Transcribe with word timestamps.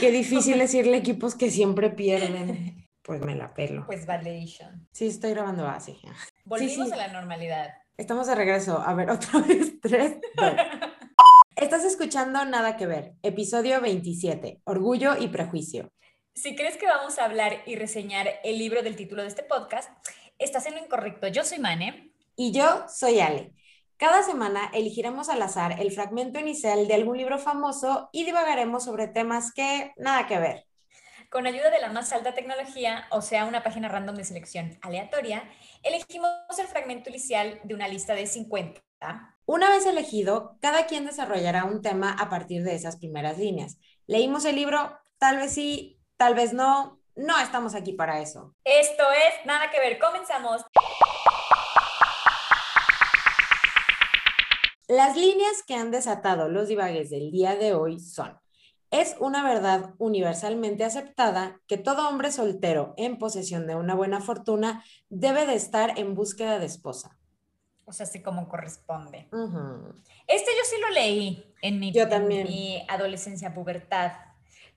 Qué 0.00 0.10
difícil 0.12 0.58
decirle 0.58 0.96
equipos 0.96 1.34
que 1.34 1.50
siempre 1.50 1.90
pierden. 1.90 2.84
Pues 3.08 3.22
me 3.22 3.34
la 3.34 3.54
pelo. 3.54 3.86
Pues 3.86 4.04
validation. 4.04 4.86
Sí, 4.92 5.06
estoy 5.06 5.30
grabando 5.30 5.66
así. 5.66 5.98
Volvimos 6.44 6.92
a 6.92 6.96
la 6.96 7.08
normalidad. 7.08 7.70
Estamos 7.96 8.26
de 8.26 8.34
regreso. 8.34 8.82
A 8.84 8.92
ver, 8.92 9.08
otra 9.10 9.40
vez, 9.40 9.80
tres, 9.80 10.18
dos. 10.36 10.52
Estás 11.56 11.84
escuchando 11.84 12.44
Nada 12.44 12.76
que 12.76 12.84
Ver, 12.84 13.14
episodio 13.22 13.80
27, 13.80 14.60
Orgullo 14.64 15.16
y 15.18 15.28
Prejuicio. 15.28 15.90
Si 16.34 16.54
crees 16.54 16.76
que 16.76 16.84
vamos 16.84 17.18
a 17.18 17.24
hablar 17.24 17.62
y 17.64 17.76
reseñar 17.76 18.28
el 18.44 18.58
libro 18.58 18.82
del 18.82 18.94
título 18.94 19.22
de 19.22 19.28
este 19.28 19.42
podcast, 19.42 19.90
estás 20.38 20.66
en 20.66 20.74
lo 20.74 20.84
incorrecto. 20.84 21.28
Yo 21.28 21.44
soy 21.44 21.60
Mane. 21.60 22.12
Y 22.36 22.52
yo 22.52 22.84
soy 22.88 23.20
Ale. 23.20 23.54
Cada 23.98 24.22
semana 24.22 24.70
elegiremos 24.72 25.28
al 25.28 25.42
azar 25.42 25.80
el 25.80 25.90
fragmento 25.90 26.38
inicial 26.38 26.86
de 26.86 26.94
algún 26.94 27.18
libro 27.18 27.36
famoso 27.36 28.08
y 28.12 28.24
divagaremos 28.24 28.84
sobre 28.84 29.08
temas 29.08 29.52
que 29.52 29.92
nada 29.96 30.28
que 30.28 30.38
ver. 30.38 30.66
Con 31.30 31.48
ayuda 31.48 31.68
de 31.70 31.80
la 31.80 31.88
más 31.88 32.12
alta 32.12 32.32
tecnología, 32.32 33.08
o 33.10 33.22
sea, 33.22 33.44
una 33.44 33.64
página 33.64 33.88
random 33.88 34.14
de 34.14 34.22
selección 34.22 34.78
aleatoria, 34.82 35.50
elegimos 35.82 36.30
el 36.60 36.68
fragmento 36.68 37.10
inicial 37.10 37.60
de 37.64 37.74
una 37.74 37.88
lista 37.88 38.14
de 38.14 38.28
50. 38.28 38.80
Una 39.46 39.68
vez 39.68 39.84
elegido, 39.84 40.56
cada 40.60 40.86
quien 40.86 41.04
desarrollará 41.04 41.64
un 41.64 41.82
tema 41.82 42.12
a 42.12 42.30
partir 42.30 42.62
de 42.62 42.76
esas 42.76 42.98
primeras 42.98 43.36
líneas. 43.36 43.78
¿Leímos 44.06 44.44
el 44.44 44.54
libro? 44.54 44.96
Tal 45.18 45.38
vez 45.38 45.52
sí, 45.52 45.98
tal 46.16 46.36
vez 46.36 46.52
no. 46.52 47.00
No 47.16 47.36
estamos 47.40 47.74
aquí 47.74 47.94
para 47.94 48.20
eso. 48.20 48.54
Esto 48.62 49.02
es 49.10 49.44
Nada 49.44 49.72
que 49.72 49.80
ver. 49.80 49.98
Comenzamos. 49.98 50.64
Las 54.88 55.18
líneas 55.18 55.62
que 55.66 55.74
han 55.74 55.90
desatado 55.90 56.48
los 56.48 56.66
divagues 56.66 57.10
del 57.10 57.30
día 57.30 57.56
de 57.56 57.74
hoy 57.74 58.00
son, 58.00 58.38
es 58.90 59.16
una 59.20 59.44
verdad 59.44 59.94
universalmente 59.98 60.82
aceptada 60.82 61.60
que 61.66 61.76
todo 61.76 62.08
hombre 62.08 62.32
soltero 62.32 62.94
en 62.96 63.18
posesión 63.18 63.66
de 63.66 63.74
una 63.74 63.94
buena 63.94 64.22
fortuna 64.22 64.82
debe 65.10 65.44
de 65.44 65.56
estar 65.56 65.98
en 65.98 66.14
búsqueda 66.14 66.58
de 66.58 66.64
esposa. 66.64 67.18
O 67.84 67.92
sea, 67.92 68.04
así 68.04 68.22
como 68.22 68.48
corresponde. 68.48 69.28
Este 70.26 70.50
yo 70.56 70.64
sí 70.64 70.76
lo 70.80 70.90
leí 70.90 71.44
en 71.60 71.78
mi, 71.78 71.92
mi 72.46 72.82
adolescencia, 72.88 73.52
pubertad. 73.52 74.12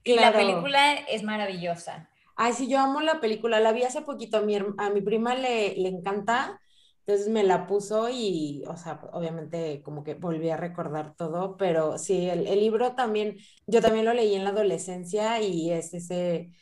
Y 0.04 0.14
la 0.14 0.32
película 0.32 0.94
es 1.08 1.22
maravillosa. 1.22 2.10
Ay, 2.36 2.52
sí, 2.52 2.68
yo 2.68 2.80
amo 2.80 3.00
la 3.00 3.20
película. 3.20 3.60
La 3.60 3.72
vi 3.72 3.82
hace 3.82 4.02
poquito. 4.02 4.38
A 4.38 4.40
mi, 4.42 4.56
a 4.56 4.90
mi 4.90 5.00
prima 5.00 5.34
le, 5.34 5.74
le 5.76 5.88
encanta 5.88 6.61
entonces 7.04 7.28
me 7.28 7.42
la 7.42 7.66
puso 7.66 8.08
y, 8.08 8.62
o 8.68 8.76
sea, 8.76 9.00
obviamente 9.12 9.82
como 9.82 10.04
que 10.04 10.14
volví 10.14 10.50
a 10.50 10.56
recordar 10.56 11.16
todo, 11.16 11.56
pero 11.56 11.98
sí, 11.98 12.28
el, 12.28 12.44
libro 12.44 12.94
también, 12.94 13.38
yo 13.66 13.80
también 13.80 14.04
lo 14.04 14.14
leí 14.14 14.36
en 14.36 14.44
la 14.44 14.50
adolescencia 14.50 15.40
y 15.40 15.72
es 15.72 15.92
ese, 15.94 16.52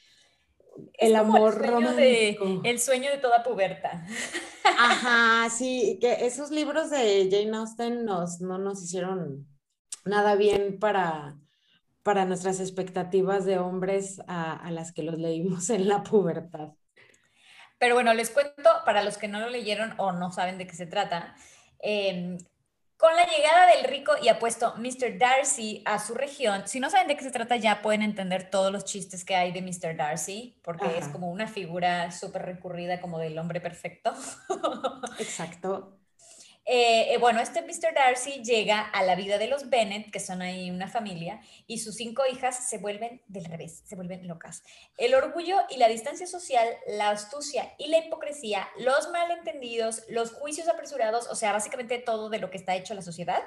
el 0.95 1.17
amor 1.17 1.59
romántico. 1.59 2.63
el 2.65 2.81
sueño 2.81 3.11
de 3.11 3.19
toda 3.19 3.43
puberta. 3.43 4.07
Ajá, 4.79 5.51
sí, 5.55 5.99
que 6.01 6.25
esos 6.25 6.51
libros 6.51 6.89
de 6.89 7.29
Jane 7.31 7.55
Austen 7.59 8.07
nos, 8.07 8.41
no 8.41 8.57
nos 8.57 8.83
hicieron 8.83 9.47
nada 10.07 10.37
bien 10.37 10.79
para, 10.79 11.39
para 12.03 12.25
nuestras 12.25 12.61
expectativas 12.61 13.45
de 13.45 13.59
hombres 13.59 14.23
a, 14.27 14.55
a 14.55 14.71
las 14.71 14.93
que 14.93 15.03
los 15.03 15.19
leímos 15.19 15.69
en 15.69 15.87
la 15.87 16.03
pubertad. 16.03 16.71
Pero 17.81 17.95
bueno, 17.95 18.13
les 18.13 18.29
cuento, 18.29 18.71
para 18.85 19.03
los 19.03 19.17
que 19.17 19.27
no 19.27 19.41
lo 19.41 19.49
leyeron 19.49 19.95
o 19.97 20.13
no 20.13 20.31
saben 20.31 20.59
de 20.59 20.67
qué 20.67 20.75
se 20.75 20.87
trata, 20.87 21.35
em, 21.79 22.37
con 22.99 23.17
la 23.17 23.25
llegada 23.25 23.75
del 23.75 23.85
rico 23.85 24.13
y 24.23 24.29
apuesto 24.29 24.75
Mr. 24.77 25.17
Darcy 25.17 25.83
a 25.87 25.99
su 25.99 26.13
región, 26.13 26.69
si 26.69 26.79
no 26.79 26.91
saben 26.91 27.09
de 27.09 27.17
qué 27.17 27.25
se 27.25 27.31
trata 27.31 27.57
ya 27.57 27.81
pueden 27.81 28.03
entender 28.03 28.51
todos 28.51 28.71
los 28.71 28.85
chistes 28.85 29.25
que 29.25 29.35
hay 29.35 29.51
de 29.53 29.63
Mr. 29.63 29.97
Darcy, 29.97 30.61
porque 30.63 30.99
es 30.99 31.09
como 31.09 31.31
una 31.31 31.49
figura 31.49 32.13
súper 32.13 32.43
recurrida 32.43 33.01
como 33.01 33.19
del 33.19 33.39
hombre 33.39 33.63
perfecto. 33.63 34.13
Exacto. 35.19 36.00
Eh, 36.73 37.15
eh, 37.15 37.19
bueno, 37.19 37.41
este 37.41 37.63
Mr. 37.63 37.93
Darcy 37.93 38.45
llega 38.45 38.79
a 38.79 39.03
la 39.03 39.17
vida 39.17 39.39
de 39.39 39.49
los 39.49 39.71
Bennett, 39.71 40.13
que 40.13 40.21
son 40.21 40.41
ahí 40.41 40.71
una 40.71 40.87
familia, 40.87 41.41
y 41.67 41.79
sus 41.79 41.97
cinco 41.97 42.23
hijas 42.33 42.69
se 42.69 42.79
vuelven 42.79 43.21
del 43.27 43.45
revés, 43.45 43.83
se 43.87 43.97
vuelven 43.97 44.29
locas. 44.29 44.63
El 44.97 45.17
orgullo 45.17 45.57
y 45.69 45.79
la 45.79 45.89
distancia 45.89 46.29
social, 46.29 46.69
la 46.87 47.11
astucia 47.11 47.75
y 47.77 47.89
la 47.89 47.99
hipocresía, 47.99 48.69
los 48.79 49.11
malentendidos, 49.11 50.05
los 50.11 50.31
juicios 50.31 50.69
apresurados, 50.69 51.27
o 51.27 51.35
sea, 51.35 51.51
básicamente 51.51 51.99
todo 51.99 52.31
de 52.31 52.39
lo 52.39 52.51
que 52.51 52.59
está 52.59 52.77
hecho 52.77 52.95
la 52.95 53.03
sociedad, 53.03 53.43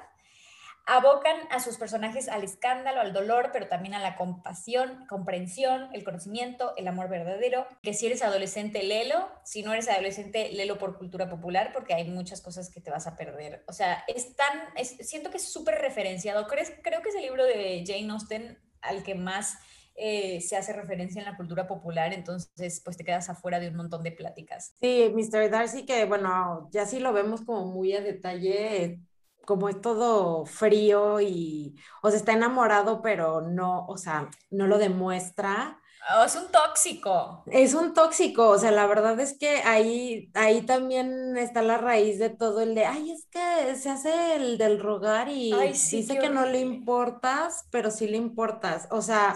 abocan 0.86 1.38
a 1.50 1.60
sus 1.60 1.78
personajes 1.78 2.28
al 2.28 2.44
escándalo, 2.44 3.02
al 3.02 3.14
dolor, 3.14 3.50
pero 3.54 3.68
también 3.68 3.94
a 3.94 4.00
la 4.00 4.16
compasión, 4.16 5.06
comprensión, 5.08 5.90
el 5.94 6.04
conocimiento, 6.04 6.74
el 6.78 6.88
amor 6.88 7.10
verdadero. 7.10 7.66
Que 7.82 7.94
si 7.94 8.08
eres 8.08 8.22
adolescente, 8.22 8.84
léelo. 8.84 9.30
Si 9.44 9.64
no 9.64 9.74
eres 9.74 9.90
adolescente, 9.90 10.52
léelo 10.52 10.78
por 10.78 10.98
cultura 10.98 11.30
popular, 11.30 11.72
porque 11.74 11.94
hay 11.94 12.10
muchas 12.10 12.42
cosas 12.42 12.70
que 12.70 12.82
te 12.82 12.92
vas 12.92 13.08
a 13.08 13.16
perder. 13.16 13.64
O 13.68 13.74
sea, 13.74 14.04
es 14.08 14.36
tan, 14.36 14.60
siento 14.84 15.30
que 15.30 15.38
es 15.38 15.52
súper 15.52 15.76
referenciado. 15.76 16.48
Creo, 16.48 16.66
creo 16.82 17.02
que 17.02 17.10
es 17.10 17.16
el 17.16 17.24
libro 17.24 17.46
de 17.46 17.84
Jane 17.86 18.12
Austen 18.12 18.60
al 18.82 19.04
que 19.04 19.16
más 19.16 19.58
eh, 19.96 20.42
se 20.42 20.58
hace 20.58 20.74
referencia 20.74 21.20
en 21.20 21.26
la 21.26 21.38
cultura 21.38 21.68
popular, 21.68 22.14
entonces 22.14 22.82
pues 22.84 22.98
te 22.98 23.06
quedas 23.06 23.30
afuera 23.30 23.60
de 23.60 23.70
un 23.70 23.76
montón 23.76 24.02
de 24.02 24.12
pláticas. 24.12 24.76
Sí, 24.82 25.14
Mr. 25.14 25.52
Darcy, 25.52 25.86
que 25.86 26.06
bueno, 26.06 26.68
ya 26.72 26.86
sí 26.86 27.00
lo 27.00 27.14
vemos 27.14 27.42
como 27.42 27.68
muy 27.68 27.94
a 27.94 28.02
detalle, 28.02 29.00
como 29.46 29.70
es 29.70 29.82
todo 29.82 30.46
frío 30.46 31.22
y, 31.22 31.76
o 32.02 32.10
sea, 32.10 32.18
está 32.18 32.34
enamorado, 32.34 33.02
pero 33.02 33.42
no, 33.42 33.86
o 33.88 33.98
sea, 33.98 34.30
no 34.50 34.68
lo 34.68 34.78
demuestra. 34.78 35.80
Oh, 36.14 36.26
es 36.26 36.36
un 36.36 36.52
tóxico. 36.52 37.44
Es 37.48 37.74
un 37.74 37.94
tóxico, 37.94 38.50
o 38.50 38.58
sea, 38.58 38.72
la 38.72 38.88
verdad 38.88 39.18
es 39.22 39.38
que 39.38 39.62
ahí, 39.64 40.30
ahí 40.34 40.62
también 40.64 41.38
está 41.38 41.62
la 41.62 41.78
raíz 41.78 42.20
de 42.20 42.30
todo 42.30 42.62
el 42.62 42.76
de, 42.76 42.86
ay, 42.86 43.12
es 43.12 43.26
que 43.32 43.76
se 43.76 43.90
hace 43.90 44.36
el 44.36 44.58
del 44.58 44.82
rogar 44.82 45.30
y 45.30 45.54
dice 45.54 46.20
que 46.20 46.30
no 46.30 46.46
le 46.46 46.60
importas, 46.60 47.68
pero 47.72 47.90
sí 47.90 48.08
le 48.08 48.18
importas. 48.18 48.88
O 48.92 49.02
sea, 49.02 49.36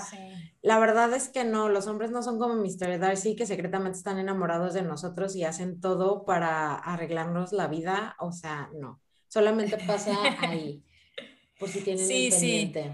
la 0.61 0.77
verdad 0.77 1.13
es 1.13 1.29
que 1.29 1.45
no, 1.45 1.69
los 1.69 1.87
hombres 1.87 2.11
no 2.11 2.21
son 2.21 2.37
como 2.37 2.55
Mr. 2.55 2.99
Darcy, 2.99 3.37
que 3.37 3.45
secretamente 3.45 3.97
están 3.97 4.19
enamorados 4.19 4.73
de 4.73 4.81
nosotros 4.81 5.37
y 5.37 5.45
hacen 5.45 5.79
todo 5.79 6.25
para 6.25 6.75
arreglarnos 6.75 7.53
la 7.53 7.67
vida. 7.67 8.17
O 8.19 8.33
sea, 8.33 8.69
no 8.73 8.99
solamente 9.27 9.77
pasa 9.87 10.11
ahí, 10.41 10.83
por 11.59 11.69
si 11.69 11.81
tienen 11.81 12.05
sí, 12.05 12.29
pendiente. 12.31 12.83
Sí. 12.83 12.89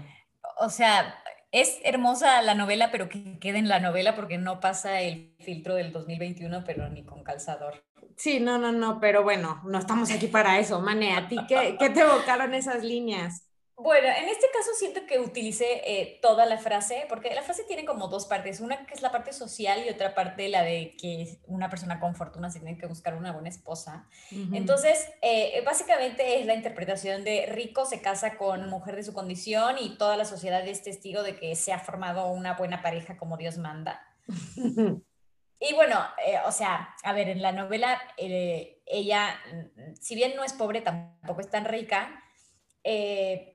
O 0.60 0.70
sea, 0.70 1.14
es 1.50 1.78
hermosa 1.84 2.42
la 2.42 2.54
novela, 2.54 2.90
pero 2.90 3.08
que 3.08 3.38
quede 3.38 3.58
en 3.58 3.68
la 3.68 3.80
novela 3.80 4.16
porque 4.16 4.38
no 4.38 4.60
pasa 4.60 5.00
el 5.00 5.34
filtro 5.40 5.74
del 5.74 5.92
2021, 5.92 6.64
pero 6.64 6.88
ni 6.88 7.04
con 7.04 7.22
calzador. 7.22 7.84
Sí, 8.16 8.40
no, 8.40 8.58
no, 8.58 8.72
no, 8.72 9.00
pero 9.00 9.22
bueno, 9.22 9.60
no 9.64 9.78
estamos 9.78 10.10
aquí 10.10 10.28
para 10.28 10.58
eso, 10.58 10.80
Mane. 10.80 11.16
¿A 11.16 11.28
ti 11.28 11.36
qué, 11.48 11.76
qué 11.78 11.90
te 11.90 12.00
evocaron 12.00 12.54
esas 12.54 12.84
líneas? 12.84 13.48
Bueno, 13.76 14.06
en 14.06 14.28
este 14.28 14.46
caso 14.52 14.70
siento 14.78 15.04
que 15.04 15.18
utilicé 15.18 15.82
eh, 15.84 16.18
toda 16.22 16.46
la 16.46 16.58
frase, 16.58 17.06
porque 17.08 17.34
la 17.34 17.42
frase 17.42 17.64
tiene 17.64 17.84
como 17.84 18.06
dos 18.06 18.26
partes, 18.26 18.60
una 18.60 18.86
que 18.86 18.94
es 18.94 19.02
la 19.02 19.10
parte 19.10 19.32
social 19.32 19.84
y 19.84 19.90
otra 19.90 20.14
parte 20.14 20.48
la 20.48 20.62
de 20.62 20.96
que 20.96 21.40
una 21.46 21.68
persona 21.68 21.98
con 21.98 22.14
fortuna 22.14 22.50
se 22.50 22.60
tiene 22.60 22.78
que 22.78 22.86
buscar 22.86 23.14
una 23.16 23.32
buena 23.32 23.48
esposa. 23.48 24.08
Entonces, 24.52 25.08
eh, 25.22 25.60
básicamente 25.66 26.38
es 26.38 26.46
la 26.46 26.54
interpretación 26.54 27.24
de 27.24 27.46
rico 27.46 27.84
se 27.84 28.00
casa 28.00 28.36
con 28.36 28.70
mujer 28.70 28.94
de 28.94 29.02
su 29.02 29.12
condición 29.12 29.76
y 29.80 29.98
toda 29.98 30.16
la 30.16 30.24
sociedad 30.24 30.66
es 30.68 30.84
testigo 30.84 31.24
de 31.24 31.34
que 31.34 31.56
se 31.56 31.72
ha 31.72 31.80
formado 31.80 32.28
una 32.28 32.54
buena 32.54 32.80
pareja 32.80 33.16
como 33.16 33.36
Dios 33.36 33.58
manda. 33.58 34.06
y 35.58 35.74
bueno, 35.74 36.00
eh, 36.24 36.38
o 36.46 36.52
sea, 36.52 36.94
a 37.02 37.12
ver, 37.12 37.28
en 37.28 37.42
la 37.42 37.50
novela 37.50 38.00
ella, 38.16 39.36
si 40.00 40.14
bien 40.14 40.36
no 40.36 40.44
es 40.44 40.52
pobre, 40.52 40.80
tampoco 40.80 41.40
es 41.40 41.50
tan 41.50 41.64
rica. 41.64 42.20
Eh, 42.84 43.53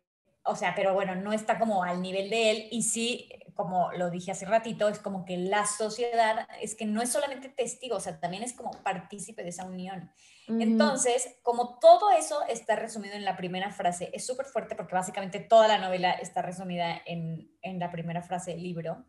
o 0.49 0.55
sea, 0.55 0.73
pero 0.75 0.93
bueno, 0.93 1.15
no 1.15 1.31
está 1.31 1.59
como 1.59 1.83
al 1.83 2.01
nivel 2.01 2.29
de 2.29 2.51
él 2.51 2.67
y 2.71 2.83
sí, 2.83 3.29
como 3.55 3.91
lo 3.93 4.09
dije 4.09 4.31
hace 4.31 4.45
ratito, 4.45 4.87
es 4.87 4.99
como 4.99 5.25
que 5.25 5.37
la 5.37 5.65
sociedad 5.65 6.47
es 6.61 6.75
que 6.75 6.85
no 6.85 7.01
es 7.01 7.11
solamente 7.11 7.49
testigo, 7.49 7.97
o 7.97 7.99
sea, 7.99 8.19
también 8.19 8.41
es 8.41 8.53
como 8.53 8.71
partícipe 8.83 9.43
de 9.43 9.49
esa 9.49 9.65
unión. 9.65 10.11
Entonces, 10.47 11.35
como 11.43 11.77
todo 11.77 12.09
eso 12.09 12.41
está 12.47 12.75
resumido 12.75 13.13
en 13.13 13.23
la 13.23 13.37
primera 13.37 13.69
frase, 13.71 14.09
es 14.13 14.25
súper 14.25 14.47
fuerte 14.47 14.75
porque 14.75 14.95
básicamente 14.95 15.39
toda 15.39 15.67
la 15.67 15.77
novela 15.77 16.11
está 16.13 16.41
resumida 16.41 17.01
en, 17.05 17.51
en 17.61 17.77
la 17.77 17.91
primera 17.91 18.23
frase 18.23 18.51
del 18.51 18.63
libro. 18.63 19.05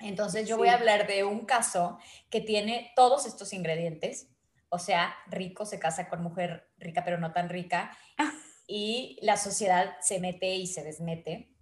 Entonces, 0.00 0.46
yo 0.46 0.58
voy 0.58 0.68
a 0.68 0.74
hablar 0.74 1.06
de 1.06 1.24
un 1.24 1.46
caso 1.46 1.98
que 2.28 2.42
tiene 2.42 2.92
todos 2.94 3.24
estos 3.24 3.54
ingredientes, 3.54 4.28
o 4.68 4.78
sea, 4.78 5.14
rico 5.28 5.64
se 5.64 5.78
casa 5.78 6.08
con 6.08 6.22
mujer 6.22 6.68
rica 6.76 7.04
pero 7.04 7.18
no 7.18 7.32
tan 7.32 7.48
rica. 7.48 7.96
Y 8.66 9.18
la 9.22 9.36
sociedad 9.36 9.96
se 10.00 10.18
mete 10.20 10.54
y 10.54 10.66
se 10.66 10.82
desmete. 10.82 11.56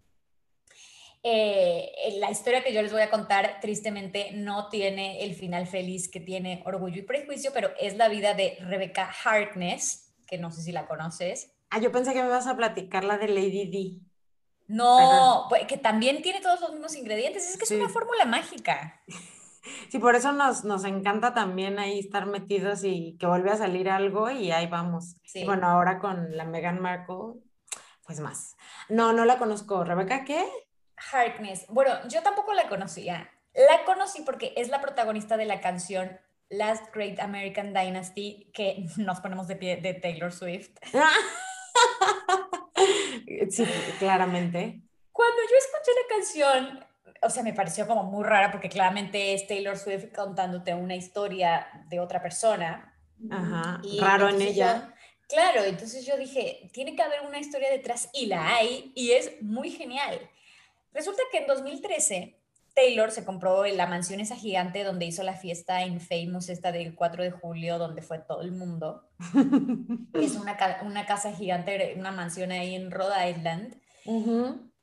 Eh, 1.26 1.90
la 2.18 2.30
historia 2.30 2.62
que 2.62 2.74
yo 2.74 2.82
les 2.82 2.92
voy 2.92 3.00
a 3.00 3.10
contar 3.10 3.58
tristemente 3.62 4.32
no 4.32 4.68
tiene 4.68 5.24
el 5.24 5.34
final 5.34 5.66
feliz 5.66 6.10
que 6.10 6.20
tiene 6.20 6.62
Orgullo 6.66 7.00
y 7.00 7.06
Prejuicio, 7.06 7.50
pero 7.54 7.70
es 7.80 7.96
la 7.96 8.08
vida 8.08 8.34
de 8.34 8.58
Rebecca 8.60 9.10
Harkness, 9.24 10.12
que 10.26 10.36
no 10.36 10.50
sé 10.50 10.60
si 10.60 10.70
la 10.70 10.86
conoces. 10.86 11.50
Ah, 11.70 11.80
yo 11.80 11.90
pensé 11.90 12.12
que 12.12 12.22
me 12.22 12.28
vas 12.28 12.46
a 12.46 12.56
platicar 12.56 13.04
la 13.04 13.16
de 13.16 13.28
Lady 13.28 13.70
D. 13.70 14.00
No, 14.66 15.46
pues, 15.48 15.66
que 15.66 15.76
también 15.76 16.22
tiene 16.22 16.40
todos 16.40 16.60
los 16.60 16.72
mismos 16.72 16.94
ingredientes. 16.94 17.48
Es 17.48 17.56
que 17.56 17.64
es 17.64 17.70
una 17.70 17.88
fórmula 17.88 18.24
mágica. 18.26 19.02
Sí, 19.88 19.98
por 19.98 20.14
eso 20.14 20.32
nos, 20.32 20.64
nos 20.64 20.84
encanta 20.84 21.34
también 21.34 21.78
ahí 21.78 21.98
estar 21.98 22.26
metidos 22.26 22.84
y 22.84 23.16
que 23.18 23.26
vuelve 23.26 23.50
a 23.50 23.56
salir 23.56 23.88
algo 23.88 24.30
y 24.30 24.50
ahí 24.50 24.66
vamos. 24.66 25.16
Sí. 25.24 25.44
bueno, 25.44 25.68
ahora 25.68 25.98
con 25.98 26.36
la 26.36 26.44
Meghan 26.44 26.80
Markle, 26.80 27.40
pues 28.06 28.20
más. 28.20 28.56
No, 28.88 29.12
no 29.12 29.24
la 29.24 29.38
conozco. 29.38 29.84
¿Rebeca 29.84 30.24
qué? 30.24 30.44
Harkness. 31.12 31.66
Bueno, 31.68 31.92
yo 32.08 32.22
tampoco 32.22 32.52
la 32.52 32.68
conocía. 32.68 33.30
La 33.54 33.84
conocí 33.84 34.22
porque 34.22 34.52
es 34.56 34.68
la 34.68 34.80
protagonista 34.80 35.36
de 35.36 35.46
la 35.46 35.60
canción 35.60 36.18
Last 36.50 36.94
Great 36.94 37.18
American 37.20 37.72
Dynasty, 37.72 38.50
que 38.52 38.84
nos 38.96 39.20
ponemos 39.20 39.48
de 39.48 39.56
pie 39.56 39.76
de 39.76 39.94
Taylor 39.94 40.32
Swift. 40.32 40.70
sí, 43.50 43.64
claramente. 43.98 44.82
Cuando 45.12 45.42
yo 45.42 45.56
escuché 45.56 45.92
la 45.92 46.16
canción, 46.16 46.84
o 47.22 47.30
sea, 47.30 47.42
me 47.42 47.54
pareció 47.54 47.86
como 47.86 48.04
muy 48.04 48.24
rara 48.24 48.50
porque 48.50 48.68
claramente 48.68 49.34
es 49.34 49.46
Taylor 49.46 49.78
Swift 49.78 50.12
contándote 50.14 50.74
una 50.74 50.94
historia 50.94 51.66
de 51.88 52.00
otra 52.00 52.22
persona. 52.22 52.94
Ajá, 53.30 53.80
raro 54.00 54.28
en 54.28 54.42
ella. 54.42 54.94
claro, 55.28 55.64
entonces 55.64 56.04
yo 56.04 56.16
dije, 56.16 56.68
tiene 56.72 56.94
que 56.94 57.02
haber 57.02 57.22
una 57.26 57.38
historia 57.38 57.70
detrás 57.70 58.10
y 58.12 58.26
la 58.26 58.56
hay 58.56 58.92
y 58.94 59.12
es 59.12 59.40
muy 59.42 59.70
genial. 59.70 60.18
Resulta 60.92 61.22
que 61.32 61.38
en 61.38 61.46
2013 61.46 62.38
Taylor 62.74 63.12
se 63.12 63.24
compró 63.24 63.64
la 63.66 63.86
mansión 63.86 64.20
esa 64.20 64.36
gigante 64.36 64.82
donde 64.82 65.06
hizo 65.06 65.22
la 65.22 65.34
fiesta 65.34 65.86
Infamous, 65.86 66.48
esta 66.48 66.72
del 66.72 66.94
4 66.94 67.22
de 67.22 67.30
julio, 67.30 67.78
donde 67.78 68.02
fue 68.02 68.18
todo 68.18 68.42
el 68.42 68.52
mundo. 68.52 69.08
es 70.14 70.34
una, 70.34 70.56
una, 70.82 71.06
casa 71.06 71.32
gigante, 71.32 71.94
una 71.96 72.10
mansión 72.10 72.50
ahí 72.50 72.74
en 72.74 72.90
Rhode 72.90 73.30
Island, 73.30 73.80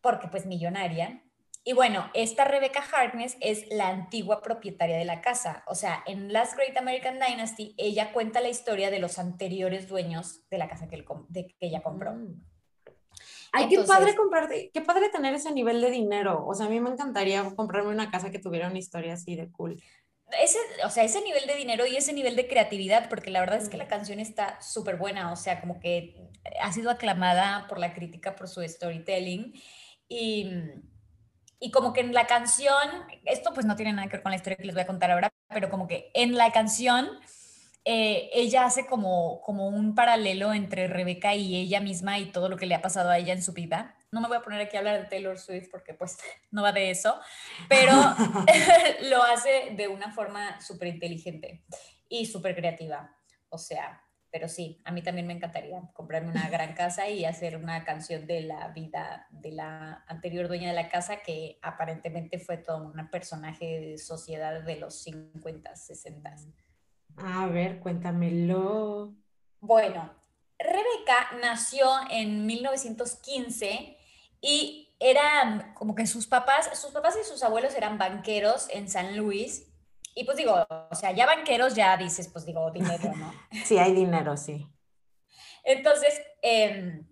porque 0.02 0.30
pues 0.30 0.46
millonaria. 0.46 1.22
Y 1.64 1.74
bueno, 1.74 2.10
esta 2.16 2.44
Rebecca 2.44 2.82
Harkness 2.82 3.38
es 3.40 3.66
la 3.70 3.90
antigua 3.90 4.42
propietaria 4.42 4.98
de 4.98 5.06
la 5.06 5.22
casa. 5.22 5.64
O 5.68 5.76
sea, 5.76 6.04
en 6.08 6.34
Last 6.34 6.56
Great 6.56 6.76
American 6.76 7.20
Dynasty, 7.20 7.76
ella 7.78 8.14
cuenta 8.14 8.42
la 8.42 8.50
historia 8.50 8.90
de 8.90 9.00
los 9.00 9.20
anteriores 9.20 9.88
dueños 9.88 10.42
de 10.50 10.58
la 10.58 10.68
casa 10.68 10.88
que, 10.88 11.06
que 11.34 11.56
ella 11.60 11.84
compró. 11.84 12.14
Mm. 12.14 12.42
Ay, 13.52 13.68
qué 13.68 13.80
padre 13.84 14.16
comprarte, 14.16 14.72
qué 14.74 14.82
padre 14.82 15.10
tener 15.10 15.34
ese 15.34 15.52
nivel 15.52 15.82
de 15.82 15.92
dinero. 15.92 16.46
O 16.48 16.56
sea, 16.56 16.66
a 16.66 16.70
mí 16.70 16.80
me 16.80 16.90
encantaría 16.90 17.44
comprarme 17.56 17.90
una 17.90 18.10
casa 18.10 18.32
que 18.32 18.40
tuviera 18.40 18.68
una 18.68 18.80
historia 18.80 19.14
así 19.14 19.36
de 19.36 19.52
cool. 19.52 19.82
Ese, 20.42 20.58
o 20.86 20.90
sea, 20.90 21.04
ese 21.04 21.22
nivel 21.22 21.46
de 21.46 21.56
dinero 21.56 21.86
y 21.86 21.98
ese 21.98 22.14
nivel 22.14 22.38
de 22.38 22.48
creatividad, 22.48 23.10
porque 23.10 23.30
la 23.30 23.42
verdad 23.42 23.62
es 23.62 23.68
que 23.68 23.76
la 23.76 23.88
canción 23.90 24.20
está 24.20 24.60
súper 24.62 24.96
buena, 24.96 25.34
o 25.34 25.36
sea, 25.36 25.60
como 25.60 25.80
que 25.82 26.30
ha 26.62 26.72
sido 26.72 26.90
aclamada 26.90 27.68
por 27.68 27.78
la 27.78 27.94
crítica 27.94 28.36
por 28.36 28.48
su 28.48 28.62
storytelling 28.62 29.54
y, 30.08 30.50
y 31.64 31.70
como 31.70 31.94
que 31.94 32.02
en 32.02 32.14
la 32.14 32.26
canción, 32.26 32.76
esto 33.24 33.54
pues 33.54 33.68
no 33.68 33.76
tiene 33.76 33.94
nada 33.94 34.08
que 34.08 34.18
ver 34.18 34.24
con 34.24 34.32
la 34.32 34.36
historia 34.36 34.58
que 34.58 34.66
les 34.66 34.74
voy 34.74 34.82
a 34.82 34.88
contar 34.88 35.12
ahora, 35.12 35.30
pero 35.48 35.70
como 35.70 35.88
que 35.88 36.10
en 36.16 36.36
la 36.36 36.52
canción 36.52 37.08
eh, 37.86 38.32
ella 38.34 38.66
hace 38.66 38.88
como, 38.88 39.42
como 39.42 39.68
un 39.68 39.94
paralelo 39.94 40.54
entre 40.54 40.88
Rebeca 40.88 41.36
y 41.36 41.56
ella 41.56 41.80
misma 41.80 42.18
y 42.18 42.32
todo 42.32 42.50
lo 42.50 42.58
que 42.58 42.66
le 42.66 42.74
ha 42.74 42.82
pasado 42.82 43.12
a 43.12 43.20
ella 43.20 43.34
en 43.34 43.44
su 43.44 43.54
vida. 43.54 43.96
No 44.12 44.22
me 44.22 44.28
voy 44.28 44.38
a 44.38 44.42
poner 44.42 44.60
aquí 44.60 44.76
a 44.76 44.80
hablar 44.80 45.02
de 45.04 45.08
Taylor 45.08 45.38
Swift 45.38 45.70
porque 45.70 45.94
pues 45.94 46.18
no 46.52 46.64
va 46.64 46.72
de 46.72 46.90
eso, 46.90 47.20
pero 47.70 47.94
lo 49.04 49.22
hace 49.22 49.74
de 49.76 49.88
una 49.88 50.12
forma 50.12 50.60
súper 50.62 50.88
inteligente 50.88 51.64
y 52.10 52.26
súper 52.26 52.56
creativa. 52.56 53.16
O 53.50 53.60
sea, 53.60 54.04
pero 54.32 54.48
sí, 54.48 54.82
a 54.86 54.92
mí 54.92 55.02
también 55.02 55.28
me 55.28 55.34
encantaría 55.34 55.82
comprarme 55.94 56.32
una 56.32 56.50
gran 56.50 56.74
casa 56.74 57.10
y 57.10 57.26
hacer 57.26 57.58
una 57.58 57.84
canción 57.84 58.26
de 58.26 58.42
la 58.42 58.70
vida 58.70 59.28
de 59.30 59.52
la 59.52 60.06
anterior 60.08 60.48
dueña 60.48 60.70
de 60.70 60.76
la 60.76 60.90
casa 60.90 61.18
que 61.18 61.60
aparentemente 61.62 62.40
fue 62.40 62.58
todo 62.58 62.78
un 62.78 63.10
personaje 63.10 63.80
de 63.80 63.98
sociedad 63.98 64.64
de 64.64 64.78
los 64.78 65.02
50, 65.04 65.76
60. 65.76 66.36
A 67.18 67.48
ver, 67.48 67.80
cuéntamelo. 67.80 69.14
Bueno, 69.60 70.10
Rebeca 70.58 71.38
nació 71.42 71.90
en 72.10 72.46
1915 72.46 73.98
y 74.40 74.96
era 75.00 75.74
como 75.76 75.94
que 75.96 76.06
sus 76.08 76.28
papás, 76.28 76.70
sus 76.80 76.92
papás 76.92 77.18
y 77.20 77.28
sus 77.28 77.44
abuelos 77.44 77.76
eran 77.76 77.98
banqueros 77.98 78.68
en 78.70 78.90
San 78.90 79.18
Luis. 79.18 79.71
Y 80.16 80.24
pues 80.26 80.38
digo, 80.38 80.66
o 80.90 80.96
sea, 80.96 81.12
ya 81.12 81.26
banqueros 81.26 81.76
ya 81.76 81.96
dices, 81.98 82.28
pues 82.28 82.46
digo, 82.46 82.70
dinero, 82.72 83.14
¿no? 83.16 83.34
sí, 83.66 83.78
hay 83.78 83.94
dinero, 83.94 84.36
sí. 84.38 84.68
Entonces, 85.64 86.22
em, 86.42 87.08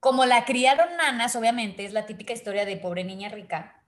como 0.00 0.24
la 0.24 0.44
criaron 0.44 0.96
nanas, 0.96 1.36
obviamente, 1.36 1.84
es 1.84 1.92
la 1.92 2.06
típica 2.06 2.32
historia 2.32 2.64
de 2.64 2.76
pobre 2.76 3.04
niña 3.04 3.28
rica 3.28 3.84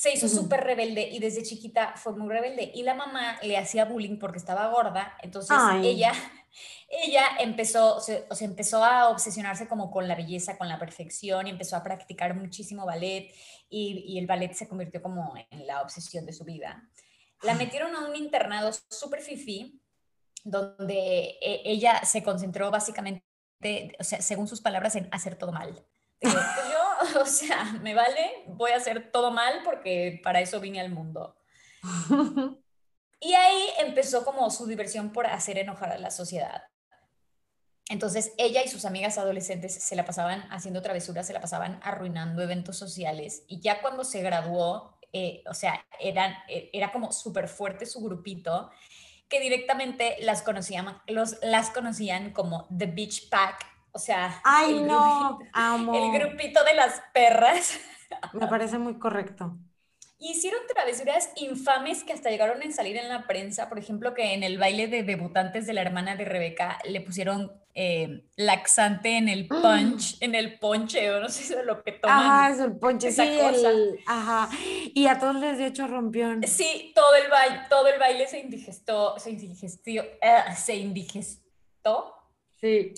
se 0.00 0.14
hizo 0.14 0.30
súper 0.30 0.64
rebelde 0.64 1.10
y 1.10 1.18
desde 1.18 1.42
chiquita 1.42 1.92
fue 1.94 2.14
muy 2.16 2.30
rebelde 2.30 2.72
y 2.74 2.84
la 2.84 2.94
mamá 2.94 3.38
le 3.42 3.58
hacía 3.58 3.84
bullying 3.84 4.18
porque 4.18 4.38
estaba 4.38 4.68
gorda, 4.68 5.14
entonces 5.20 5.54
ella 5.82 6.10
ella 6.88 7.24
empezó, 7.38 7.96
o 7.96 8.00
sea, 8.00 8.24
empezó 8.40 8.82
a 8.82 9.10
obsesionarse 9.10 9.68
como 9.68 9.90
con 9.90 10.08
la 10.08 10.14
belleza, 10.14 10.56
con 10.56 10.70
la 10.70 10.78
perfección 10.78 11.46
y 11.46 11.50
empezó 11.50 11.76
a 11.76 11.82
practicar 11.82 12.34
muchísimo 12.34 12.86
ballet 12.86 13.30
y, 13.68 14.04
y 14.06 14.18
el 14.18 14.26
ballet 14.26 14.54
se 14.54 14.66
convirtió 14.66 15.02
como 15.02 15.34
en 15.50 15.66
la 15.66 15.82
obsesión 15.82 16.24
de 16.24 16.32
su 16.32 16.44
vida. 16.44 16.82
La 17.42 17.54
metieron 17.54 17.94
a 17.94 18.06
un 18.08 18.16
internado 18.16 18.70
súper 18.88 19.20
fifi 19.20 19.80
donde 20.44 21.38
e, 21.40 21.62
ella 21.64 22.04
se 22.04 22.22
concentró 22.22 22.70
básicamente, 22.70 23.24
o 23.98 24.04
sea, 24.04 24.20
según 24.20 24.48
sus 24.48 24.60
palabras, 24.60 24.96
en 24.96 25.08
hacer 25.12 25.36
todo 25.36 25.52
mal. 25.52 25.84
Pues 26.20 26.34
yo, 26.34 27.20
o 27.22 27.24
sea, 27.24 27.64
me 27.80 27.94
vale, 27.94 28.44
voy 28.46 28.72
a 28.72 28.76
hacer 28.76 29.10
todo 29.10 29.30
mal 29.30 29.62
porque 29.64 30.20
para 30.22 30.40
eso 30.40 30.60
vine 30.60 30.80
al 30.80 30.90
mundo. 30.90 31.34
Y 33.20 33.34
ahí 33.34 33.68
empezó 33.78 34.24
como 34.24 34.50
su 34.50 34.66
diversión 34.66 35.12
por 35.12 35.26
hacer 35.26 35.58
enojar 35.58 35.92
a 35.92 35.98
la 35.98 36.10
sociedad. 36.10 36.64
Entonces 37.90 38.32
ella 38.38 38.62
y 38.64 38.68
sus 38.68 38.84
amigas 38.84 39.18
adolescentes 39.18 39.74
se 39.74 39.96
la 39.96 40.04
pasaban 40.04 40.46
haciendo 40.50 40.80
travesuras, 40.80 41.26
se 41.26 41.32
la 41.32 41.40
pasaban 41.40 41.80
arruinando 41.82 42.40
eventos 42.40 42.78
sociales 42.78 43.42
y 43.46 43.60
ya 43.60 43.82
cuando 43.82 44.04
se 44.04 44.22
graduó, 44.22 44.96
eh, 45.12 45.42
o 45.48 45.54
sea, 45.54 45.84
eran, 45.98 46.34
e, 46.48 46.70
era 46.72 46.92
como 46.92 47.12
súper 47.12 47.48
fuerte 47.48 47.86
su 47.86 48.00
grupito 48.00 48.70
que 49.28 49.40
directamente 49.40 50.16
las 50.20 50.42
conocían, 50.42 51.00
los, 51.06 51.38
las 51.42 51.70
conocían 51.70 52.32
como 52.32 52.66
The 52.76 52.86
Beach 52.86 53.28
Pack 53.28 53.70
o 53.92 53.98
sea, 53.98 54.40
Ay, 54.44 54.78
el, 54.78 54.86
no, 54.86 55.38
el 55.94 56.12
grupito 56.12 56.62
de 56.64 56.74
las 56.74 57.02
perras. 57.12 57.80
Me 58.32 58.46
parece 58.46 58.78
muy 58.78 58.98
correcto. 58.98 59.56
Hicieron 60.18 60.60
travesuras 60.72 61.30
infames 61.36 62.04
que 62.04 62.12
hasta 62.12 62.30
llegaron 62.30 62.62
a 62.62 62.70
salir 62.70 62.96
en 62.96 63.08
la 63.08 63.26
prensa. 63.26 63.68
Por 63.68 63.78
ejemplo, 63.78 64.14
que 64.14 64.34
en 64.34 64.42
el 64.42 64.58
baile 64.58 64.86
de 64.86 65.02
debutantes 65.02 65.66
de 65.66 65.72
la 65.72 65.80
hermana 65.80 66.14
de 66.16 66.24
Rebeca 66.24 66.78
le 66.84 67.00
pusieron 67.00 67.52
eh, 67.74 68.24
laxante 68.36 69.16
en 69.16 69.28
el 69.28 69.46
punch, 69.46 70.16
en 70.20 70.34
el 70.34 70.58
ponche, 70.58 71.10
o 71.12 71.20
no 71.20 71.28
sé 71.28 71.42
si 71.44 71.54
es 71.54 71.64
lo 71.64 71.82
que 71.82 71.92
toman. 71.92 72.18
Ajá, 72.18 72.50
es 72.50 72.60
el 72.60 72.76
ponche, 72.76 73.12
sí, 73.12 73.22
el, 73.22 74.00
ajá. 74.06 74.48
Y 74.94 75.06
a 75.06 75.18
todos 75.18 75.36
les 75.36 75.58
dio 75.58 75.66
hecho 75.66 75.86
rompión. 75.86 76.42
Sí, 76.46 76.92
todo 76.94 77.14
el 77.14 77.30
baile, 77.30 77.60
todo 77.68 77.86
el 77.88 77.98
baile 77.98 78.26
se 78.26 78.40
indigestó, 78.40 79.18
se 79.18 79.30
indigestió, 79.30 80.02
uh, 80.02 80.56
se 80.56 80.76
indigestó 80.76 82.16
Sí. 82.60 82.92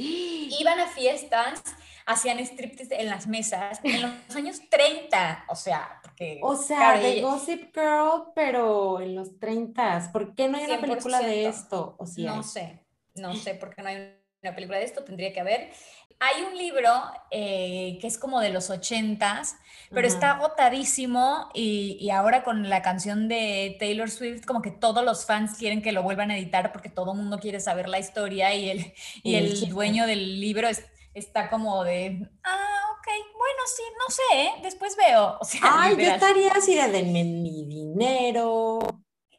Iban 0.58 0.80
a 0.80 0.88
fiestas, 0.88 1.62
hacían 2.04 2.40
striptease 2.40 3.00
en 3.00 3.08
las 3.08 3.28
mesas 3.28 3.78
en 3.84 4.02
los 4.02 4.36
años 4.36 4.60
30, 4.68 5.44
o 5.48 5.54
sea, 5.54 6.00
porque... 6.02 6.40
O 6.42 6.56
sea, 6.56 6.98
de 6.98 7.20
Gossip 7.20 7.72
Girl, 7.72 8.32
pero 8.34 9.00
en 9.00 9.14
los 9.14 9.38
30. 9.38 10.10
¿Por 10.12 10.34
qué 10.34 10.48
no 10.48 10.58
hay 10.58 10.64
una 10.64 10.80
película 10.80 11.20
de 11.20 11.46
esto? 11.46 11.94
O 11.98 12.06
no 12.18 12.42
sé, 12.42 12.84
no 13.14 13.36
sé 13.36 13.54
por 13.54 13.74
qué 13.74 13.82
no 13.82 13.88
hay 13.88 14.21
una 14.42 14.54
película 14.54 14.78
de 14.78 14.84
esto, 14.84 15.04
tendría 15.04 15.32
que 15.32 15.40
haber. 15.40 15.70
Hay 16.18 16.42
un 16.42 16.56
libro 16.56 16.90
eh, 17.30 17.98
que 18.00 18.06
es 18.06 18.18
como 18.18 18.40
de 18.40 18.50
los 18.50 18.70
80s, 18.70 19.56
pero 19.90 20.06
está 20.06 20.32
agotadísimo 20.32 21.48
y, 21.52 21.96
y, 22.00 22.10
ahora 22.10 22.44
con 22.44 22.68
la 22.68 22.80
canción 22.80 23.28
de 23.28 23.76
Taylor 23.78 24.08
Swift, 24.08 24.44
como 24.44 24.62
que 24.62 24.70
todos 24.70 25.04
los 25.04 25.26
fans 25.26 25.58
quieren 25.58 25.82
que 25.82 25.92
lo 25.92 26.02
vuelvan 26.02 26.30
a 26.30 26.38
editar 26.38 26.72
porque 26.72 26.88
todo 26.88 27.12
el 27.12 27.18
mundo 27.18 27.38
quiere 27.38 27.60
saber 27.60 27.88
la 27.88 27.98
historia 27.98 28.54
y 28.54 28.70
el, 28.70 28.94
y 29.22 29.34
el 29.34 29.68
dueño 29.68 30.06
del 30.06 30.40
libro 30.40 30.68
está 31.12 31.50
como 31.50 31.82
de, 31.82 32.28
ah, 32.44 32.80
ok, 32.98 33.06
bueno, 33.06 33.62
sí, 33.66 33.82
no 33.98 34.14
sé, 34.14 34.42
¿eh? 34.44 34.50
después 34.62 34.96
veo. 34.96 35.38
O 35.40 35.44
sea, 35.44 35.60
Ay, 35.62 35.96
yo 35.96 36.02
estaría 36.02 36.52
así 36.52 36.74
de 36.74 36.88
denme 36.88 37.24
mi 37.24 37.66
dinero. 37.66 38.78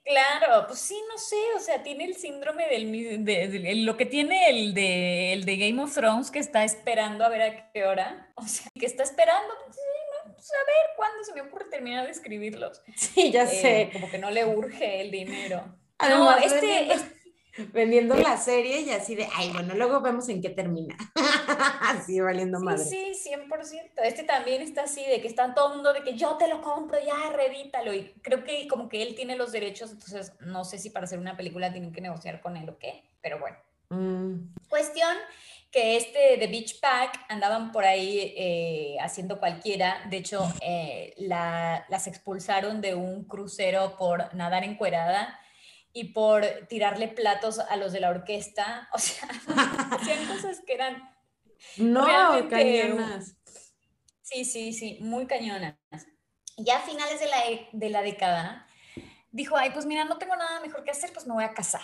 Claro, 0.03 0.67
pues 0.67 0.79
sí, 0.79 0.99
no 1.09 1.17
sé, 1.17 1.37
o 1.55 1.59
sea, 1.59 1.81
tiene 1.81 2.03
el 2.03 2.15
síndrome 2.15 2.67
del 2.67 3.23
de, 3.23 3.75
lo 3.75 3.95
que 3.95 4.05
tiene 4.05 4.49
el 4.49 4.73
de, 4.73 5.31
el 5.31 5.45
de 5.45 5.57
Game 5.57 5.81
of 5.81 5.93
Thrones 5.93 6.29
que 6.29 6.39
está 6.39 6.65
esperando 6.65 7.23
a 7.23 7.29
ver 7.29 7.41
a 7.41 7.71
qué 7.71 7.85
hora, 7.85 8.31
o 8.35 8.45
sea, 8.45 8.69
que 8.77 8.85
está 8.85 9.03
esperando, 9.03 9.53
pues, 9.65 9.77
pues, 10.35 10.51
a 10.51 10.65
ver 10.65 10.95
cuándo 10.97 11.23
se 11.23 11.33
me 11.33 11.41
ocurre 11.41 11.65
terminar 11.71 12.05
de 12.05 12.11
escribirlos. 12.11 12.81
Sí, 12.95 13.31
ya 13.31 13.47
sé. 13.47 13.91
Como 13.93 14.09
que 14.11 14.17
no 14.17 14.29
le 14.29 14.45
urge 14.45 14.99
el 14.99 15.09
dinero. 15.09 15.63
no, 16.01 16.37
este, 16.37 16.89
vendiendo 17.71 18.15
la 18.15 18.37
serie 18.37 18.81
y 18.81 18.89
así 18.89 19.15
de, 19.15 19.27
ay, 19.35 19.51
bueno, 19.51 19.75
luego 19.75 20.01
vemos 20.01 20.27
en 20.29 20.41
qué 20.41 20.49
termina. 20.49 20.95
así 21.81 22.19
valiendo 22.19 22.59
madre. 22.59 22.83
Sí, 22.83 23.13
sí, 23.13 23.29
100%. 23.29 23.91
Este 24.03 24.23
también 24.23 24.61
está 24.61 24.83
así, 24.83 25.05
de 25.05 25.21
que 25.21 25.27
está 25.27 25.53
todo 25.53 25.69
el 25.69 25.75
mundo 25.75 25.93
de 25.93 26.03
que 26.03 26.15
yo 26.15 26.35
te 26.37 26.47
lo 26.47 26.61
compro, 26.61 26.97
ya, 26.99 27.31
redítalo. 27.31 27.93
Y 27.93 28.13
creo 28.21 28.43
que 28.43 28.67
como 28.67 28.89
que 28.89 29.03
él 29.03 29.15
tiene 29.15 29.35
los 29.35 29.51
derechos, 29.51 29.91
entonces 29.91 30.33
no 30.39 30.65
sé 30.65 30.77
si 30.77 30.89
para 30.89 31.05
hacer 31.05 31.19
una 31.19 31.37
película 31.37 31.71
tienen 31.71 31.91
que 31.91 32.01
negociar 32.01 32.41
con 32.41 32.57
él 32.57 32.69
o 32.69 32.77
qué, 32.77 33.03
pero 33.21 33.39
bueno. 33.39 33.57
Mm. 33.89 34.53
Cuestión 34.67 35.15
que 35.71 35.97
este 35.97 36.37
de 36.37 36.47
Beach 36.47 36.79
Pack 36.79 37.25
andaban 37.29 37.71
por 37.71 37.83
ahí 37.83 38.33
eh, 38.37 38.95
haciendo 39.01 39.39
cualquiera. 39.39 40.05
De 40.09 40.17
hecho, 40.17 40.47
eh, 40.61 41.15
las 41.17 42.07
expulsaron 42.07 42.79
de 42.79 42.93
un 42.93 43.25
crucero 43.25 43.95
por 43.97 44.33
nadar 44.35 44.63
encuerada 44.63 45.39
y 45.93 46.05
por 46.05 46.45
tirarle 46.67 47.07
platos 47.07 47.59
a 47.59 47.75
los 47.77 47.93
de 47.93 48.01
la 48.01 48.09
orquesta. 48.09 48.89
O 48.93 48.99
sea, 48.99 49.27
hacían 49.91 50.25
cosas 50.27 50.61
que 50.65 50.73
eran. 50.73 51.15
No, 51.77 52.05
cañonas. 52.49 53.37
Sí, 54.21 54.45
sí, 54.45 54.73
sí, 54.73 54.97
muy 55.01 55.27
cañonas. 55.27 55.75
Ya 56.57 56.77
a 56.77 56.81
finales 56.81 57.19
de 57.19 57.27
la, 57.27 57.37
de 57.71 57.89
la 57.89 58.01
década, 58.01 58.67
dijo: 59.31 59.55
Ay, 59.55 59.69
pues 59.71 59.85
mira, 59.85 60.05
no 60.05 60.17
tengo 60.17 60.35
nada 60.35 60.59
mejor 60.59 60.83
que 60.83 60.91
hacer, 60.91 61.13
pues 61.13 61.25
me 61.27 61.33
voy 61.33 61.43
a 61.43 61.53
casar. 61.53 61.81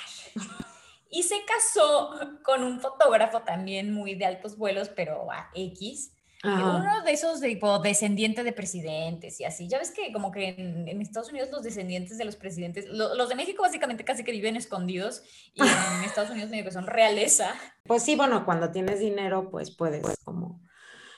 Y 1.11 1.23
se 1.23 1.43
casó 1.45 2.39
con 2.43 2.63
un 2.63 2.79
fotógrafo 2.79 3.41
también 3.41 3.91
muy 3.91 4.15
de 4.15 4.25
altos 4.25 4.57
vuelos, 4.57 4.89
pero 4.89 5.31
a 5.31 5.49
X. 5.55 6.13
Uno 6.41 7.03
de 7.03 7.11
esos 7.11 7.41
tipo 7.41 7.79
descendiente 7.79 8.43
de 8.43 8.53
presidentes 8.53 9.39
y 9.41 9.43
así. 9.43 9.67
Ya 9.67 9.77
ves 9.77 9.91
que 9.91 10.13
como 10.13 10.31
que 10.31 10.49
en, 10.49 11.01
Estados 11.01 11.29
Unidos 11.29 11.49
los 11.51 11.63
descendientes 11.63 12.17
de 12.17 12.23
los 12.23 12.37
presidentes, 12.37 12.85
los 12.87 13.27
de 13.27 13.35
México 13.35 13.61
básicamente 13.61 14.05
casi 14.05 14.23
que 14.23 14.31
viven 14.31 14.55
escondidos 14.55 15.23
y 15.53 15.61
en 15.61 15.67
Estados 16.05 16.29
Unidos 16.29 16.49
medio 16.49 16.63
que 16.63 16.71
son 16.71 16.87
realeza. 16.87 17.53
Pues 17.83 18.03
sí, 18.03 18.15
bueno, 18.15 18.45
cuando 18.45 18.71
tienes 18.71 18.99
dinero 18.99 19.49
pues 19.49 19.71
puedes 19.71 20.05
como... 20.23 20.61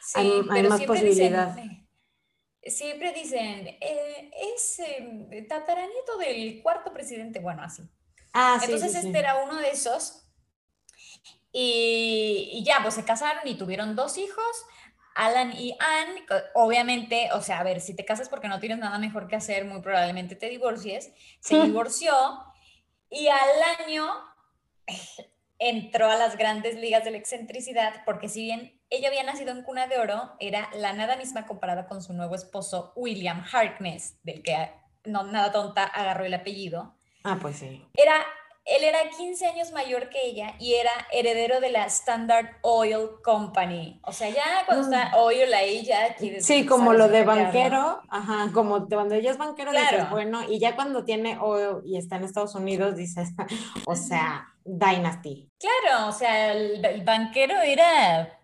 Sí, 0.04 0.20
hay, 0.20 0.64
más 0.64 0.82
posibilidad. 0.82 1.56
siempre 2.64 3.14
dicen, 3.14 3.68
eh, 3.68 4.32
es 4.56 4.80
eh, 4.80 5.46
tataranieto 5.48 6.18
del 6.18 6.62
cuarto 6.64 6.92
presidente, 6.92 7.40
bueno, 7.40 7.62
así. 7.62 7.84
Ah, 8.34 8.60
Entonces 8.64 8.96
este 8.96 9.20
era 9.20 9.44
uno 9.44 9.58
de 9.58 9.70
esos. 9.70 10.22
Y, 11.54 12.64
ya, 12.66 12.80
pues 12.82 12.96
se 12.96 13.04
casaron 13.04 13.46
y 13.46 13.56
tuvieron 13.56 13.96
dos 13.96 14.18
hijos, 14.18 14.66
Alan 15.16 15.54
y 15.54 15.76
Anne. 15.80 16.26
Obviamente, 16.54 17.30
o 17.34 17.42
sea, 17.42 17.60
a 17.60 17.64
ver, 17.64 17.82
si 17.82 17.96
te 17.96 18.06
casas 18.06 18.30
porque 18.30 18.48
no 18.48 18.60
tienes 18.60 18.80
nada 18.80 18.98
mejor 18.98 19.28
que 19.28 19.36
hacer, 19.36 19.66
muy 19.66 19.82
probablemente 19.82 20.36
te 20.36 20.50
divorcies. 20.50 21.12
Se 21.40 21.62
divorció 21.64 22.14
y 23.10 23.28
al 23.28 23.80
año 23.80 24.08
entró 25.60 26.10
a 26.10 26.16
las 26.16 26.38
grandes 26.38 26.76
ligas 26.76 27.04
de 27.04 27.12
la 27.12 27.18
excentricidad, 27.18 28.04
porque 28.06 28.30
si 28.30 28.42
bien 28.42 28.82
ella 28.90 29.10
había 29.10 29.24
nacido 29.24 29.52
en 29.52 29.62
cuna 29.62 29.88
de 29.88 30.00
oro, 30.00 30.36
era 30.40 30.70
la 30.74 30.92
nada 30.94 31.18
misma 31.18 31.46
comparada 31.46 31.88
con 31.88 32.02
su 32.02 32.14
nuevo 32.14 32.34
esposo 32.34 32.94
William 32.96 33.46
Harkness, 33.52 34.18
del 34.24 34.42
que 34.42 34.72
no 35.06 35.24
nada 35.24 35.52
tonta 35.52 35.84
agarró 35.84 36.26
el 36.26 36.34
apellido. 36.34 36.96
Ah, 37.24 37.38
pues 37.40 37.58
sí. 37.58 37.86
Era, 37.94 38.26
él 38.66 38.84
era 38.84 39.00
15 39.18 39.48
años 39.48 39.72
mayor 39.72 40.10
que 40.10 40.20
ella 40.24 40.56
y 40.60 40.76
era 40.76 40.92
heredero 41.12 41.60
de 41.60 41.72
la 41.72 41.86
Standard 41.86 42.58
Oil 42.62 43.10
Company. 43.24 44.00
O 44.04 44.12
sea, 44.12 44.30
ya 44.30 44.44
cuando 44.66 44.84
está 44.84 45.12
ah. 45.12 45.18
oil 45.18 45.52
ahí 45.54 45.84
ya 45.84 46.16
Sí, 46.40 46.66
como 46.66 46.94
lo 46.94 47.08
de 47.08 47.24
banquero, 47.24 48.02
ajá, 48.10 48.52
como 48.54 48.88
cuando 48.88 49.16
ella 49.16 49.32
es 49.32 49.38
banquero 49.38 49.72
dices, 49.72 50.10
bueno, 50.12 50.44
y 50.48 50.60
ya 50.60 50.76
cuando 50.76 51.04
tiene 51.04 51.38
oil 51.40 51.82
y 51.86 51.98
está 51.98 52.18
en 52.18 52.24
Estados 52.24 52.54
Unidos 52.56 52.96
dices, 52.96 53.30
o 53.86 53.96
sea, 53.96 54.54
Dynasty. 54.64 55.50
Claro, 55.60 56.08
o 56.08 56.12
sea, 56.12 56.52
el, 56.52 57.04
banquero 57.04 57.60
era, 57.62 58.40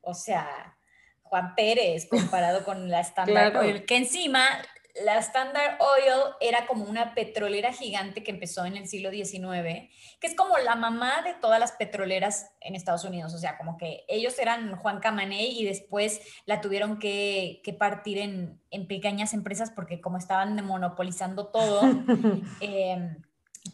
o 0.00 0.14
sea, 0.14 0.78
Juan 1.22 1.54
Pérez 1.54 2.08
comparado 2.08 2.64
con 2.64 2.88
la 2.88 3.00
Standard 3.00 3.56
Oil, 3.56 3.84
que 3.84 3.96
encima 3.96 4.46
la 4.94 5.18
Standard 5.18 5.78
Oil 5.80 6.34
era 6.40 6.66
como 6.66 6.84
una 6.84 7.14
petrolera 7.14 7.72
gigante 7.72 8.22
que 8.22 8.30
empezó 8.30 8.66
en 8.66 8.76
el 8.76 8.86
siglo 8.86 9.10
XIX, 9.10 9.88
que 10.20 10.26
es 10.26 10.34
como 10.36 10.58
la 10.58 10.74
mamá 10.74 11.22
de 11.22 11.34
todas 11.34 11.58
las 11.58 11.72
petroleras 11.72 12.52
en 12.60 12.74
Estados 12.74 13.04
Unidos. 13.04 13.32
O 13.34 13.38
sea, 13.38 13.56
como 13.56 13.78
que 13.78 14.04
ellos 14.08 14.38
eran 14.38 14.76
Juan 14.76 15.00
Camaney 15.00 15.58
y 15.58 15.64
después 15.64 16.20
la 16.44 16.60
tuvieron 16.60 16.98
que, 16.98 17.62
partir 17.78 18.18
en, 18.18 18.60
pequeñas 18.86 19.32
empresas 19.32 19.70
porque 19.70 20.00
como 20.00 20.18
estaban 20.18 20.62
monopolizando 20.64 21.46
todo, 21.46 21.80
em, 22.60 23.16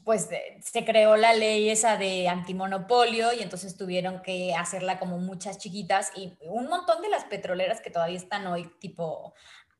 pues 0.04 0.28
se 0.60 0.84
creó 0.84 1.16
la 1.16 1.34
ley 1.34 1.68
esa 1.68 1.96
de 1.96 2.28
antimonopolio 2.28 3.32
y 3.32 3.42
entonces 3.42 3.76
tuvieron 3.76 4.22
que 4.22 4.54
hacerla 4.54 4.98
como 5.00 5.18
muchas 5.18 5.58
chiquitas 5.58 6.12
y 6.14 6.36
un 6.42 6.68
montón 6.68 7.02
de 7.02 7.08
las 7.08 7.24
petroleras 7.24 7.80
que 7.80 7.90
todavía 7.90 8.18
están 8.18 8.46
hoy, 8.46 8.70
tipo... 8.78 9.34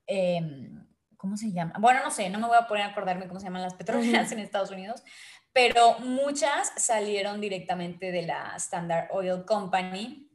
Em, 0.06 0.87
¿cómo 1.18 1.36
se 1.36 1.52
llama? 1.52 1.74
Bueno, 1.78 2.00
no 2.02 2.10
sé, 2.10 2.30
no 2.30 2.38
me 2.38 2.46
voy 2.46 2.56
a 2.56 2.66
poner 2.66 2.84
a 2.84 2.88
acordarme 2.88 3.28
cómo 3.28 3.40
se 3.40 3.46
llaman 3.46 3.62
las 3.62 3.74
petroleras 3.74 4.32
en 4.32 4.38
Estados 4.38 4.70
Unidos, 4.70 5.02
pero 5.52 5.98
muchas 5.98 6.72
salieron 6.76 7.40
directamente 7.40 8.10
de 8.12 8.22
la 8.22 8.54
Standard 8.56 9.08
Oil 9.10 9.44
Company, 9.44 10.30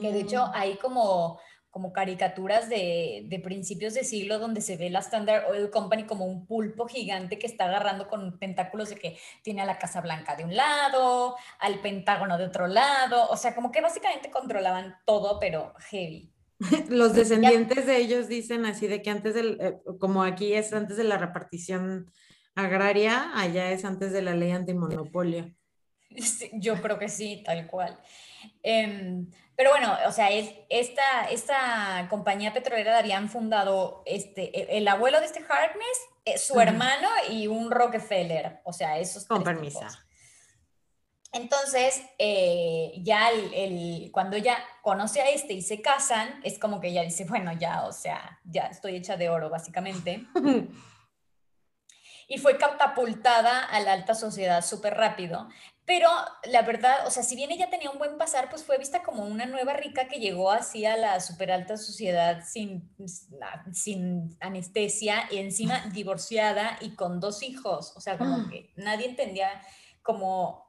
que 0.00 0.12
de 0.12 0.20
hecho 0.20 0.46
mm. 0.46 0.50
hay 0.54 0.76
como, 0.78 1.38
como 1.70 1.92
caricaturas 1.92 2.68
de, 2.68 3.26
de, 3.26 3.38
principios 3.38 3.94
de 3.94 4.02
siglo 4.02 4.38
donde 4.38 4.62
se 4.62 4.78
ve 4.78 4.88
la 4.88 5.00
Standard 5.00 5.50
Oil 5.50 5.70
Company 5.70 6.04
como 6.04 6.24
un 6.24 6.46
pulpo 6.46 6.88
gigante 6.88 7.38
que 7.38 7.46
está 7.46 7.66
agarrando 7.66 8.08
con 8.08 8.38
tentáculos 8.38 8.88
de 8.88 8.96
que 8.96 9.18
tiene 9.42 9.60
a 9.60 9.66
la 9.66 9.78
Casa 9.78 10.00
Blanca 10.00 10.36
de 10.36 10.44
un 10.44 10.56
lado, 10.56 11.36
al 11.60 11.80
Pentágono 11.80 12.38
de 12.38 12.46
otro 12.46 12.66
lado, 12.66 13.28
o 13.28 13.36
sea, 13.36 13.54
como 13.54 13.70
que 13.70 13.82
básicamente 13.82 14.30
controlaban 14.30 14.96
todo, 15.04 15.38
pero 15.38 15.74
heavy. 15.90 16.33
Los 16.88 17.14
descendientes 17.14 17.86
de 17.86 17.98
ellos 17.98 18.28
dicen 18.28 18.64
así 18.66 18.86
de 18.86 19.02
que 19.02 19.10
antes 19.10 19.34
del, 19.34 19.58
eh, 19.60 19.78
como 19.98 20.22
aquí 20.22 20.54
es 20.54 20.72
antes 20.72 20.96
de 20.96 21.04
la 21.04 21.18
repartición 21.18 22.10
agraria, 22.54 23.30
allá 23.34 23.70
es 23.70 23.84
antes 23.84 24.12
de 24.12 24.22
la 24.22 24.34
ley 24.34 24.52
antimonopolio. 24.52 25.52
yo 26.52 26.80
creo 26.80 26.98
que 26.98 27.08
sí, 27.08 27.42
tal 27.44 27.66
cual. 27.66 27.98
Em, 28.62 29.30
pero 29.56 29.70
bueno, 29.70 29.96
o 30.06 30.12
sea, 30.12 30.30
es, 30.30 30.52
esta, 30.68 31.28
esta 31.30 32.06
compañía 32.10 32.52
petrolera 32.52 32.92
la 32.92 32.98
habían 32.98 33.28
fundado 33.28 34.02
este, 34.06 34.56
e, 34.58 34.78
el, 34.78 34.88
abuelo 34.88 35.20
de 35.20 35.26
este 35.26 35.40
Harkness, 35.40 35.98
eh, 36.24 36.38
su 36.38 36.60
hermano 36.60 37.08
y 37.30 37.46
un 37.46 37.70
Rockefeller. 37.70 38.60
O 38.64 38.72
sea, 38.72 38.98
esos. 38.98 39.26
Con 39.26 39.42
permiso. 39.42 39.86
Entonces, 41.34 42.00
eh, 42.16 42.92
ya 42.98 43.28
el, 43.30 44.10
cuando 44.12 44.36
ella 44.36 44.56
conoce 44.82 45.20
a 45.20 45.28
este 45.30 45.52
y 45.52 45.62
se 45.62 45.82
casan, 45.82 46.40
es 46.44 46.60
como 46.60 46.80
que 46.80 46.88
ella 46.88 47.02
dice, 47.02 47.24
bueno, 47.24 47.52
ya, 47.52 47.84
o 47.86 47.92
sea, 47.92 48.38
ya 48.44 48.66
estoy 48.66 48.94
hecha 48.94 49.16
de 49.16 49.28
oro, 49.28 49.50
básicamente. 49.50 50.28
y 52.28 52.38
fue 52.38 52.56
catapultada 52.56 53.64
a 53.64 53.80
la 53.80 53.94
alta 53.94 54.14
sociedad 54.14 54.64
súper 54.64 54.94
rápido. 54.94 55.48
Pero 55.84 56.08
la 56.44 56.62
verdad, 56.62 57.04
o 57.04 57.10
sea, 57.10 57.24
si 57.24 57.34
bien 57.34 57.50
ella 57.50 57.68
tenía 57.68 57.90
un 57.90 57.98
buen 57.98 58.16
pasar, 58.16 58.48
pues 58.48 58.62
fue 58.62 58.78
vista 58.78 59.02
como 59.02 59.24
una 59.24 59.44
nueva 59.44 59.72
rica 59.72 60.06
que 60.06 60.20
llegó 60.20 60.52
así 60.52 60.86
a 60.86 60.96
la 60.96 61.18
súper 61.18 61.50
alta 61.50 61.76
sociedad 61.76 62.44
sin, 62.46 62.88
sin 63.72 64.36
anestesia 64.38 65.28
y 65.32 65.38
encima 65.38 65.80
divorciada 65.92 66.78
y 66.80 66.94
con 66.94 67.18
dos 67.18 67.42
hijos. 67.42 67.92
O 67.96 68.00
sea, 68.00 68.16
como 68.16 68.48
que 68.48 68.72
nadie 68.76 69.08
entendía 69.08 69.50
como 70.00 70.63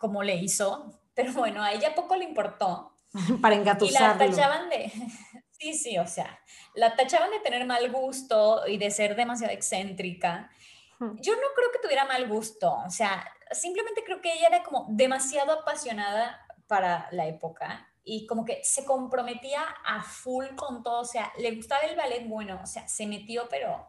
como 0.00 0.22
le 0.22 0.34
hizo, 0.36 0.90
pero 1.14 1.32
bueno, 1.34 1.62
a 1.62 1.72
ella 1.72 1.94
poco 1.94 2.16
le 2.16 2.24
importó. 2.24 2.96
Para 3.42 3.54
engatusarlo. 3.54 4.24
Y 4.24 4.28
la 4.28 4.34
tachaban 4.34 4.68
de, 4.70 4.90
sí, 5.50 5.74
sí, 5.74 5.98
o 5.98 6.06
sea, 6.06 6.40
la 6.74 6.96
tachaban 6.96 7.30
de 7.30 7.40
tener 7.40 7.64
mal 7.66 7.92
gusto 7.92 8.66
y 8.66 8.78
de 8.78 8.90
ser 8.90 9.14
demasiado 9.14 9.52
excéntrica. 9.52 10.50
Hmm. 10.98 11.16
Yo 11.20 11.34
no 11.34 11.48
creo 11.54 11.70
que 11.72 11.80
tuviera 11.82 12.04
mal 12.06 12.28
gusto, 12.28 12.72
o 12.86 12.90
sea, 12.90 13.24
simplemente 13.52 14.02
creo 14.04 14.20
que 14.20 14.32
ella 14.32 14.48
era 14.48 14.62
como 14.62 14.86
demasiado 14.90 15.52
apasionada 15.52 16.46
para 16.66 17.08
la 17.10 17.26
época 17.26 17.88
y 18.04 18.26
como 18.26 18.44
que 18.44 18.60
se 18.62 18.84
comprometía 18.84 19.62
a 19.84 20.02
full 20.02 20.46
con 20.56 20.82
todo, 20.82 21.00
o 21.00 21.04
sea, 21.04 21.32
le 21.38 21.54
gustaba 21.54 21.82
el 21.82 21.96
ballet, 21.96 22.26
bueno, 22.28 22.60
o 22.62 22.66
sea, 22.66 22.86
se 22.86 23.06
metió, 23.06 23.48
pero 23.50 23.86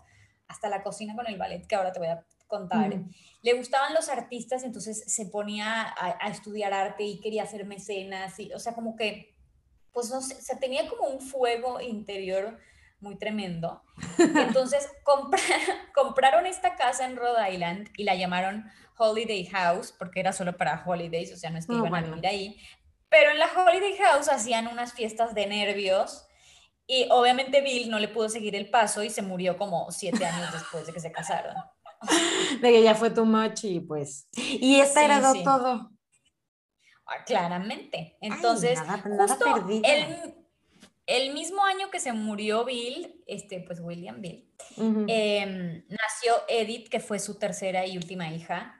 hasta 0.47 0.67
la 0.67 0.83
cocina 0.83 1.15
con 1.15 1.27
el 1.27 1.37
ballet, 1.37 1.65
que 1.65 1.75
ahora 1.75 1.91
te 1.91 1.99
voy 1.99 2.09
a 2.09 2.25
contar. 2.47 2.91
Le 3.41 3.53
gustaban 3.53 3.93
los 3.93 4.09
artistas, 4.09 4.63
entonces 4.63 5.03
se 5.07 5.25
ponía 5.25 5.93
a, 5.97 6.29
estudiar 6.29 6.73
arte 6.73 7.03
y 7.03 7.19
quería 7.19 7.43
hacer 7.43 7.65
mecenas, 7.65 8.39
y, 8.39 8.53
o 8.53 8.59
sea, 8.59 8.73
como 8.73 8.95
que, 8.95 9.35
pues 9.91 10.09
no 10.09 10.21
sé, 10.21 10.55
tenía 10.57 10.87
como 10.87 11.07
un 11.07 11.21
fuego 11.21 11.81
interior 11.81 12.59
muy 12.99 13.17
tremendo. 13.17 13.81
Entonces 14.17 14.87
compraron 15.93 16.45
esta 16.45 16.75
casa 16.75 17.05
en 17.05 17.17
Rhode 17.17 17.51
Island 17.51 17.89
y 17.97 18.03
la 18.03 18.15
llamaron 18.15 18.69
Holiday 18.97 19.45
House 19.47 19.93
porque 19.97 20.19
era 20.19 20.31
solo 20.31 20.55
para 20.55 20.83
holidays, 20.85 21.33
o 21.33 21.37
sea, 21.37 21.49
no 21.49 21.57
es 21.57 21.65
que 21.65 21.73
iban 21.73 21.95
a 21.95 22.01
vivir 22.01 22.27
ahí. 22.27 22.61
Pero 23.09 23.31
en 23.31 23.39
la 23.39 23.47
Holiday 23.47 23.97
House 23.97 24.29
hacían 24.29 24.67
unas 24.67 24.93
fiestas 24.93 25.33
de 25.33 25.47
nervios 25.47 26.25
y 26.87 27.07
obviamente 27.09 27.61
Bill 27.61 27.89
no 27.89 27.99
le 27.99 28.07
pudo 28.07 28.29
seguir 28.29 28.55
el 28.55 28.69
paso 28.69 29.03
y 29.03 29.09
se 29.09 29.21
murió 29.21 29.57
como 29.57 29.91
siete 29.91 30.25
años 30.25 30.53
después 30.53 30.85
de 30.85 30.93
que 30.93 30.99
se 30.99 31.11
casaron. 31.11 31.55
de 32.61 32.71
que 32.71 32.83
ya 32.83 32.95
fue 32.95 33.09
too 33.09 33.25
much 33.25 33.63
y 33.63 33.79
pues. 33.79 34.27
Y 34.35 34.79
esta 34.79 35.05
heredó 35.05 35.33
todo. 35.43 35.91
Ah, 37.05 37.23
claramente. 37.25 38.17
Entonces, 38.21 38.79
justo 38.79 39.45
el, 41.07 41.33
mismo 41.33 41.65
año 41.65 41.89
que 41.91 41.99
se 41.99 42.13
murió 42.13 42.63
Bill, 42.63 43.21
este, 43.27 43.59
pues 43.61 43.81
William 43.81 44.21
Bill, 44.21 44.49
em, 44.77 45.83
nació 45.89 46.33
Edith, 46.47 46.87
que 46.87 47.01
fue 47.01 47.19
su 47.19 47.37
tercera 47.37 47.85
y 47.85 47.97
última 47.97 48.31
hija. 48.31 48.77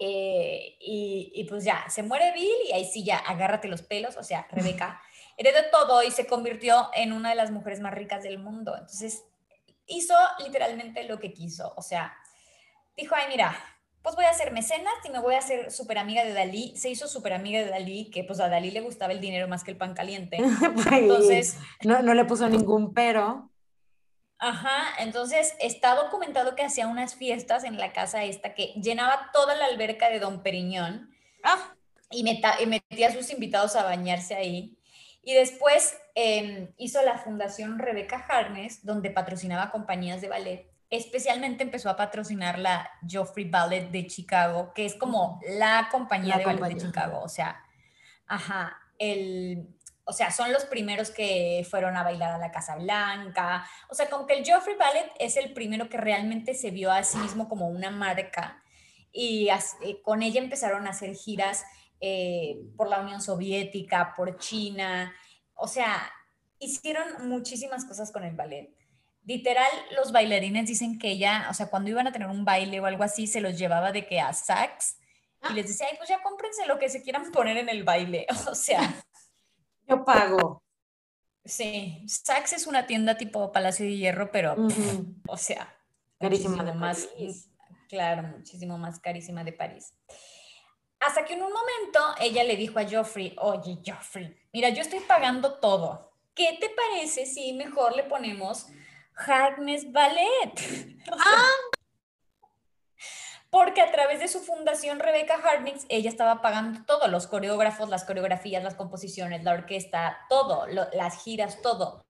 Eh, 0.00 0.78
y, 0.80 1.46
pues 1.48 1.62
ya, 1.62 1.88
se 1.88 2.02
muere 2.02 2.32
Bill 2.32 2.50
y 2.68 2.72
ahí 2.72 2.84
sí 2.84 3.04
ya, 3.04 3.18
agárrate 3.18 3.68
los 3.68 3.82
pelos, 3.82 4.16
o 4.16 4.24
sea, 4.24 4.48
Rebeca 4.50 5.00
heredó 5.36 5.60
todo 5.70 6.02
y 6.02 6.10
se 6.10 6.26
convirtió 6.26 6.90
en 6.92 7.12
una 7.12 7.30
de 7.30 7.36
las 7.36 7.52
mujeres 7.52 7.78
más 7.78 7.94
ricas 7.94 8.24
del 8.24 8.40
mundo. 8.40 8.72
Entonces, 8.74 9.22
hizo 9.86 10.14
literalmente 10.44 11.04
lo 11.04 11.18
que 11.18 11.32
quiso, 11.32 11.74
o 11.76 11.82
sea, 11.82 12.16
dijo, 12.96 13.14
ay, 13.14 13.24
mira, 13.28 13.56
pues 14.02 14.16
voy 14.16 14.24
a 14.24 14.30
hacer 14.30 14.52
mecenas 14.52 14.94
y 15.04 15.10
me 15.10 15.20
voy 15.20 15.34
a 15.34 15.38
hacer 15.38 15.70
súper 15.70 15.98
amiga 15.98 16.24
de 16.24 16.32
Dalí. 16.32 16.76
Se 16.76 16.90
hizo 16.90 17.06
súper 17.06 17.32
amiga 17.32 17.60
de 17.60 17.70
Dalí, 17.70 18.10
que 18.10 18.24
pues 18.24 18.40
a 18.40 18.48
Dalí 18.48 18.72
le 18.72 18.80
gustaba 18.80 19.12
el 19.12 19.20
dinero 19.20 19.46
más 19.46 19.62
que 19.62 19.70
el 19.70 19.76
pan 19.76 19.94
caliente. 19.94 20.38
Pues, 20.74 20.86
entonces... 20.86 21.56
No, 21.84 22.02
no 22.02 22.14
le 22.14 22.24
puso 22.24 22.48
ningún 22.48 22.92
pero. 22.94 23.52
Ajá, 24.38 24.94
entonces 24.98 25.54
está 25.60 25.94
documentado 25.94 26.56
que 26.56 26.64
hacía 26.64 26.88
unas 26.88 27.14
fiestas 27.14 27.62
en 27.62 27.78
la 27.78 27.92
casa 27.92 28.24
esta 28.24 28.54
que 28.54 28.72
llenaba 28.82 29.30
toda 29.32 29.54
la 29.54 29.66
alberca 29.66 30.10
de 30.10 30.18
Don 30.18 30.42
Periñón 30.42 31.14
ah. 31.44 31.76
y, 32.10 32.24
metía 32.24 33.06
a 33.06 33.12
sus 33.12 33.30
invitados 33.30 33.76
a 33.76 33.84
bañarse 33.84 34.34
ahí. 34.34 34.76
Y 35.22 35.34
después 35.34 35.96
em, 36.14 36.72
hizo 36.76 37.00
la 37.02 37.18
fundación 37.18 37.78
Rebecca 37.78 38.26
Harness, 38.28 38.84
donde 38.84 39.10
patrocinaba 39.10 39.70
compañías 39.70 40.20
de 40.20 40.28
ballet. 40.28 40.68
Especialmente 40.90 41.62
empezó 41.62 41.88
a 41.88 41.96
patrocinar 41.96 42.58
la 42.58 42.90
Joffrey 43.08 43.48
Ballet 43.48 43.90
de 43.90 44.06
Chicago, 44.06 44.72
que 44.74 44.84
es 44.84 44.94
como 44.94 45.40
la 45.48 45.88
compañía 45.90 46.36
de 46.36 46.44
ballet 46.44 46.74
de 46.74 46.76
Chicago, 46.76 47.20
o 47.22 47.28
sea, 47.28 47.64
ajá, 48.26 48.76
el, 48.98 49.68
o 50.04 50.12
sea, 50.12 50.30
son 50.30 50.52
los 50.52 50.64
primeros 50.64 51.10
que 51.10 51.66
fueron 51.70 51.96
a 51.96 52.02
bailar 52.02 52.32
a 52.32 52.38
la 52.38 52.50
Casa 52.50 52.76
Blanca, 52.76 53.64
o 53.88 53.94
sea, 53.94 54.10
como 54.10 54.26
que 54.26 54.34
el 54.34 54.44
Joffrey 54.44 54.76
Ballet 54.76 55.10
es 55.18 55.36
el 55.36 55.52
primero 55.52 55.88
que 55.88 55.96
realmente 55.96 56.54
se 56.54 56.70
vio 56.70 56.90
a 56.90 57.04
sí 57.04 57.18
mismo 57.18 57.48
como 57.48 57.68
una 57.68 57.90
marca. 57.90 58.62
Y 59.12 59.48
eh, 59.48 60.02
con 60.02 60.22
ella 60.22 60.40
empezaron 60.40 60.86
a 60.86 60.90
hacer 60.90 61.14
giras 61.14 61.64
eh, 62.02 62.58
por 62.76 62.90
la 62.90 63.00
Unión 63.00 63.22
Soviética, 63.22 64.12
por 64.14 64.36
China, 64.36 65.14
o 65.54 65.66
sea, 65.66 66.12
hicieron 66.58 67.28
muchísimas 67.28 67.86
cosas 67.86 68.12
con 68.12 68.24
el 68.24 68.36
ballet 68.36 68.74
literal, 69.24 69.70
los 69.96 70.12
bailarines 70.12 70.66
dicen 70.66 70.98
que 70.98 71.10
ella, 71.10 71.46
o 71.50 71.54
sea, 71.54 71.68
cuando 71.68 71.90
iban 71.90 72.06
a 72.06 72.12
tener 72.12 72.28
un 72.28 72.44
baile 72.44 72.80
o 72.80 72.86
algo 72.86 73.04
así, 73.04 73.26
se 73.26 73.40
los 73.40 73.58
llevaba 73.58 73.92
de 73.92 74.06
que 74.06 74.20
a 74.20 74.32
Saks 74.32 74.98
y 75.42 75.46
ah. 75.46 75.52
les 75.54 75.68
decía, 75.68 75.86
ay, 75.90 75.96
pues 75.96 76.08
ya 76.08 76.22
cómprense 76.22 76.66
lo 76.66 76.78
que 76.78 76.88
se 76.88 77.02
quieran 77.02 77.30
poner 77.32 77.56
en 77.56 77.68
el 77.68 77.84
baile. 77.84 78.26
O 78.50 78.54
sea. 78.54 78.80
Yo 79.88 80.04
pago. 80.04 80.62
Sí, 81.44 82.04
Saks 82.06 82.52
es 82.52 82.66
una 82.66 82.86
tienda 82.86 83.16
tipo 83.16 83.50
Palacio 83.50 83.84
de 83.84 83.96
Hierro, 83.96 84.30
pero, 84.30 84.54
o 85.26 85.36
sea, 85.36 85.76
carísima 86.20 86.62
de 86.62 86.72
más, 86.72 87.08
claro, 87.88 88.22
muchísimo 88.28 88.78
más 88.78 89.00
carísima 89.00 89.42
de 89.42 89.52
París. 89.52 89.92
Hasta 91.06 91.24
que 91.24 91.34
en 91.34 91.42
un 91.42 91.52
momento 91.52 92.14
ella 92.20 92.44
le 92.44 92.56
dijo 92.56 92.78
a 92.78 92.88
Joffrey, 92.88 93.34
oye, 93.38 93.78
Joffrey, 93.84 94.36
mira, 94.52 94.68
yo 94.70 94.82
estoy 94.82 95.00
pagando 95.00 95.54
todo. 95.54 96.12
¿Qué 96.34 96.56
te 96.60 96.70
parece 96.70 97.26
si 97.26 97.52
mejor 97.52 97.94
le 97.94 98.04
ponemos 98.04 98.68
Harkness 99.14 99.90
Ballet. 99.92 100.98
ah. 101.12 101.50
Porque 103.50 103.82
a 103.82 103.92
través 103.92 104.20
de 104.20 104.28
su 104.28 104.40
fundación 104.40 104.98
Rebecca 104.98 105.34
Harkness, 105.34 105.84
ella 105.90 106.08
estaba 106.08 106.40
pagando 106.40 106.84
todo, 106.86 107.06
los 107.08 107.26
coreógrafos, 107.26 107.90
las 107.90 108.04
coreografías, 108.04 108.64
las 108.64 108.74
composiciones, 108.74 109.44
la 109.44 109.52
orquesta, 109.52 110.20
todo, 110.30 110.66
las 110.66 111.22
giras, 111.22 111.60
todo. 111.60 112.06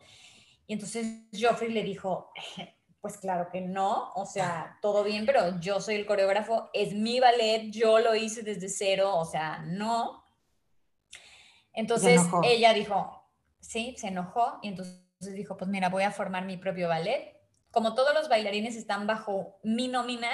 Y 0.68 0.74
entonces 0.74 1.24
Joffrey 1.32 1.72
le 1.72 1.82
dijo, 1.82 2.30
pues 3.02 3.18
claro 3.18 3.48
que 3.50 3.60
no, 3.60 4.12
o 4.14 4.24
sea, 4.24 4.78
todo 4.80 5.02
bien, 5.02 5.26
pero 5.26 5.58
yo 5.58 5.80
soy 5.80 5.96
el 5.96 6.06
coreógrafo, 6.06 6.70
es 6.72 6.94
mi 6.94 7.18
ballet, 7.18 7.68
yo 7.72 7.98
lo 7.98 8.14
hice 8.14 8.42
desde 8.42 8.68
cero, 8.68 9.16
o 9.16 9.24
sea, 9.24 9.58
no. 9.66 10.24
Entonces 11.72 12.22
ella 12.44 12.72
dijo, 12.72 13.28
sí, 13.58 13.96
se 13.98 14.06
enojó 14.06 14.60
y 14.62 14.68
entonces 14.68 15.02
dijo, 15.34 15.56
pues 15.56 15.68
mira, 15.68 15.88
voy 15.88 16.04
a 16.04 16.12
formar 16.12 16.44
mi 16.44 16.56
propio 16.56 16.86
ballet. 16.86 17.36
Como 17.72 17.96
todos 17.96 18.14
los 18.14 18.28
bailarines 18.28 18.76
están 18.76 19.08
bajo 19.08 19.58
mi 19.64 19.88
nómina, 19.88 20.30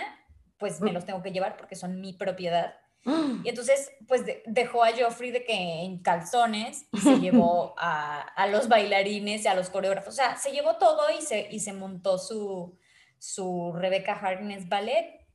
pues 0.59 0.83
me 0.83 0.92
los 0.92 1.07
tengo 1.07 1.22
que 1.22 1.33
llevar 1.33 1.57
porque 1.57 1.74
son 1.74 2.02
mi 2.02 2.12
propiedad. 2.12 2.74
Y 3.44 3.48
entonces, 3.48 3.92
pues 4.06 4.22
dejó 4.46 4.84
a 4.84 4.90
Joffrey 4.92 5.30
de 5.30 5.44
que 5.44 5.54
en 5.54 6.02
calzones 6.02 6.87
y 6.92 6.98
se 6.98 7.18
llevó 7.18 7.74
a, 7.78 8.20
a, 8.20 8.46
los 8.48 8.68
bailarines 8.68 9.44
y 9.44 9.48
a 9.48 9.54
los 9.54 9.70
coreógrafos. 9.70 10.14
O 10.14 10.16
sea, 10.16 10.37
se 10.37 10.50
llevó 10.52 10.76
todo 10.76 11.04
y 11.16 11.22
se, 11.22 11.48
y 11.50 11.61
se 11.61 11.72
montó 11.72 12.18
su, 12.18 12.76
su 13.18 13.72
Rebecca 13.74 14.12
Harkness 14.14 14.68
Ballet. 14.68 15.26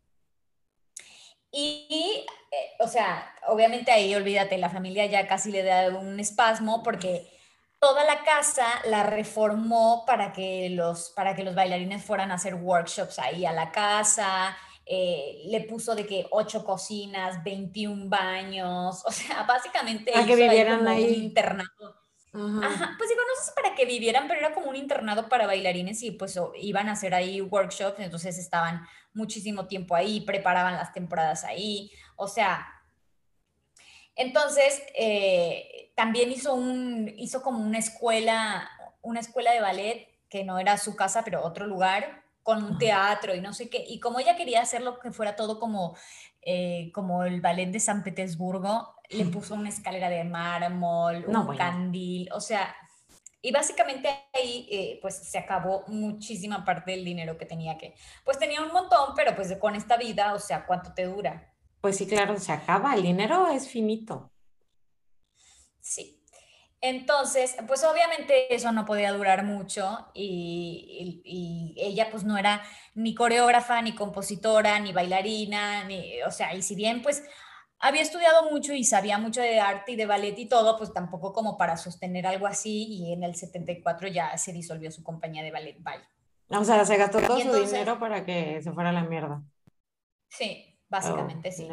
Y, 1.51 2.25
eh, 2.51 2.55
o 2.79 2.87
sea, 2.87 3.31
obviamente 3.47 3.91
ahí, 3.91 4.13
olvídate, 4.15 4.57
la 4.57 4.69
familia 4.69 5.05
ya 5.05 5.27
casi 5.27 5.51
le 5.51 5.63
da 5.63 5.89
un 5.89 6.19
espasmo 6.19 6.81
porque 6.81 7.31
toda 7.79 8.03
la 8.05 8.23
casa 8.23 8.65
la 8.85 9.03
reformó 9.03 10.03
para 10.05 10.31
que 10.31 10.69
los, 10.69 11.11
para 11.11 11.35
que 11.35 11.43
los 11.43 11.53
bailarines 11.53 12.03
fueran 12.03 12.31
a 12.31 12.35
hacer 12.35 12.55
workshops 12.55 13.19
ahí 13.19 13.45
a 13.45 13.51
la 13.51 13.71
casa. 13.71 14.57
Eh, 14.85 15.43
le 15.45 15.61
puso 15.61 15.95
de 15.95 16.05
que 16.05 16.27
ocho 16.31 16.65
cocinas, 16.65 17.43
21 17.43 18.09
baños, 18.09 19.01
o 19.05 19.11
sea, 19.11 19.43
básicamente 19.43 20.11
a 20.15 20.25
que 20.25 20.35
vivieran 20.35 20.87
ahí, 20.87 21.15
un 21.17 21.23
internado. 21.23 22.03
Ajá. 22.35 22.95
pues 22.97 23.09
digo, 23.09 23.21
no 23.21 23.43
sé 23.45 23.51
para 23.55 23.75
que 23.75 23.85
vivieran, 23.85 24.27
pero 24.27 24.39
era 24.39 24.55
como 24.55 24.67
un 24.67 24.75
internado 24.75 25.29
para 25.29 25.45
bailarines 25.45 26.01
y 26.01 26.11
pues 26.11 26.39
iban 26.59 26.89
a 26.89 26.93
hacer 26.93 27.13
ahí 27.13 27.41
workshops, 27.41 27.99
entonces 27.99 28.39
estaban 28.39 28.81
muchísimo 29.13 29.67
tiempo 29.67 29.93
ahí, 29.93 30.21
preparaban 30.21 30.73
las 30.73 30.91
temporadas 30.93 31.43
ahí, 31.43 31.91
o 32.15 32.27
sea, 32.27 32.73
entonces, 34.15 34.83
eh, 34.95 35.91
también 35.95 36.31
hizo, 36.31 36.53
un, 36.53 37.13
hizo 37.17 37.41
como 37.41 37.59
una 37.59 37.79
escuela, 37.79 38.69
una 39.01 39.19
escuela 39.19 39.51
de 39.51 39.61
ballet 39.61 40.07
que 40.29 40.43
no 40.43 40.59
era 40.59 40.77
su 40.77 40.95
casa, 40.95 41.23
pero 41.23 41.43
otro 41.43 41.67
lugar, 41.67 42.22
con 42.43 42.63
un 42.63 42.77
teatro 42.77 43.33
y 43.33 43.41
no 43.41 43.53
sé 43.53 43.69
qué. 43.69 43.83
Y 43.87 43.99
como 43.99 44.19
ella 44.19 44.35
quería 44.35 44.61
hacerlo 44.61 44.99
que 44.99 45.11
fuera 45.11 45.35
todo 45.35 45.59
como, 45.59 45.97
eh, 46.41 46.91
como 46.93 47.23
el 47.23 47.41
ballet 47.41 47.71
de 47.71 47.79
San 47.79 48.03
Petersburgo, 48.03 48.95
le 49.09 49.25
puso 49.25 49.55
una 49.55 49.69
escalera 49.69 50.09
de 50.09 50.23
mármol, 50.23 51.25
un 51.27 51.55
candil, 51.55 52.29
o 52.33 52.41
sea, 52.41 52.75
y 53.41 53.51
básicamente 53.51 54.09
ahí 54.33 54.67
eh, 54.71 54.99
pues 55.01 55.15
se 55.15 55.37
acabó 55.37 55.83
muchísima 55.87 56.63
parte 56.63 56.91
del 56.91 57.03
dinero 57.03 57.37
que 57.37 57.45
tenía 57.45 57.77
que, 57.77 57.93
pues 58.23 58.39
tenía 58.39 58.61
un 58.61 58.71
montón, 58.71 59.13
pero 59.15 59.35
pues 59.35 59.55
con 59.57 59.75
esta 59.75 59.97
vida, 59.97 60.33
o 60.33 60.39
sea, 60.39 60.65
¿cuánto 60.65 60.93
te 60.93 61.05
dura? 61.05 61.53
Pues 61.81 61.97
sí, 61.97 62.07
claro, 62.07 62.39
se 62.39 62.53
acaba, 62.53 62.95
el 62.95 63.03
dinero 63.03 63.47
es 63.47 63.67
finito. 63.67 64.31
Sí. 65.81 66.22
Entonces, 66.85 67.55
pues 67.65 67.81
obviamente 67.85 68.53
eso 68.53 68.73
no 68.73 68.83
podía 68.83 69.13
durar 69.13 69.45
mucho 69.45 70.09
y, 70.13 71.73
ella 71.77 72.09
pues 72.11 72.25
no 72.25 72.37
era 72.37 72.61
ni 72.93 73.15
coreógrafa, 73.15 73.81
ni 73.81 73.95
compositora, 73.95 74.79
ni 74.79 74.91
bailarina, 74.91 75.85
ni, 75.85 76.21
o 76.23 76.31
sea, 76.31 76.53
y 76.53 76.61
si 76.61 76.75
bien 76.75 77.01
pues 77.01 77.23
había 77.79 78.01
estudiado 78.01 78.51
mucho 78.51 78.73
y 78.73 78.83
sabía 78.83 79.17
mucho 79.17 79.39
de 79.39 79.61
arte 79.61 79.93
y 79.93 79.95
de 79.95 80.05
ballet 80.05 80.37
y 80.37 80.45
todo, 80.45 80.77
pues 80.77 80.91
tampoco 80.91 81.31
como 81.31 81.57
para 81.57 81.77
sostener 81.77 82.27
algo 82.27 82.47
así 82.47 82.83
y 82.83 83.13
en 83.13 83.23
el 83.23 83.35
74 83.35 84.09
ya 84.09 84.37
se 84.37 84.51
disolvió 84.51 84.91
su 84.91 85.03
compañía 85.03 85.41
de 85.41 85.51
ballet 85.51 85.77
Bye. 85.79 86.03
O 86.49 86.65
sea, 86.65 86.83
se 86.83 86.97
gastó 86.97 87.21
todo 87.21 87.39
su 87.39 87.53
dinero 87.53 87.97
para 87.97 88.25
que 88.25 88.61
se 88.61 88.73
fuera 88.73 88.89
a 88.89 88.93
la 88.93 89.03
mierda. 89.03 89.41
Sí, 90.27 90.73
Básicamente 90.93 91.49
oh, 91.49 91.51
sí. 91.51 91.67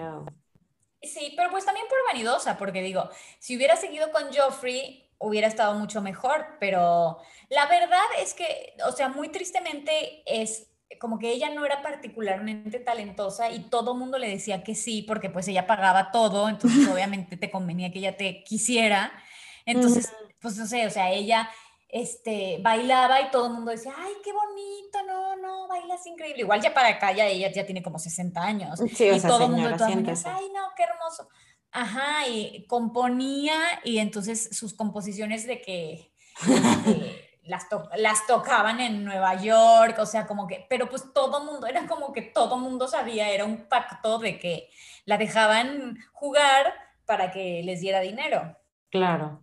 Sí, 1.03 1.33
pero 1.37 1.51
pues 1.51 1.65
también 1.65 1.87
por 1.89 1.99
vanidosa, 2.13 2.59
porque 2.59 2.83
digo, 2.83 3.09
si 3.39 3.57
hubiera 3.57 3.77
seguido 3.77 4.11
con 4.13 4.33
Joffrey, 4.33 5.11
hubiera 5.19 5.49
estado 5.49 5.75
mucho 5.75 6.01
mejor, 6.01 6.47
pero 6.59 7.19
la 7.49 7.67
verdad 7.67 8.05
es 8.19 8.35
que, 8.35 8.75
o 8.87 8.93
sea, 8.93 9.09
muy 9.09 9.29
tristemente 9.29 10.23
es 10.27 10.71
como 10.99 11.19
que 11.19 11.31
ella 11.31 11.51
no 11.51 11.65
era 11.65 11.83
particularmente 11.83 12.81
talentosa 12.81 13.51
y 13.51 13.61
todo 13.71 13.93
el 13.93 13.99
mundo 13.99 14.19
le 14.19 14.29
decía 14.29 14.63
que 14.63 14.75
sí, 14.75 15.03
porque 15.03 15.31
pues 15.31 15.47
ella 15.49 15.67
pagaba 15.67 16.11
todo, 16.11 16.49
entonces 16.49 16.89
obviamente 16.93 17.37
te 17.37 17.51
convenía 17.51 17.93
que 17.93 18.01
ella 18.01 18.17
te 18.17 18.43
quisiera. 18.45 19.13
Entonces, 19.67 20.13
pues 20.41 20.57
no 20.57 20.67
sé, 20.67 20.87
o 20.87 20.91
sea, 20.91 21.11
ella 21.11 21.51
este, 21.93 22.59
bailaba 22.63 23.21
y 23.21 23.31
todo 23.31 23.47
el 23.47 23.53
mundo 23.53 23.71
decía, 23.71 23.93
ay, 23.97 24.13
qué 24.23 24.33
bonito, 24.33 25.03
no, 25.07 25.37
no, 25.37 25.69
bailas 25.69 26.07
increíble. 26.07 26.43
Igual 26.43 26.61
ya 26.61 26.73
para 26.73 26.89
acá 26.89 27.13
ya 27.13 27.27
ella 27.27 27.51
ya 27.53 27.67
tiene 27.67 27.83
como 27.83 27.99
60 27.99 28.41
años. 28.41 28.81
y 28.81 29.21
todo 29.21 29.47
el 29.47 29.51
mundo, 29.53 29.77
ay, 29.85 30.51
no, 30.55 30.69
qué 30.77 30.83
hermoso. 30.85 31.29
Ajá, 31.73 32.27
y 32.29 32.67
componía 32.67 33.57
y 33.85 33.99
entonces 33.99 34.57
sus 34.57 34.75
composiciones 34.75 35.47
de 35.47 35.61
que, 35.63 36.13
las, 37.45 37.67
las 37.97 38.27
tocaban 38.27 38.81
en 38.81 39.05
Nueva 39.05 39.35
York, 39.35 39.97
o 39.99 40.07
sea, 40.07 40.27
como 40.27 40.47
que, 40.47 40.67
pero 40.69 40.89
pues 40.89 41.13
todo 41.13 41.45
mundo, 41.45 41.67
era 41.67 41.87
como 41.87 42.13
que 42.13 42.23
todo 42.23 42.59
mundo 42.59 42.89
sabía, 42.89 43.31
era 43.31 43.45
un 43.45 43.69
pacto 43.69 44.19
de 44.19 44.39
que 44.39 44.71
la 45.05 45.19
dejaban 45.19 45.99
jugar 46.13 46.73
para 47.05 47.31
que 47.31 47.63
les 47.65 47.81
diera 47.81 48.01
dinero. 48.01 48.57
Claro. 48.91 49.43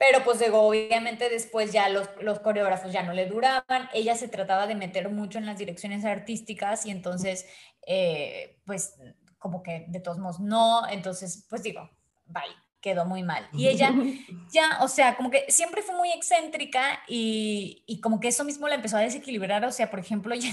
Pero 0.00 0.24
pues 0.24 0.38
luego, 0.38 0.62
obviamente, 0.62 1.28
después 1.28 1.72
ya 1.72 1.90
los, 1.90 2.08
los, 2.22 2.38
coreógrafos 2.38 2.90
ya 2.90 3.02
no 3.02 3.12
le 3.12 3.26
duraban. 3.26 3.90
Ella 3.92 4.14
se 4.14 4.28
trataba 4.28 4.66
de 4.66 4.74
meter 4.74 5.10
mucho 5.10 5.36
en 5.36 5.44
las 5.44 5.58
direcciones 5.58 6.06
artísticas 6.06 6.86
y 6.86 6.90
entonces, 6.90 7.44
eh, 7.86 8.58
pues, 8.64 8.94
como 9.36 9.62
que 9.62 9.84
de 9.88 10.00
todos 10.00 10.16
modos 10.16 10.40
no. 10.40 10.88
Entonces, 10.88 11.44
pues 11.50 11.62
digo, 11.62 11.90
bye, 12.24 12.56
quedó 12.80 13.04
muy 13.04 13.22
mal. 13.22 13.46
Y 13.52 13.68
ella 13.68 13.92
ya, 14.54 14.78
o 14.80 14.88
sea, 14.88 15.18
como 15.18 15.30
que 15.30 15.44
siempre 15.50 15.82
fue 15.82 15.94
muy 15.94 16.10
excéntrica 16.12 17.02
y, 17.06 17.84
y 17.86 18.00
como 18.00 18.20
que 18.20 18.28
eso 18.28 18.42
mismo 18.42 18.68
la 18.68 18.76
empezó 18.76 18.96
a 18.96 19.00
desequilibrar. 19.00 19.62
O 19.66 19.70
sea, 19.70 19.90
por 19.90 20.00
ejemplo, 20.00 20.34
ya 20.34 20.50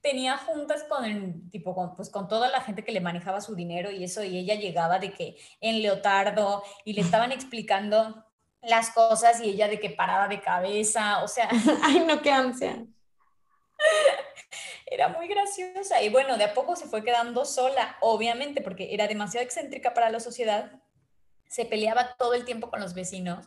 tenía 0.00 0.36
juntas 0.36 0.84
con 0.88 1.04
el 1.04 1.50
tipo 1.50 1.74
con, 1.74 1.96
pues 1.96 2.08
con 2.08 2.28
toda 2.28 2.48
la 2.48 2.60
gente 2.60 2.84
que 2.84 2.92
le 2.92 3.00
manejaba 3.00 3.40
su 3.40 3.56
dinero 3.56 3.90
y 3.90 4.04
eso 4.04 4.22
y 4.22 4.38
ella 4.38 4.54
llegaba 4.54 5.00
de 5.00 5.12
que 5.12 5.36
en 5.60 5.82
leotardo 5.82 6.62
y 6.84 6.92
le 6.92 7.00
estaban 7.00 7.32
explicando 7.32 8.29
las 8.62 8.90
cosas 8.90 9.40
y 9.40 9.50
ella 9.50 9.68
de 9.68 9.80
que 9.80 9.90
paraba 9.90 10.28
de 10.28 10.40
cabeza, 10.40 11.22
o 11.22 11.28
sea. 11.28 11.48
Ay, 11.82 12.00
no, 12.00 12.20
qué 12.22 12.30
ansia. 12.30 12.84
Era 14.86 15.08
muy 15.08 15.28
graciosa 15.28 16.02
y 16.02 16.08
bueno, 16.08 16.36
de 16.36 16.44
a 16.44 16.54
poco 16.54 16.76
se 16.76 16.86
fue 16.86 17.04
quedando 17.04 17.44
sola, 17.44 17.96
obviamente, 18.00 18.60
porque 18.60 18.92
era 18.92 19.06
demasiado 19.06 19.44
excéntrica 19.44 19.94
para 19.94 20.10
la 20.10 20.18
sociedad. 20.18 20.72
Se 21.48 21.64
peleaba 21.64 22.16
todo 22.16 22.34
el 22.34 22.44
tiempo 22.44 22.70
con 22.70 22.80
los 22.80 22.92
vecinos, 22.92 23.46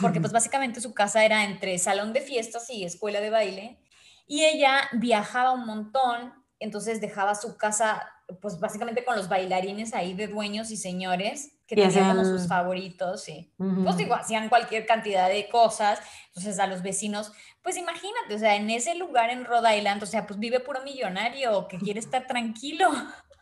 porque 0.00 0.20
pues 0.20 0.32
básicamente 0.32 0.80
su 0.80 0.94
casa 0.94 1.24
era 1.24 1.42
entre 1.42 1.78
salón 1.78 2.12
de 2.12 2.20
fiestas 2.20 2.70
y 2.70 2.84
escuela 2.84 3.20
de 3.20 3.30
baile. 3.30 3.80
Y 4.28 4.44
ella 4.44 4.88
viajaba 4.92 5.50
un 5.50 5.66
montón, 5.66 6.32
entonces 6.60 7.00
dejaba 7.00 7.34
su 7.34 7.56
casa 7.56 8.08
pues 8.40 8.60
básicamente 8.60 9.04
con 9.04 9.16
los 9.16 9.28
bailarines 9.28 9.94
ahí 9.94 10.14
de 10.14 10.28
dueños 10.28 10.70
y 10.70 10.76
señores 10.76 11.53
que 11.66 11.76
tenían 11.76 12.16
como 12.16 12.24
sus 12.24 12.46
favoritos, 12.46 13.22
sí. 13.22 13.52
Pues 13.56 13.96
digo, 13.96 14.14
hacían 14.14 14.48
cualquier 14.48 14.86
cantidad 14.86 15.28
de 15.28 15.48
cosas, 15.48 16.00
entonces 16.28 16.58
a 16.58 16.66
los 16.66 16.82
vecinos, 16.82 17.32
pues 17.62 17.76
imagínate, 17.76 18.34
o 18.34 18.38
sea, 18.38 18.56
en 18.56 18.68
ese 18.70 18.94
lugar 18.94 19.30
en 19.30 19.44
Rhode 19.44 19.78
Island, 19.78 20.02
o 20.02 20.06
sea, 20.06 20.26
pues 20.26 20.38
vive 20.38 20.60
puro 20.60 20.82
millonario 20.82 21.66
que 21.68 21.78
quiere 21.78 22.00
estar 22.00 22.26
tranquilo. 22.26 22.90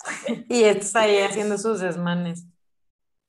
y 0.48 0.64
está 0.64 1.02
ahí 1.02 1.18
haciendo 1.18 1.58
sus 1.58 1.80
desmanes. 1.80 2.44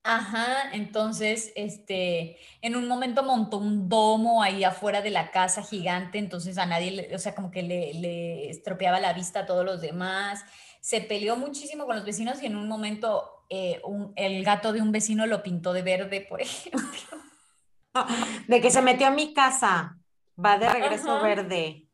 Ajá, 0.05 0.71
entonces, 0.73 1.53
este, 1.55 2.37
en 2.61 2.75
un 2.75 2.87
momento 2.89 3.23
montó 3.23 3.57
un 3.57 3.87
domo 3.87 4.43
ahí 4.43 4.65
afuera 4.65 5.01
de 5.01 5.11
la 5.11 5.31
casa 5.31 5.63
gigante, 5.63 6.17
entonces 6.17 6.57
a 6.57 6.65
nadie, 6.65 7.09
o 7.15 7.19
sea, 7.19 7.33
como 7.33 7.51
que 7.51 7.63
le, 7.63 7.93
le 7.93 8.49
estropeaba 8.49 8.99
la 8.99 9.13
vista 9.13 9.39
a 9.39 9.45
todos 9.45 9.63
los 9.65 9.79
demás 9.79 10.43
se 10.83 10.99
peleó 10.99 11.37
muchísimo 11.37 11.85
con 11.85 11.95
los 11.95 12.03
vecinos 12.03 12.43
y 12.43 12.45
en 12.45 12.57
un 12.57 12.67
momento 12.67 13.42
eh, 13.55 13.79
el 14.15 14.43
gato 14.43 14.73
de 14.73 14.81
un 14.81 14.91
vecino 14.91 15.27
lo 15.27 15.43
pintó 15.43 15.73
de 15.73 15.83
verde, 15.83 16.21
por 16.21 16.41
ejemplo. 16.41 16.81
de 18.47 18.61
que 18.61 18.71
se 18.71 18.81
metió 18.81 19.05
a 19.05 19.11
mi 19.11 19.31
casa, 19.31 19.95
va 20.43 20.57
de 20.57 20.69
regreso 20.69 21.21
verde. 21.21 21.87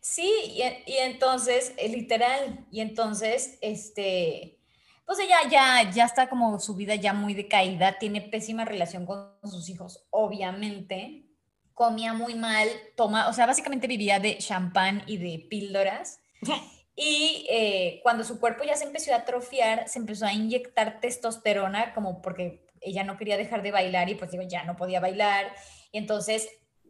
Sí, 0.00 0.28
y, 0.48 0.62
y, 0.90 0.96
entonces, 0.98 1.72
eh, 1.76 1.88
literal, 1.88 2.66
y 2.72 2.80
entonces, 2.80 3.58
este, 3.60 4.58
pues 5.06 5.20
ella 5.20 5.36
ya, 5.48 5.88
ya 5.88 6.04
está 6.04 6.28
como 6.28 6.58
su 6.58 6.74
vida 6.74 6.96
ya 6.96 7.12
muy 7.12 7.32
decaída, 7.32 7.98
tiene 8.00 8.20
pésima 8.22 8.64
relación 8.64 9.06
con 9.06 9.30
sus 9.44 9.68
hijos, 9.68 10.04
obviamente, 10.10 11.26
comía 11.74 12.12
muy 12.12 12.34
mal, 12.34 12.68
toma, 12.96 13.28
o 13.28 13.32
sea, 13.32 13.46
básicamente 13.46 13.86
vivía 13.86 14.18
de 14.18 14.36
champán 14.38 15.04
y 15.06 15.18
de 15.18 15.46
píldoras. 15.48 16.18
Y 16.94 17.46
eh, 17.50 18.00
cuando 18.02 18.24
su 18.24 18.38
cuerpo 18.38 18.64
ya 18.64 18.76
se 18.76 18.84
empezó 18.84 19.12
a 19.12 19.18
atrofiar, 19.18 19.88
se 19.88 19.98
empezó 19.98 20.26
a 20.26 20.32
inyectar 20.32 21.00
testosterona, 21.00 21.94
como 21.94 22.20
porque 22.20 22.66
ella 22.80 23.04
no 23.04 23.16
quería 23.16 23.36
dejar 23.36 23.62
de 23.62 23.70
bailar 23.70 24.08
y 24.08 24.14
pues 24.14 24.30
digo, 24.30 24.42
ya 24.42 24.64
no 24.64 24.76
podía 24.76 25.00
bailar. 25.00 25.54
Y 25.90 25.98
entonces 25.98 26.48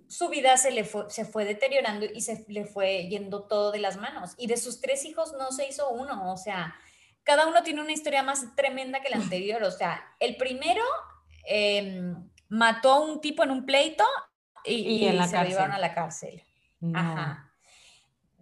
su 0.08 0.28
vida 0.28 0.56
se 0.56 0.72
le 0.72 0.84
fue, 0.84 1.08
se 1.08 1.24
fue 1.24 1.44
deteriorando 1.44 2.04
y 2.06 2.20
se 2.20 2.44
le 2.48 2.64
fue 2.64 3.08
yendo 3.08 3.44
todo 3.44 3.70
de 3.70 3.78
las 3.78 3.96
manos. 3.96 4.34
Y 4.36 4.46
de 4.46 4.56
sus 4.56 4.80
tres 4.80 5.04
hijos 5.04 5.34
no 5.38 5.52
se 5.52 5.68
hizo 5.68 5.88
uno, 5.90 6.32
o 6.32 6.36
sea, 6.36 6.74
cada 7.22 7.46
uno 7.46 7.62
tiene 7.62 7.80
una 7.80 7.92
historia 7.92 8.22
más 8.22 8.54
tremenda 8.56 9.00
que 9.00 9.10
la 9.10 9.16
anterior. 9.16 9.62
O 9.62 9.70
sea, 9.70 10.02
el 10.18 10.36
primero 10.36 10.82
em, 11.46 12.28
mató 12.48 12.92
a 12.92 13.00
un 13.00 13.20
tipo 13.20 13.44
en 13.44 13.50
un 13.50 13.64
pleito 13.64 14.04
y, 14.64 15.06
se 15.28 15.36
lo 15.36 15.44
llevaron 15.44 15.72
a 15.72 15.78
la 15.78 15.94
cárcel. 15.94 16.42
Ajá. 16.94 17.51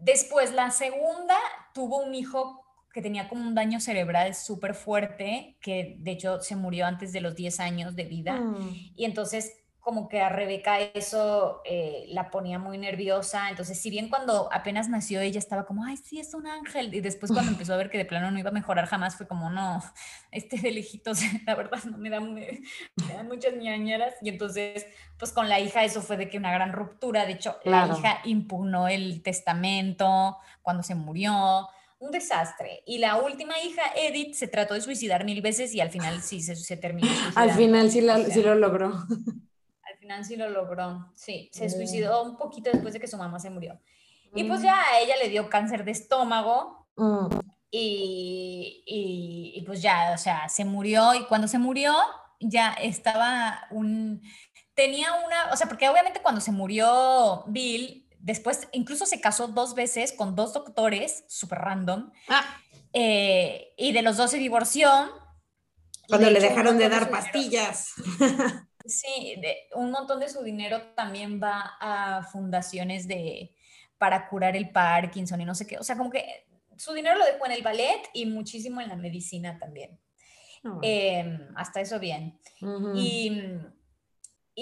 Después, 0.01 0.53
la 0.53 0.71
segunda 0.71 1.37
tuvo 1.75 1.99
un 1.99 2.15
hijo 2.15 2.65
que 2.93 3.03
tenía 3.03 3.29
como 3.29 3.47
un 3.47 3.55
daño 3.55 3.81
cerebral 3.81 4.35
súper 4.35 4.75
fuerte, 4.75 5.57
que 5.61 5.97
de 5.99 6.11
hecho 6.11 6.41
se 6.41 6.57
murió 6.57 6.87
antes 6.87 7.13
de 7.13 7.21
los 7.21 7.37
10 7.37 7.61
años 7.61 7.95
de 7.95 8.05
vida. 8.05 8.35
Mm. 8.35 8.93
Y 8.97 9.05
entonces 9.05 9.60
como 9.81 10.09
que 10.09 10.21
a 10.21 10.29
Rebeca 10.29 10.79
eso 10.79 11.63
eh, 11.65 12.05
la 12.09 12.31
ponía 12.31 12.59
muy 12.59 12.77
nerviosa. 12.77 13.49
Entonces, 13.49 13.81
si 13.81 13.89
bien 13.89 14.09
cuando 14.09 14.49
apenas 14.53 14.89
nació 14.89 15.21
ella 15.21 15.39
estaba 15.39 15.65
como, 15.65 15.85
ay, 15.85 15.97
sí, 15.97 16.21
es 16.21 16.35
un 16.35 16.47
ángel. 16.47 16.95
Y 16.95 17.01
después 17.01 17.33
cuando 17.33 17.51
empezó 17.51 17.73
a 17.73 17.79
ver 17.79 17.91
que 17.91 17.99
de 17.99 18.05
plano 18.05 18.31
no 18.31 18.39
iba 18.39 18.51
a 18.51 18.53
mejorar 18.53 18.87
jamás, 18.87 19.17
fue 19.17 19.27
como, 19.27 19.49
no, 19.49 19.83
este 20.31 20.59
de 20.59 20.71
lejitos, 20.71 21.21
la 21.47 21.55
verdad 21.55 21.83
no 21.85 21.97
me 21.97 22.11
da, 22.11 22.21
me, 22.21 22.61
dan 23.09 23.27
muchas 23.27 23.55
ñañeras. 23.55 24.15
Y 24.21 24.29
entonces, 24.29 24.87
pues 25.19 25.33
con 25.33 25.49
la 25.49 25.61
hija 25.61 25.83
eso 25.83 26.03
fue 26.03 26.19
de 26.19 26.29
que 26.29 26.37
una 26.37 26.53
gran 26.53 26.73
ruptura. 26.73 27.25
De 27.25 27.33
hecho, 27.33 27.59
la 27.65 27.87
hija 27.87 28.21
impugnó 28.25 28.87
el 28.87 29.23
testamento 29.23 30.37
cuando 30.63 30.83
se 30.83 30.95
murió 30.95 31.69
un 32.01 32.11
desastre. 32.11 32.83
Y 32.87 32.99
la 32.99 33.17
última 33.17 33.55
hija, 33.61 33.83
Edith, 33.97 34.35
se 34.35 34.49
trató 34.49 34.75
de 34.75 34.81
suicidar 34.83 35.25
mil 35.25 35.41
veces 35.43 35.75
y 35.75 35.81
al 35.81 35.91
final 35.91 36.21
sí 36.23 36.41
se, 36.43 36.57
se 36.57 36.77
terminó. 36.77 37.09
Al 37.35 37.51
final 37.53 37.91
sí, 37.91 38.01
sí 38.31 38.43
lo 38.43 38.55
logró. 38.55 39.07
Nancy 40.03 40.37
lo 40.37 40.49
logró, 40.49 41.11
sí, 41.15 41.51
se 41.53 41.67
mm. 41.67 41.71
suicidó 41.71 42.23
un 42.23 42.37
poquito 42.37 42.71
después 42.71 42.95
de 42.95 43.01
que 43.01 43.07
su 43.07 43.17
mamá 43.17 43.39
se 43.39 43.51
murió. 43.51 43.81
Y 44.35 44.45
pues 44.45 44.61
mm. 44.61 44.65
ya 44.65 44.81
a 44.81 45.01
ella 45.01 45.17
le 45.17 45.29
dio 45.29 45.51
cáncer 45.51 45.85
de 45.85 45.91
estómago 45.91 46.87
mm. 46.97 47.27
y, 47.71 48.83
y, 49.57 49.63
pues 49.63 49.83
ya, 49.83 50.13
o 50.15 50.19
sea, 50.19 50.49
se 50.49 50.65
murió 50.65 51.15
y 51.15 51.25
cuando 51.25 51.49
se 51.49 51.59
murió 51.59 51.95
ya 52.41 52.73
estaba 52.73 53.67
un, 53.71 54.23
tenía 54.75 55.13
una, 55.27 55.53
o 55.53 55.57
sea, 55.57 55.69
porque 55.69 55.89
obviamente 55.89 56.23
cuando 56.23 56.41
se 56.41 56.53
murió 56.53 57.45
Bill, 57.49 58.09
después 58.19 58.69
incluso 58.73 59.07
se 59.07 59.21
casó 59.21 59.49
dos 59.49 59.75
veces 59.75 60.13
con 60.13 60.35
dos 60.35 60.53
doctores, 60.53 61.25
súper 61.29 61.59
random, 61.59 62.11
ah. 62.29 62.45
eh, 62.93 63.75
y 63.77 63.93
de 63.93 64.03
los 64.03 64.17
dos 64.17 64.31
se 64.31 64.39
divorció. 64.39 64.89
Cuando 66.09 66.31
le 66.31 66.41
dejaron 66.41 66.79
de 66.79 66.89
dar 66.89 67.11
pastillas. 67.11 67.93
Sí, 68.85 69.41
un 69.75 69.91
montón 69.91 70.21
de 70.21 70.29
su 70.29 70.43
dinero 70.43 70.81
también 70.95 71.41
va 71.43 71.77
a 71.81 72.23
fundaciones 72.23 73.07
de, 73.07 73.55
para 73.99 74.29
curar 74.29 74.57
el 74.57 74.71
Parkinson 74.71 75.41
y 75.41 75.45
no 75.45 75.55
sé 75.55 75.67
qué. 75.67 75.79
O 75.79 75.83
sea, 75.83 75.97
como 75.97 76.11
que 76.11 76.47
su 76.77 76.93
dinero 76.93 77.19
lo 77.19 77.25
dejó 77.25 77.47
en 77.47 77.53
el 77.53 77.63
ballet 77.63 78.09
y 78.15 78.27
muchísimo 78.27 78.81
en 78.81 78.89
la 78.89 78.97
medicina 78.97 79.59
también. 79.59 79.99
Ah, 80.65 80.79
em, 80.83 81.49
hasta 81.57 81.81
eso 81.81 81.99
bien. 81.99 82.39
Y 82.95 83.33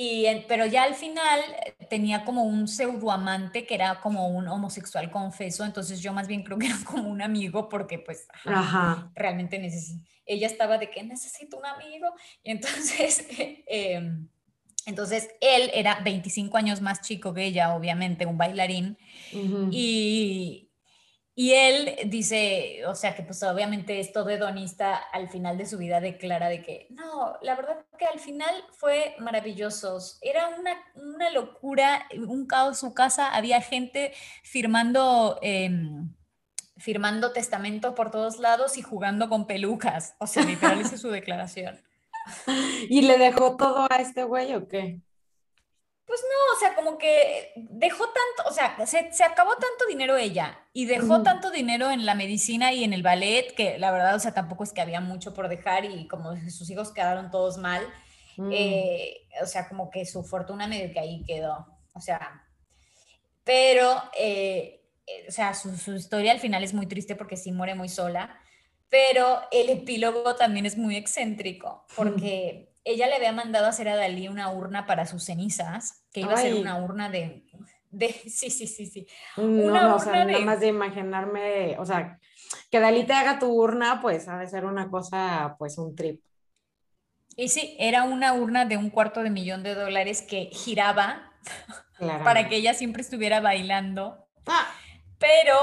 y, 0.00 0.44
pero 0.46 0.64
ya 0.64 0.84
al 0.84 0.94
final 0.94 1.40
eh, 1.66 1.74
tenía 1.90 2.24
como 2.24 2.44
un 2.44 2.68
pseudo 2.68 3.11
amante 3.11 3.66
que 3.66 3.74
era 3.74 4.00
como 4.00 4.28
un 4.28 4.46
homosexual 4.46 5.11
confeso, 5.11 5.64
entonces 5.64 6.00
yo 6.00 6.12
más 6.12 6.28
bien 6.28 6.44
creo 6.44 6.56
que 6.56 6.66
era 6.66 6.78
como 6.84 7.08
un 7.08 7.20
amigo 7.20 7.68
porque 7.68 7.98
pues 7.98 8.28
realmente 9.16 9.58
necesito, 9.58 10.08
ella 10.24 10.46
estaba 10.46 10.78
de 10.78 10.88
que 10.90 11.02
necesito 11.02 11.58
un 11.58 11.66
amigo 11.66 12.06
y 12.44 12.52
entonces, 12.52 13.26
em, 13.66 14.28
entonces 14.87 15.30
él 15.40 15.68
era 15.74 15.98
25 16.04 16.56
años 16.56 16.80
más 16.80 17.00
chico 17.00 17.34
que 17.34 17.46
ella, 17.46 17.74
obviamente, 17.74 18.24
un 18.24 18.38
bailarín, 18.38 18.96
y, 19.72 20.67
y 21.38 21.53
él 21.53 21.96
dice, 22.07 22.85
o 22.88 22.96
sea, 22.96 23.14
que 23.14 23.22
pues 23.22 23.40
obviamente 23.44 24.01
es 24.01 24.12
todo 24.12 24.29
hedonista, 24.29 24.96
al 24.96 25.29
final 25.29 25.57
de 25.57 25.66
su 25.66 25.79
vida 25.79 26.01
declara 26.01 26.48
de 26.48 26.62
que, 26.62 26.88
no, 26.90 27.37
la 27.42 27.55
verdad 27.55 27.87
que 27.96 28.07
al 28.07 28.18
final 28.18 28.53
fue 28.72 29.14
maravilloso, 29.20 30.01
era 30.20 30.48
una, 30.48 30.72
una 30.96 31.31
locura, 31.31 32.09
un 32.27 32.44
caos 32.48 32.81
su 32.81 32.92
casa, 32.92 33.33
había 33.37 33.61
gente 33.61 34.12
firmando... 34.42 35.38
Em, 35.40 36.12
firmando 36.77 37.33
testamento 37.33 37.94
por 37.96 38.12
todos 38.12 38.38
lados 38.38 38.79
y 38.79 38.83
jugando 38.83 39.29
con 39.29 39.48
pelucas. 39.48 40.14
O 40.20 40.29
sea, 40.29 40.44
literal, 40.44 40.81
es 40.81 41.01
su 41.01 41.11
declaración. 41.11 41.83
¿Y 42.88 43.03
le 43.03 43.18
dejó 43.18 43.57
todo 43.57 43.88
a 43.90 43.96
este 43.96 44.22
güey 44.22 44.55
o 44.55 44.68
qué? 44.68 45.01
Pues 46.08 46.22
no, 46.22 46.56
o 46.56 46.58
sea, 46.58 46.74
como 46.74 46.96
que 46.96 47.52
dejó 47.54 48.04
tanto, 48.06 48.48
o 48.48 48.52
sea, 48.54 48.74
se, 48.86 49.24
acabó 49.24 49.50
tanto 49.50 49.84
dinero 49.86 50.16
ella 50.16 50.58
y 50.72 50.86
dejó 50.86 51.22
tanto 51.22 51.50
dinero 51.50 51.90
en 51.90 52.06
la 52.06 52.14
medicina 52.14 52.72
y 52.72 52.82
en 52.82 52.94
el 52.94 53.02
ballet 53.02 53.54
que 53.54 53.78
la 53.78 53.90
verdad, 53.90 54.14
o 54.14 54.18
sea, 54.18 54.32
tampoco 54.32 54.64
es 54.64 54.72
que 54.72 54.80
había 54.80 55.02
mucho 55.02 55.34
por 55.34 55.50
dejar 55.50 55.84
y 55.84 56.08
como 56.08 56.34
sus 56.50 56.70
hijos 56.70 56.92
quedaron 56.92 57.30
todos 57.30 57.58
mal. 57.58 57.86
Mm. 58.38 58.50
Eh, 58.54 59.16
o 59.42 59.46
sea, 59.46 59.68
como 59.68 59.90
que 59.90 60.06
su 60.06 60.24
fortuna 60.24 60.66
medio 60.66 60.90
que 60.94 60.98
ahí 60.98 61.22
quedó. 61.26 61.66
O 61.92 62.00
sea, 62.00 62.42
pero, 63.44 64.02
eh, 64.18 64.80
eh, 65.06 65.26
o 65.28 65.30
sea, 65.30 65.52
su, 65.52 65.76
su, 65.76 65.94
historia 65.94 66.32
al 66.32 66.40
final 66.40 66.64
es 66.64 66.72
muy 66.72 66.86
triste 66.86 67.16
porque 67.16 67.36
sí 67.36 67.52
muere 67.52 67.74
muy 67.74 67.90
sola, 67.90 68.40
pero 68.88 69.42
el 69.50 69.68
epílogo 69.68 70.36
también 70.36 70.64
es 70.64 70.78
muy 70.78 70.96
excéntrico 70.96 71.84
porque 71.94 72.68
ella 72.88 73.06
le 73.06 73.16
había 73.16 73.32
mandado 73.32 73.66
a 73.66 73.68
hacer 73.68 73.88
a 73.88 73.96
Dalí 73.96 74.28
una 74.28 74.50
urna 74.50 74.86
para 74.86 75.04
sus 75.04 75.24
cenizas, 75.24 75.97
que 76.18 76.24
iba 76.26 76.35
a 76.35 76.37
ser 76.37 76.54
una 76.54 76.83
urna 76.83 77.09
de, 77.09 77.44
de, 77.90 78.12
sí, 78.28 78.50
sí, 78.50 78.66
sí, 78.66 78.87
sí. 78.87 79.07
Una 79.37 79.83
no, 79.83 79.96
o 79.96 79.98
sea, 79.98 80.24
nada 80.24 80.40
más 80.40 80.61
de 80.61 80.68
imaginarme, 80.68 81.76
o 81.78 81.85
sea, 81.85 82.18
que 82.70 82.81
Dalí 82.81 83.04
te 83.04 83.12
haga 83.12 83.38
tu 83.38 83.46
urna, 83.46 84.00
pues 84.00 84.28
ha 84.28 84.38
de 84.38 84.46
ser 84.46 84.64
una 84.64 84.90
cosa, 84.90 85.57
pues 85.59 85.78
un 85.78 85.94
trip. 85.94 86.22
Y 87.37 87.48
sí, 87.48 87.76
era 87.78 88.02
una 88.02 88.33
urna 88.33 88.64
de 88.64 88.76
un 88.76 88.90
cuarto 88.90 89.22
de 89.22 89.31
millón 89.31 89.62
de 89.62 89.74
dólares 89.74 90.22
que 90.22 90.50
giraba 90.52 91.33
para 92.24 92.48
que 92.48 92.57
ella 92.57 92.74
siempre 92.74 93.02
estuviera 93.02 93.40
bailando. 93.40 94.28
Ah. 94.46 94.66
Pero 95.18 95.57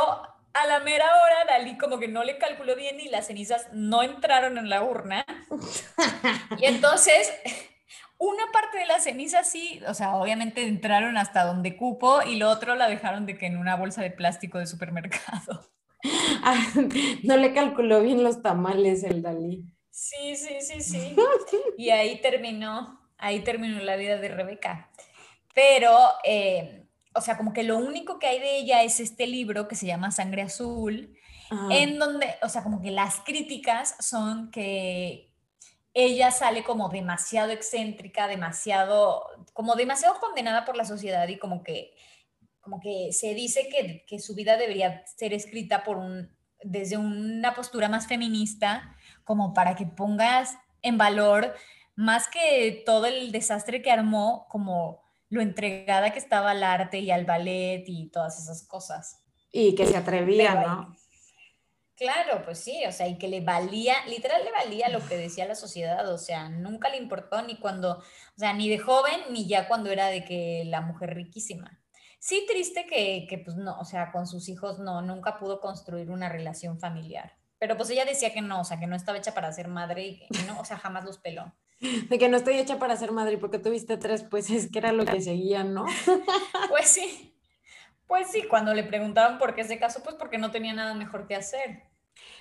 a 0.54 0.68
la 0.68 0.80
mera 0.80 1.06
hora 1.06 1.54
Dalí 1.54 1.78
como 1.78 2.00
que 2.00 2.08
no 2.08 2.24
le 2.24 2.38
calculó 2.38 2.76
bien 2.76 3.00
y 3.00 3.10
las 3.10 3.28
cenizas 3.28 3.68
no 3.74 4.04
entraron 4.04 4.58
en 4.58 4.70
la 4.70 4.84
urna. 4.84 5.26
y 6.60 6.66
entonces 6.66 7.34
una 8.18 8.44
parte 8.54 8.78
de 8.78 8.86
las 8.86 9.04
cenizas 9.04 9.50
sí, 9.50 9.82
o 9.88 9.94
sea, 9.94 10.16
obviamente 10.16 10.68
entraron 10.68 11.18
hasta 11.18 11.44
donde 11.44 11.76
cupo 11.76 12.22
y 12.22 12.38
lo 12.38 12.50
otro 12.50 12.76
la 12.76 12.88
dejaron 12.88 13.26
de 13.26 13.38
que 13.38 13.46
en 13.46 13.58
una 13.58 13.76
bolsa 13.76 14.02
de 14.02 14.12
plástico 14.12 14.58
de 14.60 14.68
supermercado. 14.68 15.66
no 17.24 17.38
le 17.38 17.54
calculó 17.54 18.02
bien 18.02 18.24
los 18.24 18.42
tamales 18.42 19.04
el 19.04 19.22
Dalí. 19.22 19.66
Sí, 19.90 20.36
sí, 20.36 20.58
sí, 20.60 20.82
sí. 20.82 21.16
Y 21.78 21.90
ahí 21.90 22.20
terminó, 22.22 23.00
ahí 23.18 23.42
terminó 23.44 23.80
la 23.80 23.96
vida 23.96 24.18
de 24.18 24.30
Rebeca. 24.30 24.90
Pero, 25.54 25.98
eh, 26.26 26.86
o 27.14 27.22
sea, 27.22 27.38
como 27.38 27.54
que 27.54 27.64
lo 27.64 27.78
único 27.78 28.20
que 28.20 28.28
hay 28.28 28.40
de 28.40 28.58
ella 28.58 28.84
es 28.84 29.00
este 29.00 29.26
libro 29.26 29.68
que 29.68 29.76
se 29.76 29.86
llama 29.86 30.12
Sangre 30.12 30.42
Azul, 30.42 31.18
en 31.70 32.00
donde, 32.00 32.36
o 32.42 32.50
sea, 32.50 32.64
como 32.64 32.82
que 32.82 32.92
las 32.92 33.22
críticas 33.22 33.96
son 34.00 34.52
que 34.52 35.32
ella 35.96 36.30
sale 36.30 36.64
como 36.64 36.90
demasiado 36.90 37.52
excéntrica, 37.52 38.28
demasiado, 38.28 39.26
como 39.54 39.76
demasiado 39.76 40.20
condenada 40.20 40.66
por 40.66 40.76
la 40.76 40.84
sociedad 40.84 41.26
y 41.30 41.40
como 41.40 41.64
que, 41.64 41.96
como 42.60 42.82
que 42.82 43.14
se 43.14 43.34
dice 43.34 43.70
que, 43.70 44.06
que 44.06 44.20
su 44.20 44.36
vida 44.36 44.58
debería 44.58 45.06
ser 45.08 45.34
escrita 45.34 45.86
por 45.86 45.96
un, 45.96 46.36
desde 46.62 46.98
una 46.98 47.56
postura 47.56 47.88
más 47.88 48.08
feminista 48.08 48.94
como 49.24 49.54
para 49.54 49.76
que 49.76 49.86
pongas 49.86 50.58
en 50.82 50.98
valor 50.98 51.56
más 51.96 52.28
que 52.28 52.84
todo 52.86 53.06
el 53.06 53.32
desastre 53.32 53.82
que 53.82 53.90
armó, 53.90 54.48
como 54.50 55.02
lo 55.30 55.42
entregada 55.42 56.12
que 56.12 56.20
estaba 56.20 56.52
al 56.52 56.64
arte 56.64 57.00
y 57.00 57.10
al 57.10 57.24
ballet 57.24 57.86
y 57.88 58.10
todas 58.10 58.38
esas 58.38 58.68
cosas. 58.68 59.24
Y 59.50 59.76
que 59.76 59.86
se 59.86 59.96
atrevía, 59.96 60.56
¿no? 60.56 60.94
Claro, 61.98 62.42
pues 62.44 62.60
sí, 62.60 62.84
o 62.86 62.92
sea, 62.92 63.08
y 63.08 63.18
que 63.18 63.30
le 63.30 63.40
valía, 63.40 63.96
literal 64.08 64.44
le 64.44 64.52
valía 64.52 64.90
lo 64.90 65.06
que 65.08 65.16
decía 65.18 65.46
la 65.46 65.56
sociedad, 65.56 66.12
o 66.12 66.18
sea, 66.18 66.50
nunca 66.50 66.90
le 66.90 66.98
importó 66.98 67.42
ni 67.42 67.58
cuando, 67.58 68.00
o 68.00 68.38
sea, 68.38 68.54
ni 68.54 68.68
de 68.68 68.80
joven 68.80 69.22
ni 69.32 69.48
ya 69.48 69.70
cuando 69.70 69.90
era 69.90 70.08
de 70.08 70.26
que 70.26 70.64
la 70.66 70.82
mujer 70.82 71.16
riquísima. 71.16 71.80
Sí, 72.20 72.46
triste 72.50 72.86
que, 72.86 73.28
que 73.30 73.38
pues 73.38 73.56
no, 73.56 73.80
o 73.80 73.86
sea, 73.86 74.12
con 74.12 74.28
sus 74.28 74.50
hijos 74.50 74.80
no, 74.80 75.02
nunca 75.02 75.38
pudo 75.40 75.62
construir 75.62 76.10
una 76.10 76.28
relación 76.28 76.80
familiar. 76.80 77.38
Pero 77.60 77.78
pues 77.78 77.90
ella 77.90 78.04
decía 78.04 78.34
que 78.34 78.42
no, 78.42 78.60
o 78.60 78.64
sea, 78.66 78.80
que 78.80 78.88
no 78.88 78.96
estaba 78.96 79.18
hecha 79.18 79.34
para 79.34 79.54
ser 79.54 79.70
madre 79.70 80.06
y 80.06 80.20
que 80.20 80.44
no, 80.48 80.60
o 80.60 80.66
sea, 80.66 80.78
jamás 80.78 81.06
los 81.06 81.18
peló. 81.18 81.54
De 81.80 82.18
que 82.18 82.28
no 82.28 82.38
estoy 82.38 82.58
hecha 82.58 82.78
para 82.78 82.98
ser 82.98 83.12
madre 83.12 83.36
y 83.36 83.38
porque 83.38 83.60
tuviste 83.60 83.98
tres, 83.98 84.24
pues 84.24 84.50
es 84.50 84.70
que 84.72 84.80
era 84.80 84.92
lo 84.92 85.06
que 85.06 85.22
seguían, 85.22 85.74
¿no? 85.74 85.86
Pues 86.70 86.88
sí. 86.88 87.35
Pues 88.08 88.32
sí, 88.32 88.48
cuando 88.48 88.74
le 88.74 88.84
preguntaban 88.84 89.38
por 89.38 89.54
qué 89.54 89.64
se 89.64 89.78
casó, 89.80 90.02
pues 90.04 90.16
porque 90.16 90.38
no 90.40 90.50
tenía 90.52 90.74
nada 90.74 90.94
mejor 90.96 91.28
que 91.28 91.36
hacer. 91.36 91.84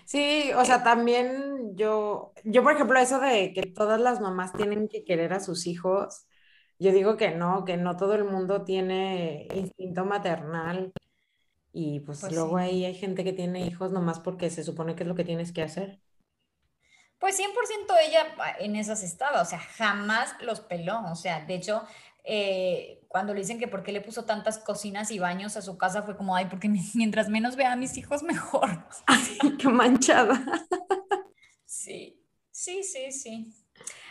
Sí, 0.04 0.52
o 0.56 0.64
sea, 0.64 0.82
también 0.82 1.76
yo, 1.76 2.32
yo 2.44 2.62
por 2.62 2.72
ejemplo, 2.74 2.98
eso 2.98 3.20
de 3.20 3.52
que 3.52 3.62
todas 3.62 4.00
las 4.00 4.20
mamás 4.20 4.52
tienen 4.52 4.88
que 4.88 5.04
querer 5.04 5.32
a 5.32 5.40
sus 5.40 5.66
hijos, 5.66 6.26
yo 6.78 6.92
digo 6.92 7.16
que 7.16 7.30
no, 7.32 7.64
que 7.64 7.76
no 7.76 7.96
todo 7.96 8.14
el 8.14 8.24
mundo 8.24 8.64
tiene 8.64 9.48
instinto 9.54 10.04
maternal 10.04 10.92
y 11.72 12.00
pues, 12.00 12.20
pues 12.20 12.32
luego 12.32 12.56
ahí 12.58 12.84
hay 12.84 12.94
gente 12.94 13.24
que 13.24 13.32
tiene 13.32 13.66
hijos 13.66 13.92
nomás 13.92 14.20
porque 14.20 14.50
se 14.50 14.64
supone 14.64 14.96
que 14.96 15.04
es 15.04 15.08
lo 15.08 15.14
que 15.16 15.24
tienes 15.24 15.52
que 15.52 15.62
hacer. 15.62 16.00
Pues 17.18 17.36
100% 17.36 17.94
ella 17.96 18.26
en 18.58 18.76
esas 18.76 19.02
estaba, 19.02 19.40
o 19.40 19.44
sea, 19.44 19.58
jamás 19.58 20.34
los 20.40 20.60
peló, 20.60 21.00
o 21.10 21.14
sea, 21.14 21.44
de 21.46 21.54
hecho, 21.54 21.82
eh, 22.24 23.04
cuando 23.08 23.32
le 23.34 23.40
dicen 23.40 23.58
que 23.58 23.68
por 23.68 23.82
qué 23.82 23.92
le 23.92 24.00
puso 24.00 24.24
tantas 24.24 24.58
cocinas 24.58 25.10
y 25.10 25.18
baños 25.18 25.56
a 25.56 25.62
su 25.62 25.78
casa, 25.78 26.02
fue 26.02 26.16
como, 26.16 26.34
ay, 26.34 26.46
porque 26.46 26.68
mientras 26.94 27.28
menos 27.28 27.56
vea 27.56 27.72
a 27.72 27.76
mis 27.76 27.96
hijos, 27.96 28.22
mejor. 28.22 28.84
Ay, 29.06 29.56
qué 29.58 29.68
manchada. 29.68 30.66
Sí, 31.64 32.20
sí, 32.50 32.82
sí, 32.82 33.12
sí. 33.12 33.54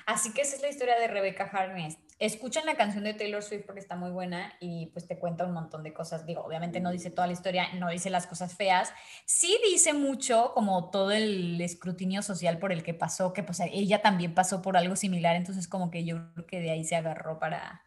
Así 0.05 0.33
que 0.33 0.41
esa 0.41 0.57
es 0.57 0.61
la 0.61 0.69
historia 0.69 0.99
de 0.99 1.07
Rebecca 1.07 1.45
Harness 1.45 1.97
escuchan 2.25 2.65
la 2.65 2.75
canción 2.75 3.03
de 3.03 3.13
Taylor 3.13 3.43
Swift 3.43 3.65
porque 3.65 3.81
está 3.81 3.97
muy 3.97 4.11
buena 4.11 4.53
y 4.61 4.87
pues 4.93 5.07
te 5.07 5.19
cuenta 5.19 5.45
un 5.45 5.51
montón 5.51 5.83
de 5.83 5.93
cosas. 5.93 6.25
Digo, 6.25 6.41
obviamente 6.41 6.79
no 6.79 6.91
dice 6.91 7.09
toda 7.09 7.27
la 7.27 7.33
historia, 7.33 7.73
no 7.73 7.89
dice 7.89 8.09
las 8.09 8.27
cosas 8.27 8.55
feas. 8.55 8.93
Sí 9.25 9.57
dice 9.69 9.93
mucho 9.93 10.51
como 10.53 10.89
todo 10.89 11.11
el 11.11 11.59
escrutinio 11.59 12.21
social 12.21 12.59
por 12.59 12.71
el 12.71 12.83
que 12.83 12.93
pasó, 12.93 13.33
que 13.33 13.43
pues 13.43 13.59
ella 13.59 14.01
también 14.01 14.33
pasó 14.33 14.61
por 14.61 14.77
algo 14.77 14.95
similar, 14.95 15.35
entonces 15.35 15.67
como 15.67 15.91
que 15.91 16.05
yo 16.05 16.31
creo 16.33 16.47
que 16.47 16.59
de 16.61 16.71
ahí 16.71 16.85
se 16.85 16.95
agarró 16.95 17.39
para, 17.39 17.82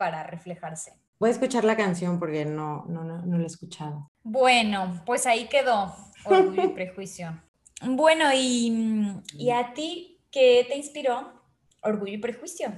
para 0.00 0.22
reflejarse. 0.22 0.94
Voy 1.18 1.28
a 1.28 1.32
escuchar 1.32 1.64
la 1.64 1.76
canción 1.76 2.18
porque 2.18 2.46
no, 2.46 2.86
no, 2.88 3.04
no, 3.04 3.18
no 3.18 3.36
la 3.36 3.44
he 3.44 3.46
escuchado. 3.46 4.10
Bueno, 4.22 5.02
pues 5.04 5.26
ahí 5.26 5.46
quedó 5.46 5.94
Orgullo 6.24 6.64
y 6.64 6.68
Prejuicio. 6.68 7.38
Bueno, 7.82 8.32
y, 8.34 9.20
¿y 9.34 9.50
a 9.50 9.74
ti 9.74 10.18
qué 10.30 10.64
te 10.66 10.78
inspiró 10.78 11.34
Orgullo 11.82 12.14
y 12.14 12.18
Prejuicio? 12.18 12.72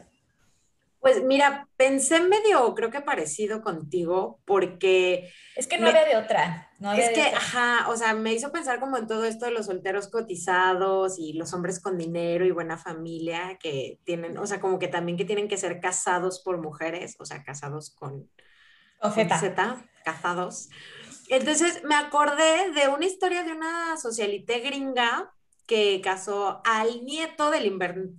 Pues 0.99 1.23
mira, 1.23 1.69
pensé 1.77 2.19
medio, 2.21 2.75
creo 2.75 2.91
que 2.91 3.01
parecido 3.01 3.63
contigo, 3.63 4.41
porque... 4.45 5.31
Es 5.55 5.69
que 5.69 5.79
no 5.79 5.87
había 5.87 6.05
de 6.05 6.17
otra. 6.17 6.72
No 6.83 6.93
es 6.93 7.11
que, 7.11 7.23
ajá, 7.23 7.89
o 7.89 7.97
sea, 7.97 8.15
me 8.15 8.33
hizo 8.33 8.53
pensar 8.53 8.81
como 8.81 8.97
en 8.97 9.07
todo 9.07 9.25
esto 9.25 9.47
de 9.47 9.53
los 9.53 9.67
solteros 9.67 10.09
cotizados 10.09 11.19
y 11.19 11.33
los 11.33 11.53
hombres 11.53 11.81
con 11.81 11.97
dinero 11.97 12.45
y 12.45 12.51
buena 12.51 12.77
familia 12.77 13.59
que 13.61 14.01
tienen, 14.05 14.37
o 14.39 14.47
sea, 14.47 14.61
como 14.61 14.79
que 14.79 14.89
también 14.89 15.17
que 15.17 15.25
tienen 15.25 15.49
que 15.49 15.57
ser 15.57 15.81
casados 15.81 16.41
por 16.41 16.59
mujeres, 16.59 17.17
o 17.19 17.25
sea, 17.25 17.43
casados 17.43 17.91
con... 17.91 18.29
O 19.01 19.11
Z. 19.11 19.85
casados. 20.05 20.69
Entonces 21.29 21.83
me 21.85 21.97
acordé 21.97 22.71
de 22.73 22.89
una 22.89 23.05
historia 23.05 23.43
de 23.43 23.53
una 23.53 23.97
socialité 23.97 24.61
gringa 24.61 25.33
que 25.67 26.01
casó 26.03 26.61
al 26.65 27.05
nieto 27.05 27.51
del 27.51 27.67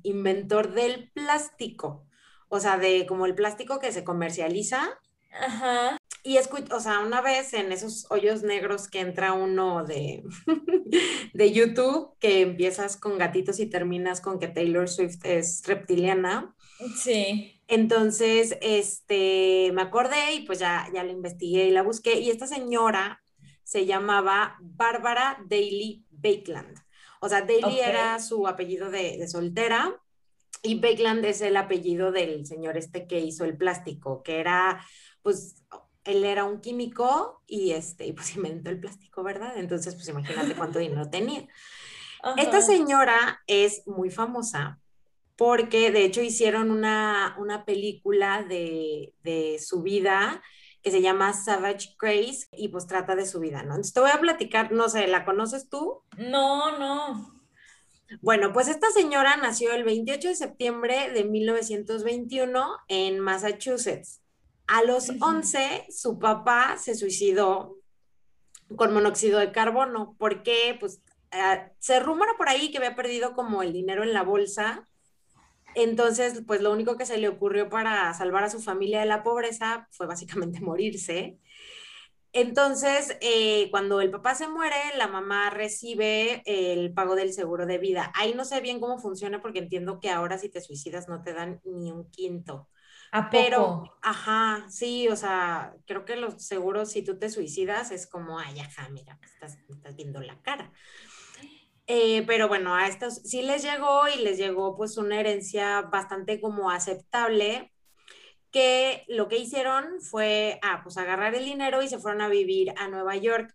inventor 0.04 0.73
del 0.73 1.10
plástico 1.12 2.06
o 2.54 2.60
sea, 2.60 2.78
de 2.78 3.08
como 3.08 3.26
el 3.26 3.34
plástico 3.34 3.80
que 3.80 3.91
se 3.91 4.04
comercializa. 4.04 4.88
Ajá. 5.32 5.97
Y 6.24 6.38
escucho, 6.38 6.76
o 6.76 6.80
sea, 6.80 7.02
una 7.02 7.22
vez 7.22 7.54
en 7.54 7.72
esos 7.72 8.06
hoyos 8.10 8.44
negros 8.44 8.88
que 8.88 9.02
entra 9.02 9.34
uno 9.34 9.84
de, 9.84 10.24
de 11.34 11.52
YouTube, 11.52 12.18
que 12.20 12.42
empiezas 12.42 12.96
con 12.96 13.18
gatitos 13.18 13.60
y 13.60 13.66
terminas 13.66 14.22
con 14.22 14.40
que 14.40 14.48
Taylor 14.48 14.88
Swift 14.88 15.26
es 15.26 15.62
reptiliana. 15.66 16.56
Sí. 16.96 17.62
Entonces, 17.68 18.58
este, 18.62 19.72
me 19.74 19.82
acordé 19.82 20.36
y 20.36 20.46
pues 20.46 20.60
ya, 20.60 20.88
ya 20.94 21.04
la 21.04 21.12
investigué 21.12 21.68
y 21.68 21.72
la 21.72 21.84
busqué. 21.84 22.20
Y 22.20 22.30
esta 22.30 22.48
señora 22.48 23.22
se 23.64 23.86
llamaba 23.86 24.58
Bárbara 24.62 25.38
Daly 25.50 26.06
Bakeland. 26.10 26.80
O 27.20 27.28
sea, 27.28 27.42
Daly 27.42 27.80
era 27.80 28.20
su 28.20 28.48
apellido 28.48 28.90
de, 28.90 29.18
de 29.18 29.28
soltera 29.28 30.00
y 30.66 30.80
Beckland 30.80 31.26
es 31.26 31.42
el 31.42 31.58
apellido 31.58 32.14
del 32.14 32.46
señor 32.46 32.78
este 32.78 33.06
que 33.06 33.20
hizo 33.20 33.44
el 33.44 33.58
plástico, 33.58 34.24
que 34.24 34.40
era, 34.40 34.84
pues, 35.22 35.62
él 36.06 36.24
era 36.24 36.44
un 36.44 36.62
químico 36.62 37.42
y 37.48 37.72
este, 37.72 38.06
y 38.06 38.13
pues 38.13 38.36
inventó 38.36 38.70
el 38.70 38.80
plástico, 38.80 39.24
¿verdad? 39.24 39.58
Entonces, 39.58 39.96
pues 39.96 40.08
imagínate 40.08 40.56
cuánto 40.56 40.80
dinero 40.80 41.10
tenía. 41.10 41.48
Esta 42.38 42.62
señora 42.62 43.42
es 43.48 43.86
muy 43.86 44.10
famosa 44.10 44.80
porque 45.36 45.92
de 45.92 46.06
hecho 46.06 46.22
hicieron 46.22 46.72
una, 46.72 47.36
una 47.38 47.66
película 47.66 48.44
de, 48.44 49.13
de 49.24 49.60
su 49.60 49.82
vida 49.82 50.42
que 50.82 50.92
se 50.92 51.02
llama 51.02 51.34
Savage 51.34 51.96
Grace 52.00 52.48
y 52.52 52.68
pues 52.68 52.88
trata 52.88 53.16
de 53.16 53.26
su 53.26 53.39
vida, 53.39 53.63
¿no? 53.63 53.72
Entonces 53.72 53.94
te 53.94 54.00
voy 54.00 54.12
a 54.12 54.20
platicar, 54.20 54.72
no 54.72 54.89
sé, 54.89 55.08
¿la 55.08 55.26
conoces 55.26 55.70
tú? 55.70 56.04
No, 56.18 56.78
no. 56.78 57.34
Bueno, 58.22 58.54
pues 58.54 58.68
esta 58.68 58.92
señora 58.92 59.38
nació 59.38 59.74
el 59.74 59.84
28 59.84 60.28
de 60.28 60.36
septiembre 60.36 61.12
de 61.12 61.24
1921 61.24 62.78
en 62.88 63.20
Massachusetts. 63.20 64.23
A 64.67 64.84
los 64.84 65.12
11, 65.21 65.86
su 65.89 66.19
papá 66.19 66.78
se 66.78 66.95
suicidó 66.95 67.78
con 68.76 68.93
monóxido 68.93 69.39
de 69.39 69.52
carbono, 69.52 70.15
porque 70.17 70.78
pues 70.80 71.02
eh, 71.32 71.71
se 71.80 71.99
rumora 71.99 72.34
por 72.38 72.49
ahí 72.49 72.71
que 72.71 72.78
había 72.78 72.95
perdido 72.95 73.34
como 73.34 73.63
el 73.63 73.73
dinero 73.73 74.04
en 74.04 74.13
la 74.13 74.23
bolsa 74.23 74.88
Entonces, 75.76 76.43
pues 76.47 76.62
lo 76.62 76.71
único 76.71 76.97
que 76.97 77.06
se 77.06 77.17
le 77.17 77.30
ocurrió 77.30 77.69
para 77.69 78.13
salvar 78.13 78.43
a 78.43 78.49
su 78.49 78.62
familia 78.62 78.99
de 79.02 79.08
la 79.08 79.23
pobreza 79.23 79.88
fue 79.91 80.08
básicamente 80.08 80.62
morirse. 80.62 81.39
Entonces, 82.34 83.17
eh, 83.21 83.69
cuando 83.71 84.02
el 84.02 84.10
papá 84.12 84.36
se 84.36 84.47
muere, 84.47 84.76
la 84.97 85.08
mamá 85.08 85.52
recibe 85.52 86.41
el 86.45 86.93
pago 86.93 87.15
del 87.15 87.34
seguro 87.34 87.65
de 87.67 87.78
vida. 87.78 88.12
Ahí 88.15 88.34
no 88.34 88.43
sé 88.45 88.60
bien 88.62 88.80
cómo 88.80 88.97
funciona 88.99 89.41
porque 89.41 89.60
entiendo 89.60 89.99
que 89.99 90.10
ahora 90.10 90.38
si 90.39 90.49
te 90.49 90.62
suicidas 90.62 91.08
no 91.08 91.21
te 91.21 91.34
dan 91.34 91.62
ni 91.63 91.91
un 91.91 92.10
quinto. 92.10 92.69
¿A 93.15 93.30
Pero, 93.30 93.84
ajá, 94.02 94.65
sí, 94.69 95.08
o 95.08 95.15
sea, 95.15 95.76
creo 95.86 96.04
que 96.04 96.15
los 96.15 96.43
seguros, 96.47 96.91
si 96.91 97.04
tú 97.04 97.19
te 97.19 97.30
suicidas, 97.30 97.91
es 97.91 98.08
como, 98.08 98.39
ay, 98.39 98.60
ajá, 98.60 98.89
mira, 98.89 99.19
estás, 99.21 99.60
estás 99.69 99.95
viendo 99.95 100.19
la 100.19 100.41
cara. 100.41 100.73
Eh, 101.86 102.23
pero 102.26 102.47
bueno, 102.47 102.73
a 102.73 102.88
estos 102.88 103.17
sí 103.17 103.43
les 103.43 103.62
llegó 103.62 104.08
y 104.08 104.23
les 104.23 104.39
llegó 104.39 104.76
pues 104.76 104.97
una 104.97 105.19
herencia 105.19 105.84
bastante 105.84 106.41
como 106.41 106.71
aceptable, 106.71 107.71
que 108.49 109.06
lo 109.08 109.28
que 109.28 109.38
hicieron 109.38 110.02
fue, 110.02 110.58
ah, 110.63 110.82
pues 110.82 110.97
agarrar 110.97 111.36
el 111.36 111.45
dinero 111.45 111.84
y 111.84 111.89
se 111.89 111.99
fueron 111.99 112.21
a 112.21 112.30
vivir 112.30 112.73
a 112.78 112.88
Nueva 112.88 113.15
York. 113.15 113.54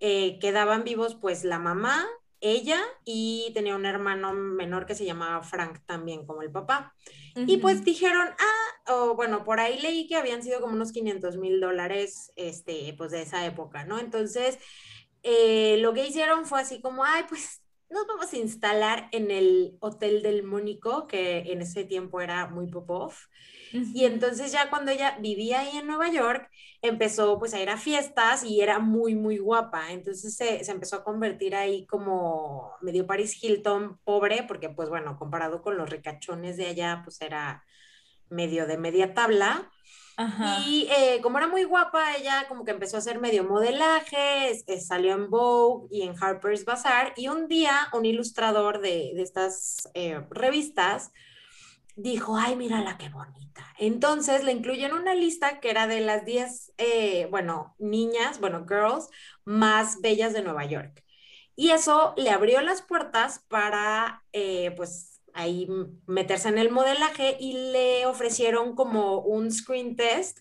Eh, 0.00 0.38
quedaban 0.40 0.84
vivos 0.84 1.16
pues 1.18 1.42
la 1.44 1.58
mamá, 1.58 2.06
ella 2.40 2.80
y 3.04 3.50
tenía 3.54 3.76
un 3.76 3.86
hermano 3.86 4.32
menor 4.32 4.86
que 4.86 4.94
se 4.94 5.04
llamaba 5.04 5.42
Frank 5.42 5.80
también, 5.86 6.26
como 6.26 6.42
el 6.42 6.50
papá. 6.50 6.94
Y 7.34 7.58
pues 7.58 7.84
dijeron, 7.84 8.28
ah, 8.38 8.92
o 8.94 9.14
bueno, 9.14 9.44
por 9.44 9.60
ahí 9.60 9.78
leí 9.80 10.06
que 10.06 10.16
habían 10.16 10.42
sido 10.42 10.60
como 10.60 10.74
unos 10.74 10.92
500 10.92 11.36
mil 11.36 11.60
dólares, 11.60 12.32
este, 12.36 12.94
pues 12.98 13.12
de 13.12 13.22
esa 13.22 13.46
época, 13.46 13.84
¿no? 13.84 13.98
Entonces, 13.98 14.58
eh, 15.22 15.76
lo 15.78 15.92
que 15.92 16.06
hicieron 16.06 16.46
fue 16.46 16.60
así 16.60 16.80
como, 16.80 17.04
ay, 17.04 17.24
pues 17.28 17.62
nos 17.90 18.06
vamos 18.06 18.32
a 18.32 18.36
instalar 18.36 19.08
en 19.12 19.30
el 19.30 19.76
Hotel 19.80 20.22
del 20.22 20.44
Mónico, 20.44 21.06
que 21.06 21.52
en 21.52 21.60
ese 21.60 21.84
tiempo 21.84 22.20
era 22.20 22.46
muy 22.46 22.68
pop-off. 22.68 23.26
Y 23.72 24.04
entonces 24.04 24.52
ya 24.52 24.68
cuando 24.70 24.90
ella 24.90 25.18
vivía 25.20 25.60
ahí 25.60 25.76
en 25.76 25.86
Nueva 25.86 26.08
York, 26.08 26.48
empezó 26.82 27.38
pues 27.38 27.54
a 27.54 27.60
ir 27.60 27.68
a 27.68 27.76
fiestas 27.76 28.42
y 28.44 28.60
era 28.60 28.78
muy, 28.78 29.14
muy 29.14 29.38
guapa. 29.38 29.92
Entonces 29.92 30.36
se, 30.36 30.64
se, 30.64 30.72
empezó 30.72 30.96
a 30.96 31.04
convertir 31.04 31.54
ahí 31.54 31.86
como 31.86 32.72
medio 32.80 33.06
Paris 33.06 33.42
Hilton 33.42 33.98
pobre, 34.04 34.44
porque 34.46 34.70
pues 34.70 34.88
bueno, 34.88 35.18
comparado 35.18 35.62
con 35.62 35.76
los 35.76 35.90
ricachones 35.90 36.56
de 36.56 36.66
allá, 36.66 37.02
pues 37.04 37.20
era 37.20 37.64
medio 38.28 38.66
de 38.66 38.78
media 38.78 39.14
tabla. 39.14 39.70
Y 40.66 40.88
eh, 40.90 41.20
como 41.22 41.38
era 41.38 41.48
muy 41.48 41.64
guapa, 41.64 42.16
ella 42.16 42.46
como 42.48 42.64
que 42.64 42.72
empezó 42.72 42.96
a 42.96 42.98
hacer 43.00 43.20
medio 43.20 43.44
modelaje, 43.44 44.52
salió 44.80 45.14
en 45.14 45.30
Vogue 45.30 45.88
y 45.90 46.02
en 46.02 46.14
Harper's 46.20 46.64
Bazaar, 46.64 47.12
y 47.16 47.28
un 47.28 47.48
día 47.48 47.88
un 47.92 48.04
ilustrador 48.04 48.80
de, 48.80 49.12
de 49.14 49.22
estas 49.22 49.88
eh, 49.94 50.20
revistas 50.30 51.12
dijo, 51.96 52.36
ay, 52.36 52.56
mírala 52.56 52.96
qué 52.98 53.08
bonita. 53.08 53.66
Entonces 53.78 54.44
la 54.44 54.52
incluyó 54.52 54.86
en 54.86 54.94
una 54.94 55.14
lista 55.14 55.60
que 55.60 55.70
era 55.70 55.86
de 55.86 56.00
las 56.00 56.24
10, 56.24 56.72
eh, 56.78 57.26
bueno, 57.30 57.74
niñas, 57.78 58.40
bueno, 58.40 58.66
girls 58.68 59.08
más 59.44 60.00
bellas 60.00 60.32
de 60.32 60.42
Nueva 60.42 60.64
York. 60.64 61.04
Y 61.56 61.70
eso 61.70 62.14
le 62.16 62.30
abrió 62.30 62.60
las 62.62 62.82
puertas 62.82 63.44
para, 63.48 64.24
eh, 64.32 64.72
pues, 64.76 65.09
ahí 65.34 65.68
meterse 66.06 66.48
en 66.48 66.58
el 66.58 66.70
modelaje 66.70 67.36
y 67.38 67.52
le 67.72 68.06
ofrecieron 68.06 68.74
como 68.74 69.20
un 69.20 69.50
screen 69.50 69.96
test 69.96 70.38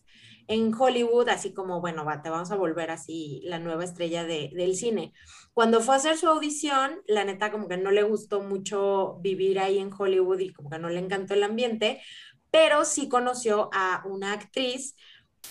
en 0.48 0.74
Hollywood, 0.74 1.30
así 1.30 1.54
como, 1.54 1.80
bueno, 1.80 2.04
va, 2.04 2.24
te 2.24 2.30
vamos 2.30 2.52
a 2.52 2.56
volver 2.56 2.90
así 2.90 3.42
la 3.44 3.60
nueva 3.60 3.84
estrella 3.84 4.26
de, 4.26 4.50
del 4.56 4.76
cine. 4.76 5.14
Cuando 5.54 5.80
fue 5.80 5.94
a 5.94 5.98
hacer 5.98 6.18
su 6.18 6.28
audición, 6.28 7.02
la 7.08 7.24
neta 7.24 7.52
como 7.52 7.68
que 7.68 7.78
no 7.78 7.92
le 7.92 8.02
gustó 8.02 8.42
mucho 8.42 9.20
vivir 9.22 9.60
ahí 9.60 9.78
en 9.78 9.92
Hollywood 9.96 10.40
y 10.40 10.52
como 10.52 10.72
que 10.72 10.80
no 10.80 10.90
le 10.90 11.00
encantó 11.00 11.36
el 11.36 11.44
ambiente, 11.44 12.02
pero 12.50 12.84
sí 12.84 13.10
conoció 13.10 13.70
a 13.74 14.02
una 14.06 14.34
actriz 14.34 14.96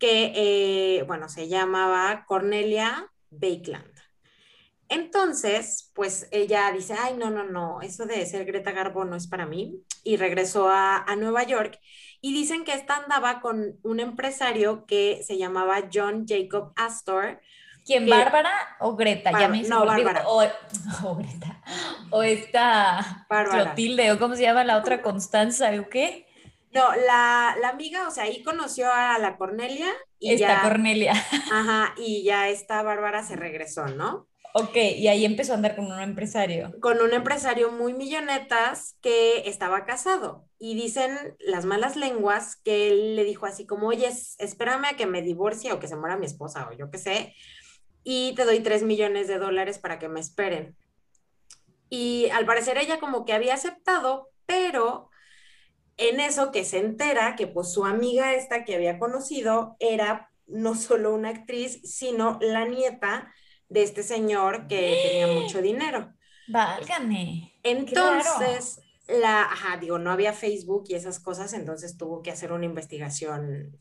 que, 0.00 0.32
eh, 0.34 1.04
bueno, 1.04 1.28
se 1.28 1.48
llamaba 1.48 2.24
Cornelia 2.26 3.12
Bakeland. 3.30 3.97
Entonces, 4.88 5.90
pues 5.94 6.28
ella 6.30 6.70
dice, 6.72 6.94
ay, 6.98 7.14
no, 7.14 7.30
no, 7.30 7.44
no, 7.44 7.82
eso 7.82 8.06
de 8.06 8.24
ser 8.24 8.46
Greta 8.46 8.72
Garbo 8.72 9.04
no 9.04 9.16
es 9.16 9.26
para 9.26 9.46
mí. 9.46 9.82
Y 10.02 10.16
regresó 10.16 10.68
a, 10.68 10.96
a 10.96 11.16
Nueva 11.16 11.42
York 11.42 11.78
y 12.20 12.32
dicen 12.32 12.64
que 12.64 12.72
esta 12.72 12.96
andaba 12.96 13.40
con 13.40 13.78
un 13.82 14.00
empresario 14.00 14.86
que 14.86 15.22
se 15.24 15.38
llamaba 15.38 15.88
John 15.92 16.26
Jacob 16.26 16.72
Astor. 16.76 17.40
¿Quién, 17.84 18.08
Bárbara 18.08 18.50
o 18.80 18.96
Greta? 18.96 19.30
ya 19.38 19.48
me 19.48 19.62
no, 19.62 19.84
Bárbara. 19.84 20.24
O, 20.26 20.42
o, 21.04 21.14
Greta. 21.16 21.62
O 22.10 22.22
esta 22.22 23.26
Bárbara. 23.28 23.64
Clotilde, 23.64 24.12
o 24.12 24.18
cómo 24.18 24.36
se 24.36 24.42
llama 24.42 24.64
la 24.64 24.78
otra 24.78 25.00
Constanza, 25.00 25.70
¿o 25.80 25.88
qué? 25.88 26.26
No, 26.72 26.84
la, 27.06 27.56
la, 27.60 27.68
amiga, 27.70 28.06
o 28.06 28.10
sea, 28.10 28.24
ahí 28.24 28.42
conoció 28.42 28.92
a 28.92 29.18
la 29.18 29.36
Cornelia. 29.36 29.88
Y 30.18 30.32
esta 30.32 30.62
Cornelia. 30.62 31.12
Ajá, 31.52 31.94
y 31.96 32.24
ya 32.24 32.48
esta 32.48 32.82
Bárbara 32.82 33.22
se 33.22 33.36
regresó, 33.36 33.86
¿no? 33.86 34.28
Ok, 34.54 34.76
y 34.76 35.08
ahí 35.08 35.24
empezó 35.24 35.52
a 35.52 35.56
andar 35.56 35.76
con 35.76 35.86
un 35.92 36.00
empresario. 36.00 36.72
Con 36.80 37.00
un 37.00 37.12
empresario 37.12 37.70
muy 37.70 37.92
millonetas 37.92 38.96
que 39.00 39.48
estaba 39.48 39.84
casado. 39.84 40.46
Y 40.58 40.74
dicen 40.74 41.36
las 41.38 41.64
malas 41.64 41.96
lenguas 41.96 42.56
que 42.56 42.88
él 42.88 43.14
le 43.14 43.24
dijo 43.24 43.46
así 43.46 43.66
como, 43.66 43.88
oye, 43.88 44.08
espérame 44.38 44.86
a 44.86 44.96
que 44.96 45.06
me 45.06 45.22
divorcie 45.22 45.72
o 45.72 45.78
que 45.78 45.86
se 45.86 45.96
muera 45.96 46.16
mi 46.16 46.26
esposa 46.26 46.68
o 46.68 46.76
yo 46.76 46.90
qué 46.90 46.98
sé, 46.98 47.34
y 48.02 48.32
te 48.34 48.44
doy 48.44 48.60
tres 48.60 48.82
millones 48.82 49.28
de 49.28 49.38
dólares 49.38 49.78
para 49.78 49.98
que 49.98 50.08
me 50.08 50.18
esperen. 50.18 50.76
Y 51.90 52.28
al 52.30 52.46
parecer 52.46 52.78
ella 52.78 52.98
como 52.98 53.24
que 53.24 53.34
había 53.34 53.54
aceptado, 53.54 54.30
pero 54.46 55.07
en 55.98 56.20
eso 56.20 56.50
que 56.52 56.64
se 56.64 56.78
entera 56.78 57.36
que 57.36 57.46
pues 57.46 57.72
su 57.72 57.84
amiga 57.84 58.34
esta 58.34 58.64
que 58.64 58.74
había 58.74 58.98
conocido 58.98 59.76
era 59.80 60.30
no 60.46 60.74
solo 60.74 61.12
una 61.12 61.28
actriz, 61.28 61.80
sino 61.84 62.38
la 62.40 62.66
nieta 62.66 63.32
de 63.68 63.82
este 63.82 64.02
señor 64.02 64.66
que 64.68 65.02
tenía 65.04 65.26
mucho 65.26 65.60
dinero. 65.60 66.14
Válgame. 66.48 67.52
Entonces, 67.62 68.80
la, 69.08 69.42
ajá, 69.42 69.76
digo, 69.76 69.98
no 69.98 70.10
había 70.10 70.32
Facebook 70.32 70.84
y 70.88 70.94
esas 70.94 71.20
cosas, 71.20 71.52
entonces 71.52 71.98
tuvo 71.98 72.22
que 72.22 72.30
hacer 72.30 72.52
una 72.52 72.64
investigación 72.64 73.78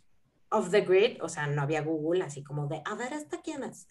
off 0.49 0.71
the 0.71 0.81
grid, 0.81 1.21
o 1.21 1.29
sea, 1.29 1.47
no 1.47 1.61
había 1.61 1.81
Google, 1.81 2.23
así 2.23 2.43
como 2.43 2.67
de, 2.67 2.81
a 2.83 2.95
ver, 2.95 3.13
¿esta 3.13 3.41
quién 3.41 3.63
es? 3.63 3.87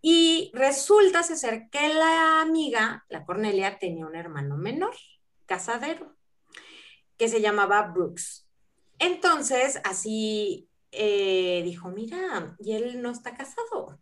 Y 0.00 0.50
resulta 0.54 1.22
ser 1.22 1.68
que 1.70 1.94
la 1.94 2.40
amiga, 2.40 3.04
la 3.08 3.24
Cornelia, 3.24 3.78
tenía 3.78 4.06
un 4.06 4.16
hermano 4.16 4.56
menor, 4.56 4.94
casadero, 5.46 6.14
que 7.16 7.28
se 7.28 7.40
llamaba 7.40 7.82
Brooks. 7.82 8.46
Entonces, 8.98 9.80
así 9.84 10.68
eh, 10.92 11.62
dijo, 11.64 11.88
mira, 11.88 12.56
y 12.60 12.72
él 12.72 13.02
no 13.02 13.10
está 13.10 13.34
casado 13.34 13.98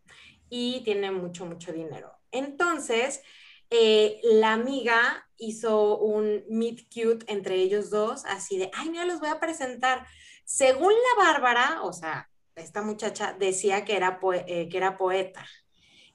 y 0.49 0.83
tiene 0.85 1.11
mucho, 1.11 1.47
mucho 1.47 1.73
dinero. 1.73 2.13
Entonces, 2.31 3.23
eh, 3.71 4.21
la 4.23 4.53
amiga 4.53 5.27
hizo 5.39 5.99
un 5.99 6.45
meet 6.51 6.85
cute 6.93 7.25
entre 7.33 7.57
ellos 7.57 7.89
dos, 7.89 8.25
así 8.27 8.59
de, 8.59 8.71
ay, 8.75 8.91
mira, 8.91 9.07
los 9.07 9.21
voy 9.21 9.31
a 9.31 9.41
presentar. 9.41 10.07
Según 10.45 10.93
la 10.93 11.25
Bárbara, 11.25 11.83
o 11.83 11.93
sea, 11.93 12.29
esta 12.55 12.83
muchacha 12.83 13.35
decía 13.39 13.85
que 13.85 13.97
era, 13.97 14.21
eh, 14.47 14.69
que 14.69 14.77
era 14.77 14.99
poeta. 14.99 15.47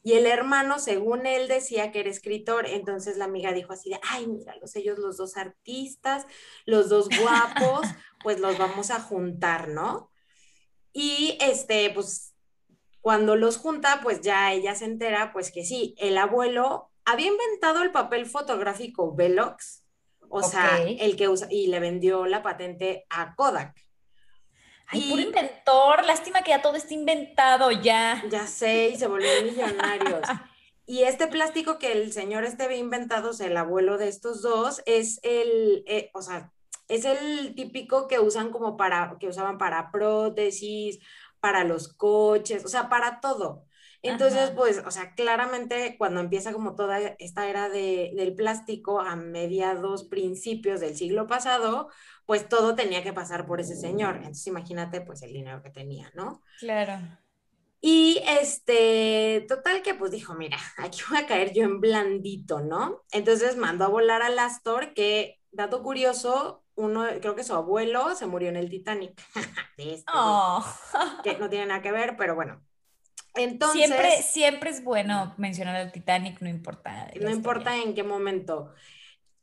Y 0.08 0.14
el 0.14 0.26
hermano, 0.26 0.80
según 0.80 1.26
él, 1.26 1.50
decía 1.50 1.92
que 1.92 2.00
era 2.00 2.10
escritor. 2.10 2.66
Entonces 2.66 3.18
la 3.18 3.26
amiga 3.26 3.52
dijo 3.52 3.74
así 3.74 3.90
de, 3.90 4.00
ay, 4.04 4.26
los 4.62 4.74
ellos 4.78 5.00
los 5.00 5.18
dos 5.18 5.36
artistas, 5.36 6.26
los 6.66 6.88
dos 6.88 7.10
guapos, 7.10 7.86
pues 8.24 8.40
los 8.40 8.58
vamos 8.58 8.90
a 8.90 9.02
juntar, 9.02 9.68
¿no? 9.68 10.10
Y 10.94 11.38
este, 11.42 11.90
pues 11.90 12.34
cuando 13.02 13.36
los 13.36 13.58
junta, 13.58 14.00
pues 14.02 14.22
ya 14.22 14.54
ella 14.54 14.76
se 14.76 14.86
entera, 14.86 15.34
pues 15.34 15.52
que 15.52 15.66
sí, 15.66 15.94
el 15.98 16.18
abuelo 16.18 16.90
había 17.04 17.28
inventado 17.28 17.84
el 17.84 17.92
papel 17.92 18.28
fotográfico 18.28 19.14
Velox, 19.14 19.84
o 20.30 20.42
sea, 20.42 20.86
el 20.88 21.18
que 21.18 21.28
usa, 21.28 21.50
y 21.52 21.68
le 21.68 21.82
vendió 21.82 22.28
la 22.28 22.44
patente 22.44 23.06
a 23.10 23.36
Kodak. 23.36 23.76
Ay, 24.88 25.10
puro 25.10 25.22
inventor, 25.22 26.06
lástima 26.06 26.42
que 26.42 26.52
ya 26.52 26.62
todo 26.62 26.76
esté 26.76 26.94
inventado 26.94 27.72
ya. 27.72 28.24
Ya 28.30 28.48
sé, 28.48 28.90
y 28.90 28.96
se 28.96 29.08
volvió 29.08 29.30
millonarios. 29.44 30.22
y 30.86 31.04
este 31.04 31.28
plástico 31.28 31.78
que 31.78 31.92
el 31.92 32.14
señor 32.14 32.46
este 32.46 32.64
había 32.64 32.78
inventado, 32.78 33.32
o 33.32 33.34
sea, 33.34 33.48
el 33.48 33.58
abuelo 33.58 33.98
de 33.98 34.08
estos 34.08 34.42
dos, 34.42 34.82
es 34.86 35.20
el, 35.24 35.84
eh, 35.88 36.10
o 36.14 36.22
sea, 36.22 36.54
es 36.88 37.04
el 37.04 37.54
típico 37.54 38.08
que 38.08 38.20
usan 38.20 38.52
como 38.52 38.78
para, 38.78 39.18
que 39.20 39.28
usaban 39.28 39.58
para 39.58 39.92
prótesis 39.92 41.00
para 41.40 41.64
los 41.64 41.94
coches, 41.94 42.66
o 42.66 42.68
sea, 42.68 42.90
para 42.90 43.20
todo. 43.20 43.67
Entonces, 44.08 44.52
pues, 44.52 44.82
o 44.86 44.92
sea, 44.92 45.14
claramente 45.14 45.96
cuando 45.98 46.20
empieza 46.20 46.54
como 46.54 46.76
toda 46.76 47.00
esta 47.20 47.48
era 47.48 47.70
de, 47.70 48.12
del 48.16 48.36
plástico 48.36 49.00
a 49.00 49.16
mediados, 49.16 50.06
principios 50.06 50.80
del 50.80 50.96
siglo 50.96 51.28
pasado, 51.28 51.90
pues 52.26 52.50
todo 52.50 52.76
tenía 52.76 53.04
que 53.04 53.14
pasar 53.14 53.46
por 53.46 53.60
ese 53.60 53.76
señor. 53.76 54.18
Entonces, 54.18 54.48
imagínate, 54.48 55.02
pues, 55.02 55.22
el 55.22 55.34
dinero 55.34 55.62
que 55.62 55.70
tenía, 55.70 56.12
¿no? 56.16 56.42
Claro. 56.60 57.00
Y 57.80 58.22
este, 58.28 59.46
total 59.48 59.82
que 59.84 59.94
pues 59.94 60.12
dijo, 60.12 60.34
mira, 60.34 60.58
aquí 60.78 61.00
voy 61.10 61.20
a 61.20 61.28
caer 61.28 61.54
yo 61.54 61.64
en 61.64 61.80
blandito, 61.80 62.62
¿no? 62.62 63.04
Entonces 63.12 63.56
mandó 63.56 63.86
a 63.86 63.90
volar 63.90 64.22
al 64.22 64.40
Astor, 64.40 64.94
que, 64.94 65.40
dato 65.52 65.84
curioso, 65.84 66.64
uno, 66.76 67.06
creo 67.22 67.36
que 67.36 67.44
su 67.44 67.54
abuelo 67.54 68.16
se 68.16 68.28
murió 68.28 68.50
en 68.50 68.56
el 68.56 68.70
Titanic. 68.70 69.22
Este 69.78 70.12
oh. 70.14 70.66
que 71.24 71.38
no 71.38 71.50
tiene 71.50 71.68
nada 71.68 71.82
que 71.82 71.92
ver, 71.92 72.16
pero 72.18 72.36
bueno. 72.36 72.64
Entonces, 73.38 73.86
siempre, 73.86 74.22
siempre 74.22 74.70
es 74.72 74.84
bueno 74.84 75.34
mencionar 75.38 75.76
el 75.78 75.92
Titanic, 75.92 76.42
no 76.42 76.50
importa. 76.50 77.12
No 77.20 77.30
importa 77.30 77.78
en 77.78 77.94
qué 77.94 78.04
momento. 78.04 78.74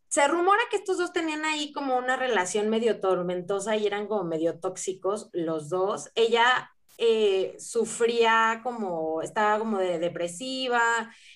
Se 0.09 0.29
rumora 0.29 0.61
que 0.71 0.77
estos 0.77 0.99
dos 0.99 1.13
tenían 1.13 1.45
ahí 1.45 1.73
como 1.73 1.97
una 1.97 2.17
relación 2.17 2.69
medio 2.69 3.01
tormentosa 3.01 3.77
y 3.77 3.87
eran 3.87 4.07
como 4.07 4.25
medio 4.25 4.61
tóxicos 4.61 5.29
los 5.33 5.71
dos. 5.71 6.11
Ella 6.15 6.71
eh, 6.97 7.57
sufría 7.59 8.61
como, 8.63 9.21
estaba 9.21 9.59
como 9.59 9.79
de 9.79 9.99
depresiva 9.99 10.81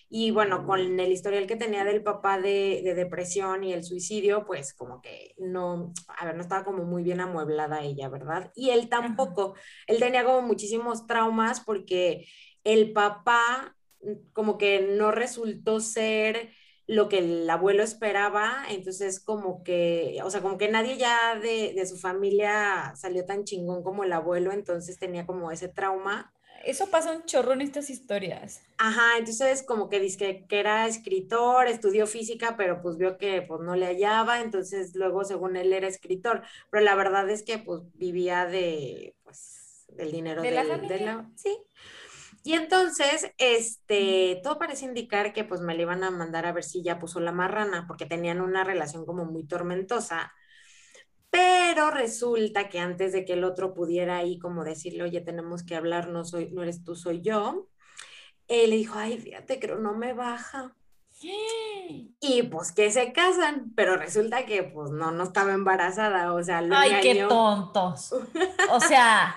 y 0.08 0.30
bueno, 0.30 0.64
con 0.64 1.00
el 1.00 1.12
historial 1.12 1.48
que 1.48 1.56
tenía 1.56 1.84
del 1.84 2.04
papá 2.04 2.38
de, 2.40 2.82
depresión 2.94 3.64
y 3.64 3.72
el 3.72 3.82
suicidio, 3.82 4.46
pues 4.46 4.72
como 4.72 5.02
que 5.02 5.34
no, 5.38 5.92
a 6.16 6.24
ver, 6.26 6.36
no 6.36 6.42
estaba 6.42 6.64
como 6.64 6.84
muy 6.84 7.02
bien 7.02 7.20
amueblada 7.20 7.82
ella, 7.82 8.08
¿verdad? 8.08 8.52
Y 8.54 8.70
él 8.70 8.88
tampoco, 8.88 9.54
él 9.88 9.98
tenía 9.98 10.24
como 10.24 10.42
muchísimos 10.42 11.08
traumas 11.08 11.60
porque 11.60 12.28
el 12.64 12.92
papá 12.92 13.76
como 14.32 14.58
que 14.58 14.80
no 14.96 15.10
resultó 15.10 15.80
ser 15.80 16.50
lo 16.86 17.10
que 17.10 17.18
el 17.18 17.50
abuelo 17.50 17.82
esperaba, 17.82 18.64
entonces 18.70 19.20
como 19.20 19.62
que, 19.62 20.20
o 20.24 20.30
sea, 20.30 20.40
como 20.40 20.56
que 20.56 20.68
nadie 20.68 20.96
ya 20.96 21.38
de, 21.38 21.74
de, 21.74 21.86
su 21.86 21.98
familia 21.98 22.94
salió 22.96 23.26
tan 23.26 23.44
chingón 23.44 23.82
como 23.82 24.04
el 24.04 24.12
abuelo, 24.12 24.52
entonces 24.52 24.98
tenía 24.98 25.26
como 25.26 25.50
ese 25.50 25.68
trauma. 25.68 26.32
Eso 26.64 26.88
pasa 26.90 27.12
un 27.12 27.24
chorro 27.24 27.52
en 27.52 27.60
estas 27.60 27.90
historias. 27.90 28.62
Ajá, 28.78 29.18
entonces 29.18 29.62
como 29.62 29.90
que 29.90 30.00
dice 30.00 30.46
que 30.48 30.58
era 30.58 30.86
escritor, 30.86 31.68
estudió 31.68 32.06
física, 32.06 32.56
pero 32.56 32.80
pues 32.80 32.96
vio 32.96 33.18
que 33.18 33.42
pues 33.42 33.60
no 33.60 33.76
le 33.76 33.86
hallaba, 33.86 34.40
entonces 34.40 34.94
luego 34.94 35.24
según 35.24 35.56
él 35.56 35.72
era 35.74 35.86
escritor, 35.86 36.42
pero 36.70 36.82
la 36.82 36.94
verdad 36.94 37.28
es 37.28 37.42
que 37.42 37.58
pues 37.58 37.82
vivía 37.94 38.46
de, 38.46 39.14
pues, 39.24 39.84
del 39.88 40.10
dinero 40.10 40.40
de, 40.42 40.50
la 40.50 40.64
familia. 40.64 41.30
sí, 41.36 41.56
y 42.44 42.54
entonces, 42.54 43.30
este, 43.38 44.40
todo 44.42 44.58
parece 44.58 44.84
indicar 44.84 45.32
que 45.32 45.44
pues 45.44 45.60
me 45.60 45.74
le 45.74 45.82
iban 45.82 46.04
a 46.04 46.10
mandar 46.10 46.46
a 46.46 46.52
ver 46.52 46.64
si 46.64 46.82
ya 46.82 46.98
puso 46.98 47.20
la 47.20 47.32
marrana, 47.32 47.86
porque 47.86 48.06
tenían 48.06 48.40
una 48.40 48.64
relación 48.64 49.04
como 49.04 49.24
muy 49.24 49.46
tormentosa. 49.46 50.32
Pero 51.30 51.90
resulta 51.90 52.68
que 52.68 52.80
antes 52.80 53.12
de 53.12 53.24
que 53.24 53.34
el 53.34 53.44
otro 53.44 53.74
pudiera 53.74 54.16
ahí 54.16 54.38
como 54.38 54.64
decirle, 54.64 55.02
oye, 55.02 55.20
tenemos 55.20 55.62
que 55.62 55.76
hablar, 55.76 56.08
no, 56.08 56.24
soy, 56.24 56.50
no 56.50 56.62
eres 56.62 56.84
tú, 56.84 56.96
soy 56.96 57.20
yo, 57.20 57.68
él 58.46 58.70
le 58.70 58.76
dijo, 58.76 58.98
ay, 58.98 59.18
fíjate, 59.18 59.60
creo 59.60 59.78
no 59.78 59.94
me 59.94 60.12
baja. 60.12 60.74
Y 62.20 62.42
pues 62.44 62.72
que 62.72 62.90
se 62.90 63.12
casan, 63.12 63.72
pero 63.74 63.96
resulta 63.96 64.44
que 64.44 64.62
pues 64.62 64.90
no, 64.90 65.10
no 65.10 65.24
estaba 65.24 65.52
embarazada, 65.54 66.34
o 66.34 66.42
sea, 66.42 66.60
lo 66.60 66.76
Ay, 66.76 67.00
qué 67.00 67.24
tontos. 67.26 68.12
O 68.70 68.80
sea, 68.80 69.34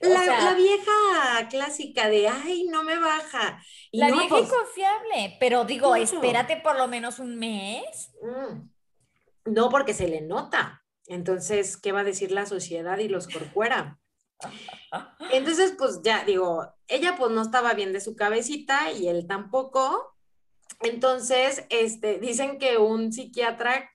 la, 0.00 0.54
vieja 0.54 1.48
clásica 1.48 2.08
de, 2.08 2.28
ay, 2.28 2.64
no 2.64 2.82
me 2.84 2.98
baja. 2.98 3.62
la 3.92 4.10
vieja 4.10 4.28
pues 4.28 4.44
inconfiable, 4.44 5.36
pero 5.40 5.64
digo, 5.64 5.94
espérate 5.96 6.56
por 6.56 6.76
lo 6.76 6.88
menos 6.88 7.18
un 7.18 7.36
mes. 7.36 8.10
Mm. 8.22 9.52
No, 9.52 9.68
porque 9.70 9.94
se 9.94 10.08
le 10.08 10.20
nota. 10.20 10.84
Entonces, 11.06 11.76
¿qué 11.76 11.92
va 11.92 12.00
a 12.00 12.04
decir 12.04 12.32
la 12.32 12.46
sociedad 12.46 12.98
y 12.98 13.08
los 13.08 13.28
corcuera? 13.28 13.98
Entonces, 15.32 15.74
pues 15.76 16.00
ya 16.02 16.24
digo, 16.24 16.66
ella 16.86 17.16
pues 17.16 17.30
no 17.32 17.42
estaba 17.42 17.74
bien 17.74 17.92
de 17.92 18.00
su 18.00 18.14
cabecita 18.14 18.92
y 18.92 19.08
él 19.08 19.26
tampoco. 19.26 20.14
Entonces, 20.80 21.64
este, 21.70 22.18
dicen 22.18 22.58
que 22.58 22.78
un 22.78 23.12
psiquiatra 23.12 23.90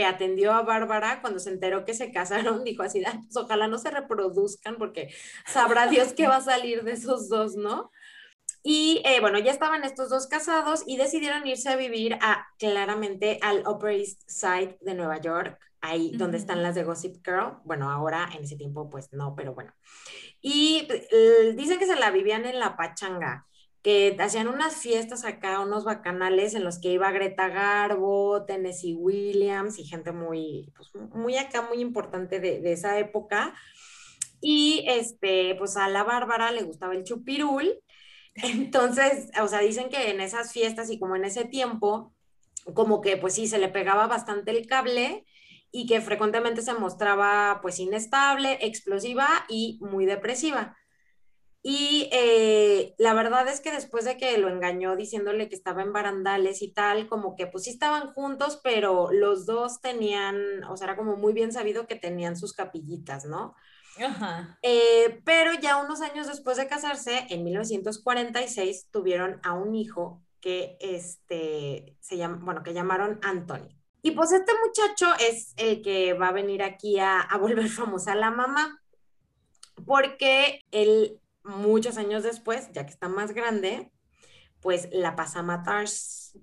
que 0.00 0.06
atendió 0.06 0.52
a 0.52 0.62
Bárbara 0.62 1.20
cuando 1.20 1.38
se 1.40 1.50
enteró 1.50 1.84
que 1.84 1.92
se 1.92 2.10
casaron, 2.10 2.64
dijo 2.64 2.82
así, 2.82 3.02
pues 3.02 3.36
ojalá 3.36 3.68
no 3.68 3.76
se 3.76 3.90
reproduzcan 3.90 4.76
porque 4.78 5.12
sabrá 5.46 5.88
Dios 5.88 6.14
qué 6.14 6.26
va 6.26 6.36
a 6.36 6.40
salir 6.40 6.84
de 6.84 6.92
esos 6.92 7.28
dos, 7.28 7.54
¿no? 7.54 7.90
Y 8.62 9.02
eh, 9.04 9.20
bueno, 9.20 9.38
ya 9.38 9.50
estaban 9.50 9.84
estos 9.84 10.08
dos 10.08 10.26
casados 10.26 10.84
y 10.86 10.96
decidieron 10.96 11.46
irse 11.46 11.68
a 11.68 11.76
vivir 11.76 12.14
a 12.22 12.46
claramente 12.58 13.38
al 13.42 13.62
Upper 13.68 13.90
East 13.90 14.22
Side 14.26 14.78
de 14.80 14.94
Nueva 14.94 15.20
York, 15.20 15.58
ahí 15.82 16.12
donde 16.16 16.38
están 16.38 16.62
las 16.62 16.74
de 16.74 16.84
Gossip 16.84 17.16
Girl. 17.22 17.58
Bueno, 17.64 17.90
ahora 17.90 18.26
en 18.34 18.44
ese 18.44 18.56
tiempo 18.56 18.88
pues 18.88 19.12
no, 19.12 19.34
pero 19.36 19.52
bueno. 19.52 19.74
Y 20.40 20.88
eh, 21.10 21.52
dicen 21.56 21.78
que 21.78 21.86
se 21.86 21.96
la 21.96 22.10
vivían 22.10 22.46
en 22.46 22.58
la 22.58 22.74
pachanga 22.74 23.46
que 23.82 24.16
hacían 24.18 24.48
unas 24.48 24.76
fiestas 24.76 25.24
acá, 25.24 25.60
unos 25.60 25.84
bacanales 25.84 26.54
en 26.54 26.64
los 26.64 26.78
que 26.78 26.92
iba 26.92 27.10
Greta 27.12 27.48
Garbo, 27.48 28.44
Tennessee 28.44 28.94
Williams 28.94 29.78
y 29.78 29.84
gente 29.84 30.12
muy, 30.12 30.72
pues, 30.76 30.90
muy 31.14 31.36
acá, 31.36 31.62
muy 31.62 31.80
importante 31.80 32.40
de, 32.40 32.60
de, 32.60 32.72
esa 32.72 32.98
época. 32.98 33.54
Y 34.40 34.84
este, 34.86 35.54
pues 35.56 35.76
a 35.76 35.88
la 35.88 36.04
Bárbara 36.04 36.50
le 36.50 36.62
gustaba 36.62 36.94
el 36.94 37.04
chupirul. 37.04 37.80
Entonces, 38.34 39.30
o 39.40 39.48
sea, 39.48 39.60
dicen 39.60 39.88
que 39.88 40.10
en 40.10 40.20
esas 40.20 40.52
fiestas 40.52 40.90
y 40.90 40.98
como 40.98 41.16
en 41.16 41.24
ese 41.24 41.44
tiempo, 41.44 42.14
como 42.74 43.00
que 43.00 43.16
pues 43.16 43.34
sí, 43.34 43.46
se 43.48 43.58
le 43.58 43.68
pegaba 43.68 44.06
bastante 44.06 44.50
el 44.50 44.66
cable 44.66 45.24
y 45.72 45.86
que 45.86 46.00
frecuentemente 46.00 46.62
se 46.62 46.74
mostraba 46.74 47.60
pues 47.62 47.78
inestable, 47.78 48.58
explosiva 48.60 49.28
y 49.48 49.78
muy 49.80 50.06
depresiva. 50.06 50.76
Y 51.62 52.08
eh, 52.10 52.94
la 52.96 53.12
verdad 53.12 53.46
es 53.48 53.60
que 53.60 53.70
después 53.70 54.06
de 54.06 54.16
que 54.16 54.38
lo 54.38 54.48
engañó 54.48 54.96
diciéndole 54.96 55.50
que 55.50 55.54
estaba 55.54 55.82
en 55.82 55.92
barandales 55.92 56.62
y 56.62 56.72
tal, 56.72 57.06
como 57.06 57.36
que 57.36 57.46
pues 57.46 57.64
sí 57.64 57.70
estaban 57.70 58.12
juntos, 58.14 58.60
pero 58.64 59.12
los 59.12 59.44
dos 59.44 59.80
tenían, 59.82 60.64
o 60.64 60.76
sea, 60.76 60.86
era 60.86 60.96
como 60.96 61.16
muy 61.16 61.34
bien 61.34 61.52
sabido 61.52 61.86
que 61.86 61.96
tenían 61.96 62.36
sus 62.36 62.54
capillitas, 62.54 63.26
¿no? 63.26 63.54
Ajá. 64.02 64.58
Eh, 64.62 65.20
pero 65.24 65.52
ya 65.52 65.76
unos 65.76 66.00
años 66.00 66.28
después 66.28 66.56
de 66.56 66.66
casarse, 66.66 67.26
en 67.28 67.44
1946, 67.44 68.88
tuvieron 68.90 69.38
a 69.42 69.52
un 69.52 69.74
hijo 69.74 70.22
que, 70.40 70.78
este, 70.80 71.94
se 72.00 72.16
llama, 72.16 72.38
bueno, 72.40 72.62
que 72.62 72.72
llamaron 72.72 73.20
Anthony. 73.22 73.68
Y 74.00 74.12
pues 74.12 74.32
este 74.32 74.52
muchacho 74.64 75.12
es 75.20 75.52
el 75.58 75.82
que 75.82 76.14
va 76.14 76.28
a 76.28 76.32
venir 76.32 76.62
aquí 76.62 76.98
a, 76.98 77.20
a 77.20 77.36
volver 77.36 77.68
famosa 77.68 78.14
la 78.14 78.30
mamá, 78.30 78.80
porque 79.84 80.62
él 80.70 81.19
muchos 81.44 81.96
años 81.98 82.22
después, 82.22 82.70
ya 82.72 82.84
que 82.84 82.92
está 82.92 83.08
más 83.08 83.32
grande, 83.32 83.92
pues 84.60 84.88
la 84.92 85.16
pasa 85.16 85.40
a 85.40 85.42
matar, 85.42 85.86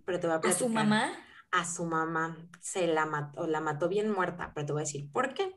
pero 0.06 0.20
te 0.20 0.28
voy 0.28 0.36
a 0.36 0.50
¿A 0.50 0.54
su 0.54 0.70
mamá? 0.70 1.12
A 1.52 1.66
su 1.66 1.86
mamá, 1.86 2.38
se 2.60 2.88
la 2.88 3.06
mató, 3.06 3.48
la 3.48 3.62
mató 3.62 3.88
bien 3.88 4.12
muerta, 4.12 4.52
pero 4.54 4.66
te 4.66 4.74
voy 4.74 4.82
a 4.82 4.86
decir 4.86 5.12
por 5.12 5.34
qué. 5.34 5.56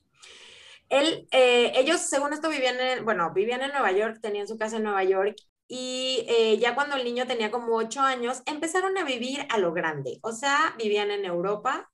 Él, 0.89 1.29
eh, 1.31 1.73
ellos, 1.77 2.01
según 2.01 2.33
esto, 2.33 2.49
vivían 2.49 2.79
en, 2.81 3.05
bueno, 3.05 3.33
vivían 3.33 3.63
en 3.63 3.71
Nueva 3.71 3.93
York, 3.93 4.19
tenían 4.21 4.49
su 4.49 4.59
casa 4.59 4.77
en 4.77 4.85
Nueva 4.85 5.05
York 5.05 5.37
y 5.69 6.27
eh, 6.29 6.59
ya 6.59 6.75
cuando 6.75 6.97
el 6.97 7.05
niño 7.05 7.29
tenía 7.29 7.53
como 7.53 7.77
ocho 7.77 8.01
años, 8.01 8.43
empezaron 8.47 8.99
a 8.99 9.05
vivir 9.05 9.47
a 9.51 9.59
lo 9.59 9.73
grande, 9.73 10.19
o 10.23 10.33
sea, 10.33 10.75
vivían 10.77 11.13
en 11.13 11.25
Europa, 11.25 11.93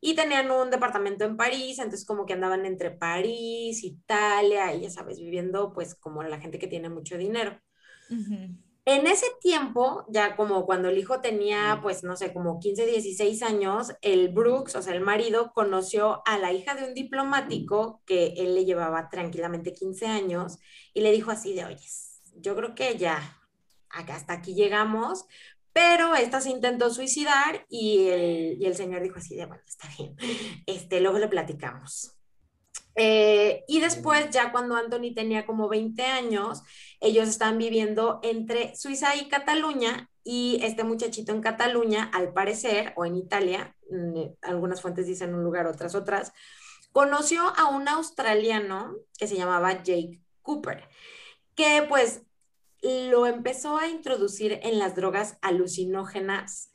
y 0.00 0.14
tenían 0.14 0.50
un 0.50 0.70
departamento 0.70 1.24
en 1.24 1.36
París, 1.36 1.78
entonces 1.78 2.06
como 2.06 2.24
que 2.26 2.32
andaban 2.32 2.64
entre 2.66 2.90
París, 2.90 3.84
Italia, 3.84 4.74
y 4.74 4.82
ya 4.82 4.90
sabes, 4.90 5.18
viviendo 5.20 5.72
pues 5.72 5.94
como 5.94 6.22
la 6.22 6.40
gente 6.40 6.58
que 6.58 6.66
tiene 6.66 6.88
mucho 6.88 7.18
dinero. 7.18 7.60
En 8.86 9.06
ese 9.06 9.26
tiempo, 9.40 10.06
ya 10.08 10.36
como 10.36 10.64
cuando 10.64 10.88
el 10.88 10.98
hijo 10.98 11.20
tenía, 11.20 11.78
pues 11.82 12.02
no 12.02 12.16
sé, 12.16 12.32
como 12.32 12.58
15, 12.58 12.86
16 12.86 13.42
años, 13.42 13.92
el 14.00 14.30
Brooks, 14.30 14.74
o 14.74 14.82
sea, 14.82 14.94
el 14.94 15.02
marido, 15.02 15.52
conoció 15.54 16.22
a 16.26 16.38
la 16.38 16.52
hija 16.52 16.74
de 16.74 16.88
un 16.88 16.94
diplomático 16.94 18.02
que 18.06 18.34
él 18.38 18.54
le 18.54 18.64
llevaba 18.64 19.08
tranquilamente 19.10 19.74
15 19.74 20.06
años 20.06 20.58
y 20.94 21.02
le 21.02 21.12
dijo 21.12 21.30
así 21.30 21.54
de, 21.54 21.66
oye, 21.66 21.86
yo 22.36 22.56
creo 22.56 22.74
que 22.74 22.96
ya, 22.96 23.38
acá 23.90 24.16
hasta 24.16 24.32
aquí 24.32 24.54
llegamos, 24.54 25.26
pero 25.72 26.14
esta 26.14 26.40
se 26.40 26.50
intentó 26.50 26.90
suicidar 26.90 27.66
y 27.68 28.08
el, 28.08 28.74
señor 28.74 29.02
dijo 29.02 29.18
así 29.18 29.36
de, 29.36 29.46
bueno, 29.46 29.62
está 29.66 29.88
bien, 29.96 30.16
este, 30.66 31.00
luego 31.00 31.18
le 31.18 31.28
platicamos. 31.28 32.16
Eh, 32.96 33.64
y 33.68 33.80
después, 33.80 34.30
ya 34.30 34.52
cuando 34.52 34.74
Anthony 34.74 35.14
tenía 35.14 35.46
como 35.46 35.68
20 35.68 36.02
años, 36.04 36.62
ellos 37.00 37.28
estaban 37.28 37.56
viviendo 37.56 38.20
entre 38.22 38.74
Suiza 38.74 39.14
y 39.16 39.28
Cataluña 39.28 40.10
y 40.24 40.60
este 40.62 40.84
muchachito 40.84 41.32
en 41.32 41.40
Cataluña, 41.40 42.10
al 42.12 42.32
parecer, 42.32 42.92
o 42.96 43.04
en 43.04 43.16
Italia, 43.16 43.74
mm, 43.90 44.22
algunas 44.42 44.82
fuentes 44.82 45.06
dicen 45.06 45.34
un 45.34 45.44
lugar, 45.44 45.66
otras 45.66 45.94
otras, 45.94 46.32
conoció 46.92 47.42
a 47.56 47.68
un 47.68 47.88
australiano 47.88 48.96
que 49.16 49.26
se 49.26 49.36
llamaba 49.36 49.82
Jake 49.82 50.20
Cooper, 50.42 50.88
que 51.54 51.84
pues 51.88 52.22
lo 52.82 53.26
empezó 53.26 53.76
a 53.78 53.88
introducir 53.88 54.60
en 54.62 54.78
las 54.78 54.94
drogas 54.94 55.38
alucinógenas 55.42 56.72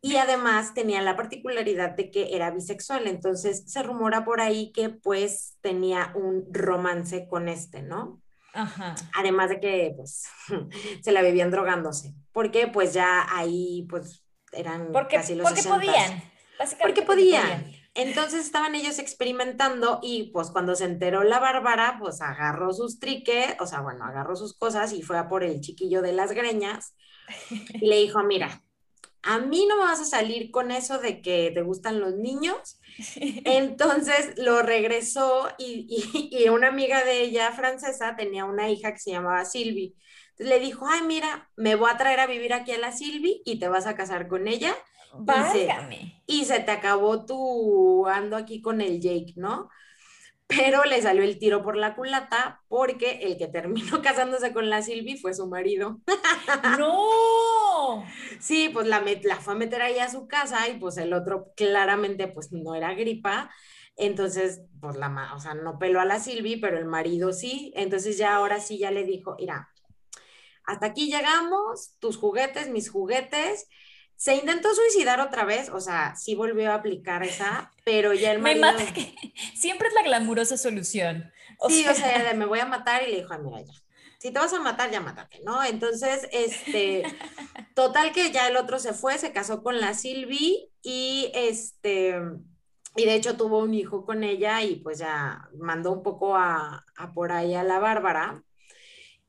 y 0.00 0.16
además 0.16 0.74
tenía 0.74 1.02
la 1.02 1.16
particularidad 1.16 1.96
de 1.96 2.10
que 2.10 2.34
era 2.36 2.50
bisexual, 2.50 3.06
entonces 3.06 3.64
se 3.66 3.82
rumora 3.82 4.24
por 4.24 4.40
ahí 4.40 4.72
que 4.72 4.90
pues 4.90 5.56
tenía 5.60 6.12
un 6.14 6.46
romance 6.52 7.26
con 7.28 7.48
este, 7.48 7.82
¿no? 7.82 8.22
Ajá. 8.52 8.94
Además 9.14 9.50
de 9.50 9.60
que 9.60 9.92
pues 9.96 10.24
se 11.02 11.12
la 11.12 11.22
vivían 11.22 11.50
drogándose, 11.50 12.14
porque 12.32 12.68
pues 12.68 12.94
ya 12.94 13.26
ahí 13.28 13.86
pues 13.88 14.24
eran 14.52 14.92
porque, 14.92 15.16
casi 15.16 15.34
los 15.34 15.48
porque 15.48 15.62
podían, 15.62 16.22
básicamente 16.58 17.02
porque 17.02 17.02
podían. 17.02 17.75
Entonces 17.96 18.44
estaban 18.44 18.74
ellos 18.74 18.98
experimentando 18.98 20.00
y 20.02 20.24
pues 20.24 20.50
cuando 20.50 20.76
se 20.76 20.84
enteró 20.84 21.24
la 21.24 21.38
Bárbara, 21.38 21.96
pues 21.98 22.20
agarró 22.20 22.72
sus 22.74 23.00
triques, 23.00 23.56
o 23.58 23.66
sea, 23.66 23.80
bueno, 23.80 24.04
agarró 24.04 24.36
sus 24.36 24.54
cosas 24.54 24.92
y 24.92 25.02
fue 25.02 25.16
a 25.16 25.28
por 25.28 25.42
el 25.42 25.62
chiquillo 25.62 26.02
de 26.02 26.12
las 26.12 26.32
greñas 26.32 26.94
y 27.50 27.86
le 27.86 27.96
dijo, 27.96 28.22
mira, 28.22 28.62
a 29.22 29.38
mí 29.38 29.66
no 29.66 29.76
me 29.76 29.84
vas 29.84 30.00
a 30.00 30.04
salir 30.04 30.50
con 30.50 30.70
eso 30.70 30.98
de 30.98 31.22
que 31.22 31.50
te 31.54 31.62
gustan 31.62 31.98
los 31.98 32.14
niños. 32.14 32.78
Entonces 33.44 34.34
lo 34.36 34.62
regresó 34.62 35.48
y, 35.58 36.30
y, 36.30 36.48
una 36.50 36.68
amiga 36.68 37.02
de 37.02 37.22
ella, 37.22 37.50
francesa, 37.52 38.14
tenía 38.14 38.44
una 38.44 38.70
hija 38.70 38.92
que 38.92 39.00
se 39.00 39.10
llamaba. 39.10 39.40
Entonces 39.40 39.94
le 40.38 40.60
dijo, 40.60 40.86
ay, 40.86 41.00
mira, 41.02 41.50
me 41.56 41.76
voy 41.76 41.90
a 41.90 41.96
traer 41.96 42.20
a 42.20 42.26
vivir 42.26 42.52
aquí 42.52 42.72
a 42.72 42.78
la 42.78 42.92
Sylvie 42.92 43.40
y 43.44 43.58
te 43.58 43.68
vas 43.68 43.86
a 43.86 43.96
casar 43.96 44.28
con 44.28 44.46
ella 44.48 44.76
y 46.26 46.44
se, 46.44 46.60
te 46.60 46.70
acabó 46.70 47.24
tu 47.24 48.06
ando 48.06 48.36
aquí 48.36 48.60
con 48.60 48.80
el 48.80 49.00
Jake, 49.00 49.34
¿no? 49.36 49.68
Pero 50.46 50.84
le 50.84 51.02
salió 51.02 51.24
el 51.24 51.38
tiro 51.38 51.62
por 51.62 51.76
la 51.76 51.96
culata 51.96 52.62
porque 52.68 53.20
el 53.22 53.36
que 53.36 53.48
terminó 53.48 54.00
casándose 54.02 54.52
con 54.52 54.70
la 54.70 54.82
Silvi 54.82 55.16
fue 55.16 55.34
su 55.34 55.48
marido. 55.48 56.00
¡No! 56.78 58.04
Sí, 58.40 58.70
pues 58.72 58.86
la, 58.86 59.04
la 59.22 59.36
fue 59.36 59.54
a 59.54 59.56
meter 59.56 59.82
ahí 59.82 59.98
a 59.98 60.10
su 60.10 60.28
casa 60.28 60.68
y 60.68 60.78
pues 60.78 60.96
el 60.98 61.12
otro 61.12 61.52
claramente 61.56 62.28
pues 62.28 62.52
no 62.52 62.74
era 62.74 62.94
gripa. 62.94 63.50
Entonces, 63.96 64.60
pues 64.80 64.96
la, 64.96 65.32
o 65.34 65.40
sea, 65.40 65.54
no 65.54 65.78
peló 65.78 66.00
a 66.00 66.04
la 66.04 66.20
Silvi, 66.20 66.56
pero 66.56 66.78
el 66.78 66.84
marido 66.84 67.32
sí. 67.32 67.72
Entonces 67.74 68.18
ya 68.18 68.36
ahora 68.36 68.60
sí 68.60 68.78
ya 68.78 68.90
le 68.90 69.04
dijo, 69.04 69.36
mira, 69.38 69.70
hasta 70.66 70.86
aquí 70.86 71.06
llegamos, 71.06 71.96
tus 71.98 72.16
juguetes, 72.18 72.68
mis 72.68 72.90
juguetes, 72.90 73.68
se 74.16 74.34
intentó 74.34 74.74
suicidar 74.74 75.20
otra 75.20 75.44
vez, 75.44 75.68
o 75.68 75.80
sea, 75.80 76.16
sí 76.16 76.34
volvió 76.34 76.72
a 76.72 76.76
aplicar 76.76 77.22
esa, 77.22 77.70
pero 77.84 78.14
ya 78.14 78.32
el 78.32 78.38
marido... 78.38 78.72
Me 78.72 78.92
que 78.92 79.14
siempre 79.54 79.88
es 79.88 79.94
la 79.94 80.02
glamurosa 80.02 80.56
solución. 80.56 81.30
sí, 81.68 81.86
o 81.86 81.94
sea, 81.94 82.32
me 82.34 82.46
voy 82.46 82.60
a 82.60 82.66
matar 82.66 83.02
y 83.02 83.10
le 83.10 83.18
dijo, 83.18 83.38
mira, 83.38 83.60
ya, 83.60 83.74
si 84.18 84.30
te 84.30 84.38
vas 84.38 84.52
a 84.54 84.60
matar, 84.60 84.90
ya 84.90 85.00
mátate, 85.00 85.40
¿no? 85.44 85.62
Entonces, 85.62 86.28
este, 86.32 87.02
total 87.74 88.12
que 88.12 88.32
ya 88.32 88.48
el 88.48 88.56
otro 88.56 88.78
se 88.78 88.94
fue, 88.94 89.18
se 89.18 89.32
casó 89.32 89.62
con 89.62 89.78
la 89.80 89.92
Silvi 89.92 90.70
y 90.82 91.30
este, 91.34 92.16
y 92.96 93.04
de 93.04 93.14
hecho 93.14 93.36
tuvo 93.36 93.58
un 93.58 93.74
hijo 93.74 94.06
con 94.06 94.24
ella 94.24 94.62
y 94.62 94.76
pues 94.76 94.98
ya 94.98 95.48
mandó 95.58 95.92
un 95.92 96.02
poco 96.02 96.36
a, 96.36 96.86
a 96.96 97.12
por 97.12 97.32
ahí 97.32 97.54
a 97.54 97.62
la 97.62 97.78
Bárbara, 97.78 98.42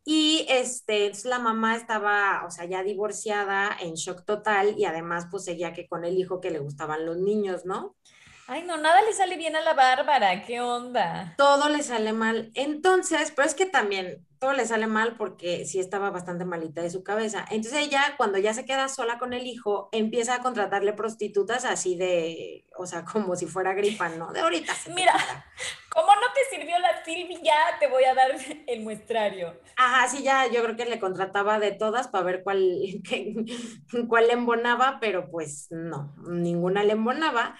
y 0.09 0.45
este, 0.47 1.11
la 1.25 1.37
mamá 1.37 1.75
estaba, 1.75 2.45
o 2.47 2.49
sea, 2.49 2.63
ya 2.63 2.81
divorciada, 2.81 3.75
en 3.81 3.95
shock 3.95 4.23
total, 4.23 4.73
y 4.77 4.85
además 4.85 5.27
pues 5.29 5.43
seguía 5.43 5.73
que 5.73 5.85
con 5.85 6.05
el 6.05 6.17
hijo 6.17 6.39
que 6.39 6.49
le 6.49 6.59
gustaban 6.59 7.05
los 7.05 7.17
niños, 7.17 7.65
¿no? 7.65 7.97
Ay, 8.49 8.63
no, 8.63 8.77
nada 8.77 9.01
le 9.01 9.11
sale 9.13 9.35
bien 9.35 9.55
a 9.57 9.61
la 9.61 9.73
Bárbara, 9.73 10.43
¿qué 10.45 10.61
onda? 10.61 11.35
Todo 11.37 11.67
le 11.69 11.83
sale 11.83 12.13
mal. 12.13 12.49
Entonces, 12.55 13.31
pero 13.35 13.47
es 13.47 13.53
que 13.55 13.65
también 13.65 14.25
todo 14.39 14.53
le 14.53 14.65
sale 14.65 14.87
mal 14.87 15.17
porque 15.17 15.65
sí 15.65 15.79
estaba 15.79 16.11
bastante 16.11 16.45
malita 16.45 16.81
de 16.81 16.89
su 16.89 17.03
cabeza. 17.03 17.45
Entonces 17.51 17.81
ella, 17.87 18.13
cuando 18.17 18.37
ya 18.37 18.53
se 18.53 18.65
queda 18.65 18.87
sola 18.87 19.19
con 19.19 19.33
el 19.33 19.45
hijo, 19.45 19.89
empieza 19.91 20.35
a 20.35 20.41
contratarle 20.41 20.93
prostitutas 20.93 21.65
así 21.65 21.97
de, 21.97 22.65
o 22.77 22.85
sea, 22.85 23.03
como 23.03 23.35
si 23.35 23.47
fuera 23.47 23.73
gripa, 23.73 24.09
¿no? 24.09 24.31
De 24.31 24.39
ahorita. 24.39 24.73
Mira, 24.95 25.13
¿cómo 25.89 26.07
no 26.15 26.27
te 26.33 26.55
sirvió 26.55 26.79
la 26.79 27.03
Silvi? 27.03 27.39
Ya 27.43 27.77
te 27.79 27.87
voy 27.87 28.05
a 28.05 28.13
dar 28.13 28.31
el 28.67 28.81
muestrario. 28.81 29.59
Ajá, 29.75 30.07
sí, 30.07 30.23
ya 30.23 30.47
yo 30.47 30.63
creo 30.63 30.75
que 30.77 30.85
le 30.85 30.99
contrataba 30.99 31.59
de 31.59 31.71
todas 31.71 32.07
para 32.07 32.23
ver 32.23 32.43
cuál, 32.43 32.63
cuál 34.07 34.27
le 34.27 34.33
embonaba, 34.33 34.99
pero 35.01 35.29
pues 35.29 35.67
no, 35.69 36.15
ninguna 36.29 36.83
le 36.83 36.93
embonaba. 36.93 37.57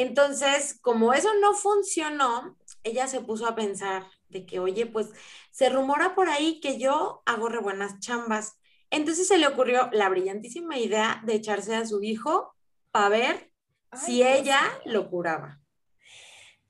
Entonces, 0.00 0.78
como 0.80 1.12
eso 1.12 1.28
no 1.42 1.52
funcionó, 1.52 2.56
ella 2.84 3.06
se 3.06 3.20
puso 3.20 3.46
a 3.46 3.54
pensar 3.54 4.06
de 4.30 4.46
que, 4.46 4.58
oye, 4.58 4.86
pues 4.86 5.10
se 5.50 5.68
rumora 5.68 6.14
por 6.14 6.30
ahí 6.30 6.58
que 6.60 6.78
yo 6.78 7.22
hago 7.26 7.50
re 7.50 7.58
buenas 7.58 8.00
chambas. 8.00 8.58
Entonces 8.88 9.28
se 9.28 9.36
le 9.36 9.46
ocurrió 9.46 9.90
la 9.92 10.08
brillantísima 10.08 10.78
idea 10.78 11.20
de 11.24 11.34
echarse 11.34 11.76
a 11.76 11.84
su 11.84 12.02
hijo 12.02 12.54
para 12.90 13.10
ver 13.10 13.52
si 13.92 14.22
ella 14.22 14.58
lo 14.86 15.10
curaba. 15.10 15.60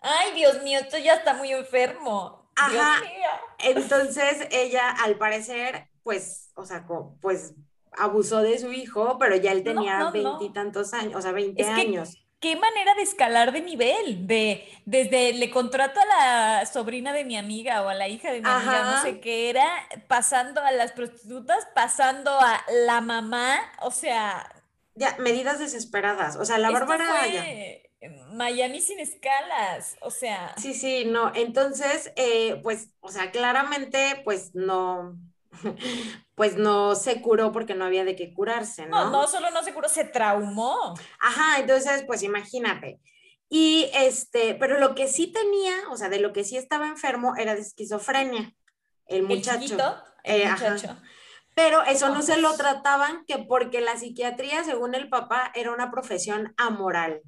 Ay, 0.01 0.33
Dios 0.35 0.65
mío, 0.65 0.81
esto 0.81 0.99
ya 0.99 1.15
está 1.15 1.35
muy 1.35 1.53
enfermo. 1.53 2.51
Ajá. 2.57 3.01
Entonces 3.61 4.49
ella, 4.51 4.91
al 4.91 5.19
parecer, 5.19 5.89
pues, 6.03 6.51
o 6.57 6.65
sea, 6.65 6.85
pues 7.21 7.55
abusó 7.93 8.43
de 8.43 8.59
su 8.59 8.73
hijo, 8.73 9.19
pero 9.21 9.37
ya 9.37 9.53
él 9.53 9.63
tenía 9.63 10.11
veintitantos 10.11 10.95
años, 10.95 11.15
o 11.15 11.23
sea, 11.23 11.31
veinte 11.31 11.63
años 11.63 12.20
qué 12.41 12.57
manera 12.57 12.95
de 12.95 13.03
escalar 13.03 13.53
de 13.53 13.61
nivel, 13.61 14.27
de 14.27 14.67
desde 14.87 15.35
le 15.35 15.51
contrato 15.51 16.01
a 16.01 16.07
la 16.07 16.67
sobrina 16.67 17.13
de 17.13 17.25
mi 17.25 17.37
amiga 17.37 17.83
o 17.83 17.89
a 17.89 17.95
la 17.95 18.09
hija 18.09 18.33
de 18.33 18.41
mi 18.41 18.49
amiga, 18.49 18.91
no 18.91 19.03
sé 19.03 19.21
qué 19.21 19.51
era, 19.51 19.69
pasando 20.09 20.63
a 20.63 20.73
las 20.73 20.93
prostitutas, 20.93 21.69
pasando 21.75 22.33
a 22.33 22.65
la 22.87 23.01
mamá, 23.01 23.61
o 23.83 23.91
sea... 23.91 24.51
Ya, 24.95 25.17
medidas 25.19 25.59
desesperadas, 25.59 26.37
o 26.37 26.45
sea, 26.45 26.59
la 26.59 26.71
Bárbara... 26.71 27.07
Miami 28.33 28.81
sin 28.81 28.99
escalas, 28.99 29.99
o 30.01 30.11
sea... 30.11 30.55
Sí, 30.57 30.73
sí, 30.73 31.05
no, 31.05 31.33
entonces, 31.35 32.13
eh, 32.17 32.59
pues, 32.63 32.89
o 33.01 33.11
sea, 33.11 33.31
claramente, 33.31 34.23
pues 34.25 34.55
no 34.55 35.19
pues 36.41 36.57
no 36.57 36.95
se 36.95 37.21
curó 37.21 37.53
porque 37.53 37.75
no 37.75 37.85
había 37.85 38.03
de 38.03 38.17
qué 38.17 38.33
curarse, 38.33 38.87
¿no? 38.87 39.05
No, 39.05 39.11
no 39.11 39.29
solo 39.29 39.51
no 39.51 39.63
se 39.63 39.75
curó, 39.75 39.91
se 39.91 40.05
traumó. 40.05 40.95
Ajá, 41.19 41.59
entonces, 41.59 42.03
pues 42.07 42.23
imagínate. 42.23 42.99
Y 43.51 43.91
este, 43.93 44.55
pero 44.55 44.81
lo 44.81 44.95
que 44.95 45.07
sí 45.07 45.27
tenía, 45.27 45.75
o 45.91 45.99
sea, 45.99 46.09
de 46.09 46.19
lo 46.19 46.33
que 46.33 46.45
sí 46.45 46.57
estaba 46.57 46.87
enfermo 46.87 47.35
era 47.37 47.55
de 47.55 47.61
esquizofrenia, 47.61 48.55
el 49.05 49.25
muchacho. 49.25 49.77
¿El, 50.25 50.41
eh, 50.41 50.51
muchacho? 50.51 50.97
Pero 51.55 51.83
eso 51.83 52.09
no 52.09 52.23
se 52.23 52.39
lo 52.39 52.57
trataban 52.57 53.27
que 53.27 53.37
porque 53.37 53.83
la 53.83 53.99
psiquiatría, 53.99 54.65
según 54.65 54.95
el 54.95 55.11
papá, 55.11 55.53
era 55.55 55.73
una 55.73 55.91
profesión 55.91 56.55
amoral. 56.57 57.21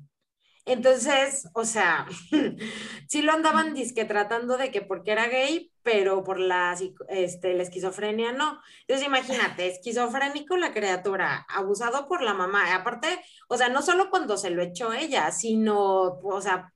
Entonces, 0.65 1.51
o 1.53 1.67
sea, 1.67 2.07
sí 3.09 3.21
lo 3.21 3.33
andaban 3.33 3.75
disque 3.75 4.07
tratando 4.07 4.57
de 4.57 4.71
que 4.71 4.81
porque 4.81 5.13
era 5.13 5.27
gay, 5.27 5.72
pero 5.83 6.25
por 6.25 6.39
la, 6.39 6.77
este, 7.09 7.55
la 7.55 7.63
esquizofrenia 7.63 8.33
no. 8.33 8.61
Entonces, 8.83 9.07
imagínate, 9.07 9.67
esquizofrénico 9.69 10.57
la 10.57 10.73
criatura, 10.73 11.47
abusado 11.49 12.09
por 12.09 12.23
la 12.23 12.35
mamá. 12.35 12.75
Aparte, 12.75 13.21
o 13.49 13.57
sea, 13.57 13.69
no 13.69 13.83
solo 13.83 14.11
cuando 14.11 14.37
se 14.37 14.51
lo 14.51 14.63
echó 14.63 14.93
ella, 14.93 15.31
sino, 15.33 16.19
o 16.23 16.41
sea, 16.41 16.73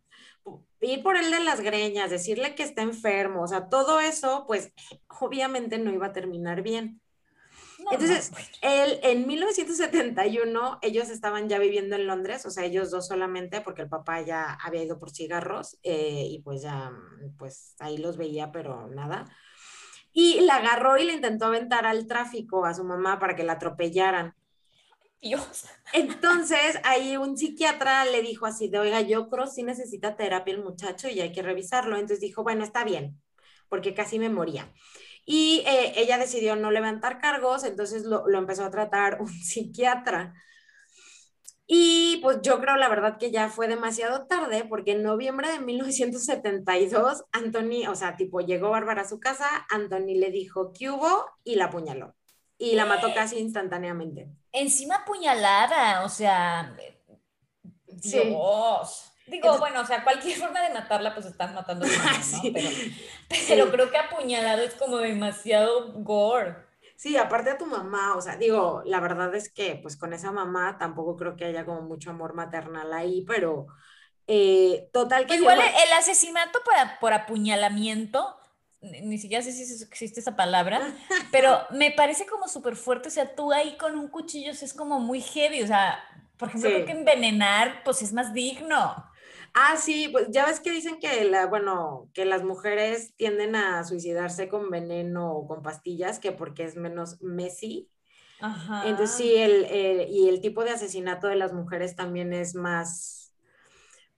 ir 0.80 1.02
por 1.02 1.16
él 1.16 1.30
de 1.30 1.40
las 1.40 1.61
greñas, 1.61 2.11
decirle 2.11 2.54
que 2.54 2.62
está 2.62 2.82
enfermo, 2.82 3.42
o 3.42 3.48
sea, 3.48 3.68
todo 3.68 4.00
eso, 4.00 4.44
pues 4.46 4.72
obviamente 5.20 5.78
no 5.78 5.92
iba 5.92 6.07
a 6.07 6.12
terminar 6.12 6.62
bien. 6.62 7.00
Entonces, 7.91 8.32
él, 8.62 8.99
en 9.03 9.26
1971, 9.26 10.78
ellos 10.82 11.09
estaban 11.09 11.49
ya 11.49 11.59
viviendo 11.59 11.95
en 11.95 12.07
Londres, 12.07 12.45
o 12.47 12.51
sea, 12.51 12.64
ellos 12.64 12.91
dos 12.91 13.07
solamente, 13.07 13.61
porque 13.61 13.82
el 13.82 13.89
papá 13.89 14.20
ya 14.22 14.59
había 14.62 14.82
ido 14.82 14.99
por 14.99 15.11
cigarros 15.11 15.78
eh, 15.82 16.26
y 16.28 16.41
pues 16.41 16.62
ya, 16.62 16.93
pues 17.39 17.74
ahí 17.78 17.99
los 17.99 18.16
veía, 18.16 18.51
pero 18.51 18.89
nada. 18.89 19.26
Y 20.12 20.41
la 20.41 20.57
agarró 20.57 20.97
y 20.97 21.05
le 21.05 21.12
intentó 21.12 21.47
aventar 21.47 21.87
al 21.87 22.07
tráfico 22.07 22.64
a 22.64 22.74
su 22.74 22.84
mamá 22.84 23.18
para 23.18 23.37
que 23.37 23.45
la 23.45 23.53
atropellaran. 23.53 24.34
Dios. 25.20 25.66
Entonces, 25.93 26.78
ahí 26.84 27.16
un 27.16 27.37
psiquiatra 27.37 28.05
le 28.05 28.22
dijo 28.22 28.47
así 28.47 28.68
de, 28.68 28.78
oiga, 28.78 29.01
yo 29.01 29.28
creo 29.28 29.47
si 29.47 29.62
necesita 29.62 30.16
terapia 30.16 30.55
el 30.55 30.62
muchacho 30.62 31.09
y 31.09 31.20
hay 31.20 31.32
que 31.32 31.43
revisarlo. 31.43 31.97
Entonces 31.97 32.20
dijo, 32.20 32.43
bueno, 32.43 32.64
está 32.64 32.84
bien, 32.84 33.20
porque 33.68 33.95
casi 33.95 34.18
me 34.18 34.28
moría. 34.28 34.72
Y 35.27 35.64
eh, 35.66 35.93
ella 35.97 36.16
decidió 36.16 36.57
no 36.57 36.70
levantar 36.70 37.20
cargos, 37.20 37.64
entonces 37.64 38.05
lo, 38.05 38.27
lo, 38.27 38.39
empezó 38.39 38.64
a 38.64 38.70
tratar 38.70 39.18
un 39.20 39.29
psiquiatra. 39.29 40.33
Y 41.68 42.18
pues 42.22 42.39
yo 42.43 42.61
creo 42.61 42.77
la 42.77 42.89
verdad 42.89 43.18
que 43.18 43.33
ya 43.33 43.49
fue 43.49 43.66
demasiado 43.66 44.27
tarde 44.27 44.64
porque 44.68 44.93
en 44.93 45.03
noviembre 45.03 45.51
de 45.51 45.59
1972, 45.59 47.24
Anthony, 47.33 47.89
o 47.91 47.97
sea, 47.97 48.16
tipo 48.16 48.41
llegó 48.41 48.70
Bárbara 48.70 49.03
a 49.03 49.09
su 49.09 49.18
casa, 49.18 49.66
Anthony 49.68 50.14
le 50.14 50.31
dijo 50.31 50.72
que 50.72 50.91
hubo 50.91 51.27
y 51.43 51.57
la 51.57 51.66
apuñaló. 51.66 52.14
Y 52.59 52.74
la 52.74 52.87
mató 52.87 53.12
casi 53.12 53.39
instantáneamente. 53.39 54.29
Encima 54.53 54.97
apuñalada, 54.97 56.05
o 56.05 56.09
sea, 56.09 56.74
Dios. 57.87 59.12
Digo, 59.27 59.59
bueno, 59.59 59.81
o 59.81 59.87
sea, 59.87 60.05
cualquier 60.05 60.39
forma 60.39 60.61
de 60.61 60.72
matarla, 60.72 61.14
pues 61.14 61.27
están 61.27 61.55
matando 61.55 61.87
a 61.87 61.89
¿no? 61.89 62.53
Pero, 62.53 62.68
pero 63.49 63.70
creo 63.70 63.91
que 63.91 63.99
apuñalado 63.99 64.62
es 64.62 64.74
como 64.74 64.99
demasiado 64.99 65.93
gore. 65.95 66.66
Sí, 66.97 67.16
aparte 67.16 67.51
de 67.51 67.59
tu 67.59 67.66
mamá, 67.66 68.16
o 68.16 68.22
sea, 68.22 68.37
digo, 68.37 68.83
la 68.87 69.01
verdad 69.01 69.35
es 69.35 69.51
que 69.51 69.79
pues 69.83 69.97
con 69.97 70.14
esa 70.14 70.33
mamá 70.33 70.79
tampoco 70.79 71.16
creo 71.16 71.37
que 71.37 71.45
haya 71.45 71.66
como 71.66 71.83
mucho 71.83 72.11
amor 72.11 72.33
maternal 72.33 72.91
ahí, 72.93 73.22
pero 73.27 73.66
eh, 74.27 74.89
total 74.95 75.27
que... 75.27 75.35
Igual 75.35 75.61
el 75.61 75.93
asesinato 75.93 76.59
por, 76.64 76.74
por 76.99 77.12
apuñalamiento, 77.12 78.41
ni 78.81 79.18
siquiera 79.18 79.45
sé 79.45 79.53
si 79.53 79.85
existe 79.85 80.20
esa 80.20 80.37
palabra, 80.37 80.81
pero 81.33 81.61
me 81.70 81.91
parece 81.91 82.24
como 82.27 82.49
súper 82.49 82.77
fuerte, 82.77 83.09
o 83.09 83.12
sea, 83.12 83.35
tú 83.35 83.53
ahí 83.53 83.77
con 83.77 83.99
un 83.99 84.09
cuchillo 84.09 84.53
es 84.53 84.72
como 84.72 84.99
muy 84.99 85.20
heavy, 85.20 85.62
o 85.62 85.66
sea, 85.66 86.03
por 86.39 86.49
ejemplo, 86.49 86.70
creo 86.70 86.87
que 86.87 86.93
envenenar 86.93 87.83
pues 87.85 88.01
es 88.01 88.12
más 88.12 88.33
digno. 88.33 89.11
Ah, 89.59 89.78
sí, 89.78 90.11
pues 90.12 90.26
ya 90.28 90.44
ves 90.44 90.61
que 90.61 90.70
dicen 90.70 90.98
que 91.00 91.24
la, 91.24 91.46
bueno, 91.46 92.11
que 92.12 92.26
las 92.26 92.44
mujeres 92.44 93.14
tienden 93.16 93.57
a 93.57 93.82
suicidarse 93.84 94.50
con 94.50 94.68
veneno 94.68 95.32
o 95.32 95.48
con 95.48 95.62
pastillas, 95.62 96.18
que 96.18 96.30
porque 96.30 96.64
es 96.64 96.76
menos 96.76 97.22
messy. 97.22 97.88
Ajá. 98.38 98.86
Entonces 98.86 99.16
sí, 99.16 99.34
el, 99.34 99.66
y 100.11 100.28
el 100.28 100.42
tipo 100.42 100.62
de 100.62 100.72
asesinato 100.72 101.26
de 101.26 101.36
las 101.36 101.54
mujeres 101.54 101.96
también 101.96 102.34
es 102.34 102.54
más, 102.54 103.32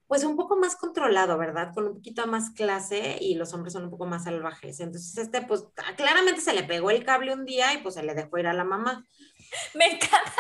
pues 0.08 0.24
un 0.24 0.34
poco 0.34 0.56
más 0.56 0.74
controlado, 0.74 1.38
¿verdad? 1.38 1.72
Con 1.72 1.86
un 1.86 1.94
poquito 1.94 2.26
más 2.26 2.50
clase 2.50 3.18
y 3.20 3.36
los 3.36 3.54
hombres 3.54 3.74
son 3.74 3.84
un 3.84 3.90
poco 3.90 4.06
más 4.06 4.24
salvajes. 4.24 4.80
Entonces 4.80 5.16
este, 5.18 5.42
pues 5.42 5.66
claramente 5.96 6.40
se 6.40 6.52
le 6.52 6.64
pegó 6.64 6.90
el 6.90 7.04
cable 7.04 7.32
un 7.32 7.44
día 7.44 7.72
y 7.74 7.78
pues 7.78 7.94
se 7.94 8.02
le 8.02 8.16
dejó 8.16 8.38
ir 8.38 8.48
a 8.48 8.54
la 8.54 8.64
mamá. 8.64 9.06
Me 9.74 9.86
encanta, 9.86 10.32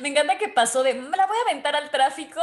me 0.00 0.08
encanta 0.08 0.38
que 0.38 0.48
pasó 0.48 0.82
de, 0.82 0.94
me 0.94 1.16
la 1.16 1.26
voy 1.26 1.36
a 1.36 1.50
aventar 1.50 1.76
al 1.76 1.90
tráfico. 1.90 2.40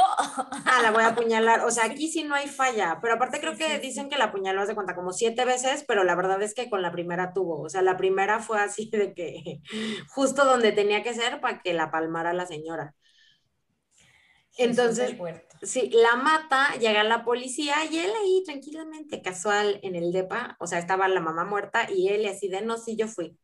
Ah, 0.65 0.82
la 0.82 0.91
voy 0.91 1.03
a 1.03 1.07
apuñalar. 1.09 1.61
O 1.65 1.72
sea, 1.72 1.86
aquí 1.88 2.09
sí 2.11 2.24
no 2.24 2.36
hay 2.36 2.47
falla, 2.47 2.99
pero 3.01 3.15
aparte 3.15 3.39
creo 3.39 3.55
que 3.57 3.80
dicen 3.80 4.09
que 4.09 4.17
la 4.17 4.26
apuñaló 4.26 4.65
de 4.65 4.76
cuenta 4.76 4.95
como 4.95 5.11
siete 5.13 5.45
veces, 5.45 5.84
pero 5.88 6.03
la 6.03 6.15
verdad 6.15 6.41
es 6.41 6.53
que 6.53 6.69
con 6.69 6.82
la 6.82 6.91
primera 6.91 7.34
tuvo. 7.34 7.61
O 7.61 7.69
sea, 7.69 7.82
la 7.82 7.97
primera 7.97 8.39
fue 8.39 8.59
así 8.59 8.89
de 8.91 9.13
que 9.13 9.61
justo 10.09 10.45
donde 10.45 10.72
tenía 10.72 11.03
que 11.03 11.13
ser 11.13 11.41
para 11.41 11.61
que 11.61 11.74
la 11.74 11.91
palmara 11.91 12.34
la 12.34 12.45
señora. 12.45 12.95
Entonces, 14.57 15.15
sí, 15.61 15.89
la 15.93 16.15
mata, 16.17 16.76
llega 16.80 17.03
la 17.03 17.24
policía 17.24 17.76
y 17.89 17.99
él 17.99 18.11
ahí 18.22 18.43
tranquilamente, 18.45 19.22
casual, 19.22 19.80
en 19.82 19.95
el 19.95 20.11
DEPA, 20.11 20.57
o 20.59 20.67
sea, 20.67 20.78
estaba 20.80 21.07
la 21.07 21.22
mamá 21.22 21.45
muerta 21.45 21.88
y 21.91 22.09
él 22.09 22.26
así 22.28 22.47
de, 22.49 22.61
no, 22.61 22.78
sí, 22.78 22.95
yo 22.97 23.07
fui. 23.07 23.38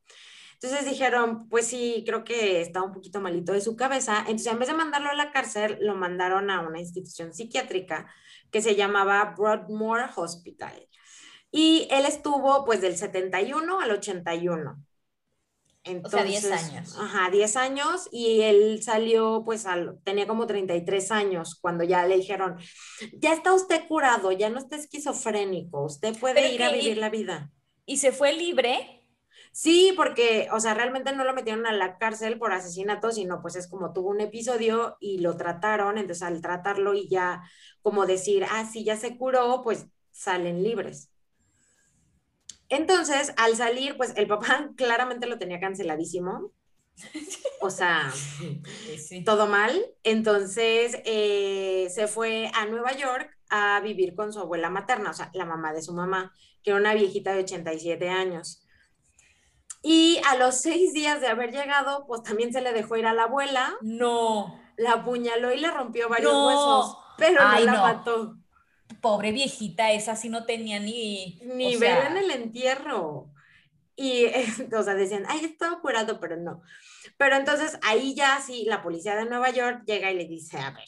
Entonces 0.60 0.90
dijeron, 0.90 1.48
pues 1.50 1.68
sí, 1.68 2.04
creo 2.06 2.24
que 2.24 2.62
está 2.62 2.82
un 2.82 2.92
poquito 2.92 3.22
malito 3.22 3.54
de 3.54 3.62
su 3.62 3.76
cabeza. 3.76 4.20
Entonces, 4.22 4.52
en 4.52 4.60
vez 4.60 4.68
de 4.68 4.74
mandarlo 4.74 5.10
a 5.10 5.14
la 5.14 5.32
cárcel, 5.32 5.78
lo 5.82 5.94
mandaron 5.94 6.50
a 6.50 6.62
una 6.62 6.80
institución 6.80 7.34
psiquiátrica 7.34 8.12
que 8.50 8.62
se 8.62 8.76
llamaba 8.76 9.36
Broadmoor 9.38 10.10
Hospital. 10.16 10.88
Y 11.52 11.88
él 11.92 12.06
estuvo 12.06 12.66
pues 12.66 12.82
del 12.82 12.98
71 12.98 13.80
al 13.80 13.92
81. 13.92 14.84
Entonces, 15.84 16.44
o 16.44 16.48
sea, 16.48 16.58
10 16.58 16.74
años. 16.74 16.98
Ajá, 17.00 17.30
10 17.30 17.56
años 17.56 18.10
y 18.12 18.42
él 18.42 18.82
salió, 18.84 19.44
pues 19.46 19.66
tenía 20.04 20.28
como 20.28 20.48
33 20.48 21.12
años 21.12 21.56
cuando 21.62 21.84
ya 21.84 22.06
le 22.06 22.18
dijeron, 22.18 22.58
ya 23.14 23.32
está 23.32 23.54
usted 23.54 23.88
curado, 23.88 24.32
ya 24.32 24.50
no 24.50 24.58
está 24.58 24.76
esquizofrénico, 24.76 25.86
usted 25.86 26.18
puede 26.18 26.52
ir 26.52 26.64
a 26.64 26.72
vivir 26.72 26.98
la 26.98 27.10
vida. 27.10 27.52
¿Y 27.86 27.98
se 27.98 28.12
fue 28.12 28.34
libre? 28.34 28.97
Sí, 29.58 29.92
porque, 29.96 30.50
o 30.52 30.60
sea, 30.60 30.76
realmente 30.76 31.14
no 31.14 31.24
lo 31.24 31.34
metieron 31.34 31.66
a 31.66 31.72
la 31.72 31.98
cárcel 31.98 32.38
por 32.38 32.54
asesinato, 32.54 33.12
sino 33.12 33.42
pues 33.42 33.56
es 33.56 33.68
como 33.68 33.92
tuvo 33.92 34.10
un 34.10 34.22
episodio 34.22 34.98
y 35.00 35.18
lo 35.18 35.36
trataron, 35.36 35.98
entonces 35.98 36.22
al 36.22 36.44
tratarlo 36.44 36.94
y 36.94 37.10
ya 37.10 37.42
como 37.82 38.06
decir, 38.06 38.46
ah, 38.52 38.70
sí, 38.72 38.84
ya 38.84 38.98
se 38.98 39.18
curó, 39.18 39.64
pues 39.64 39.88
salen 40.12 40.62
libres. 40.62 41.10
Entonces, 42.70 43.34
al 43.36 43.56
salir, 43.56 43.98
pues 43.98 44.14
el 44.16 44.28
papá 44.28 44.70
claramente 44.78 45.26
lo 45.26 45.40
tenía 45.40 45.60
canceladísimo. 45.60 46.52
O 47.60 47.72
sea, 47.72 48.14
todo 49.26 49.48
mal. 49.48 49.74
Entonces, 50.04 51.00
eh, 51.04 51.88
se 51.90 52.08
fue 52.08 52.52
a 52.54 52.68
Nueva 52.68 52.96
York 52.96 53.36
a 53.50 53.80
vivir 53.80 54.14
con 54.14 54.32
su 54.32 54.40
abuela 54.40 54.70
materna, 54.70 55.10
o 55.10 55.14
sea, 55.14 55.32
la 55.34 55.46
mamá 55.46 55.74
de 55.74 55.82
su 55.82 55.94
mamá, 55.94 56.32
que 56.62 56.70
era 56.70 56.80
una 56.80 56.94
viejita 56.94 57.34
de 57.34 57.40
87 57.40 58.08
años. 58.08 58.67
Y 59.82 60.20
a 60.30 60.36
los 60.36 60.62
seis 60.62 60.94
días 60.94 61.22
de 61.22 61.28
haber 61.28 61.52
llegado, 61.52 62.06
pues 62.08 62.24
también 62.24 62.52
se 62.52 62.62
le 62.62 62.74
dejó 62.74 62.98
ir 62.98 63.06
a 63.06 63.14
la 63.14 63.24
abuela. 63.24 63.76
No. 63.82 64.60
La 64.76 64.94
apuñaló 64.94 65.52
y 65.52 65.60
le 65.60 65.72
rompió 65.72 66.10
varios 66.10 66.34
huesos, 66.34 66.98
pero 67.18 67.48
no 67.48 67.60
la 67.60 67.82
mató. 67.82 68.36
Pobre 69.02 69.32
viejita, 69.32 69.92
esa 69.92 70.16
sí 70.16 70.30
no 70.30 70.46
tenía 70.46 70.80
ni... 70.80 71.40
Ni 71.44 71.76
ver 71.78 72.08
en 72.08 72.18
el 72.18 72.32
entierro. 72.32 73.30
Y, 73.96 74.26
o 74.78 74.84
sea, 74.84 74.94
decían, 74.94 75.26
ay, 75.28 75.46
estaba 75.46 75.80
curado, 75.82 76.20
pero 76.20 76.38
no. 76.38 76.62
Pero 77.18 77.36
entonces 77.36 77.80
ahí 77.82 78.14
ya 78.14 78.40
sí, 78.40 78.66
la 78.66 78.82
policía 78.82 79.16
de 79.16 79.26
Nueva 79.26 79.50
York 79.50 79.84
llega 79.86 80.12
y 80.12 80.16
le 80.16 80.26
dice, 80.26 80.58
a 80.60 80.72
ver, 80.72 80.86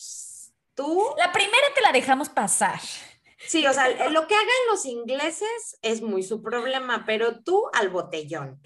tú... 0.76 1.14
La 1.18 1.32
primera 1.32 1.68
te 1.74 1.82
la 1.82 1.92
dejamos 1.92 2.30
pasar. 2.30 2.80
Sí, 3.48 3.66
o 3.66 3.74
sea, 3.74 4.10
lo 4.10 4.28
que 4.28 4.36
hagan 4.36 4.48
los 4.70 4.86
ingleses 4.86 5.78
es 5.82 6.02
muy 6.02 6.24
su 6.24 6.42
problema, 6.42 7.04
pero 7.06 7.42
tú 7.42 7.70
al 7.74 7.90
botellón. 7.90 8.62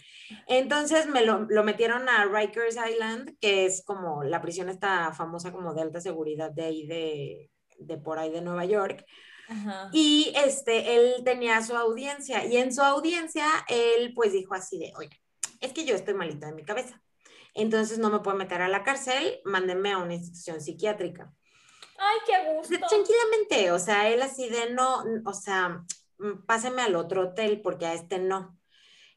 Entonces 0.48 1.08
me 1.08 1.24
lo, 1.24 1.46
metieron 1.64 2.10
a 2.10 2.26
Rikers 2.26 2.78
Island, 2.78 3.38
que 3.40 3.66
es 3.66 3.84
como 3.86 4.24
la 4.24 4.42
prisión 4.42 4.70
está 4.70 5.14
famosa 5.14 5.52
como 5.52 5.74
de 5.74 5.82
alta 5.82 6.02
seguridad 6.02 6.52
de 6.52 6.64
ahí 6.64 6.88
de, 6.88 7.52
de 7.78 7.98
por 7.98 8.18
ahí 8.18 8.32
de 8.32 8.42
Nueva 8.42 8.66
York. 8.66 9.06
Y 9.92 10.34
este, 10.36 10.96
él 10.96 11.24
tenía 11.24 11.62
su 11.62 11.76
audiencia 11.76 12.46
y 12.46 12.58
en 12.58 12.74
su 12.74 12.82
audiencia 12.82 13.46
él 13.68 14.14
pues 14.16 14.32
dijo 14.32 14.56
así 14.56 14.80
de, 14.80 14.94
oye, 14.98 15.22
es 15.60 15.74
que 15.74 15.86
yo 15.86 15.96
estoy 15.96 16.16
malita 16.16 16.48
de 16.48 16.54
mi 16.54 16.64
cabeza. 16.64 17.02
Entonces 17.54 18.00
no 18.00 18.10
me 18.10 18.20
puedo 18.22 18.36
meter 18.36 18.62
a 18.62 18.68
la 18.68 18.84
cárcel, 18.84 19.40
mándenme 19.46 19.92
a 19.92 20.00
una 20.00 20.16
institución 20.16 20.60
psiquiátrica. 20.60 21.32
Ay, 22.04 22.20
qué 22.26 22.54
gusto. 22.54 22.88
Tranquilamente, 22.88 23.72
o 23.72 23.80
sea, 23.80 24.10
él 24.10 24.22
así 24.22 24.50
de 24.50 24.72
no, 24.72 25.04
o 25.26 25.34
sea, 25.34 25.84
páseme 26.46 26.82
al 26.82 26.96
otro 26.96 27.30
hotel 27.30 27.62
porque 27.62 27.86
a 27.86 27.94
este 27.94 28.20
no. 28.20 28.58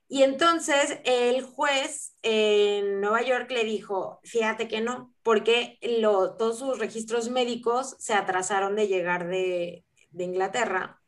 Y 0.09 0.23
entonces 0.23 1.01
el 1.05 1.43
juez 1.43 2.17
en 2.23 3.01
Nueva 3.01 3.23
York 3.23 3.51
le 3.51 3.65
dijo, 3.65 4.21
fíjate 4.23 4.69
que 4.69 4.81
no, 4.81 5.13
porque 5.23 5.79
lo, 5.83 6.37
todos 6.37 6.61
sus 6.61 6.79
registros 6.79 7.29
médicos 7.29 7.97
se 7.99 8.15
atrasaron 8.15 8.77
de 8.77 8.87
llegar 8.87 9.27
de, 9.27 9.85
Inglaterra. 10.19 11.03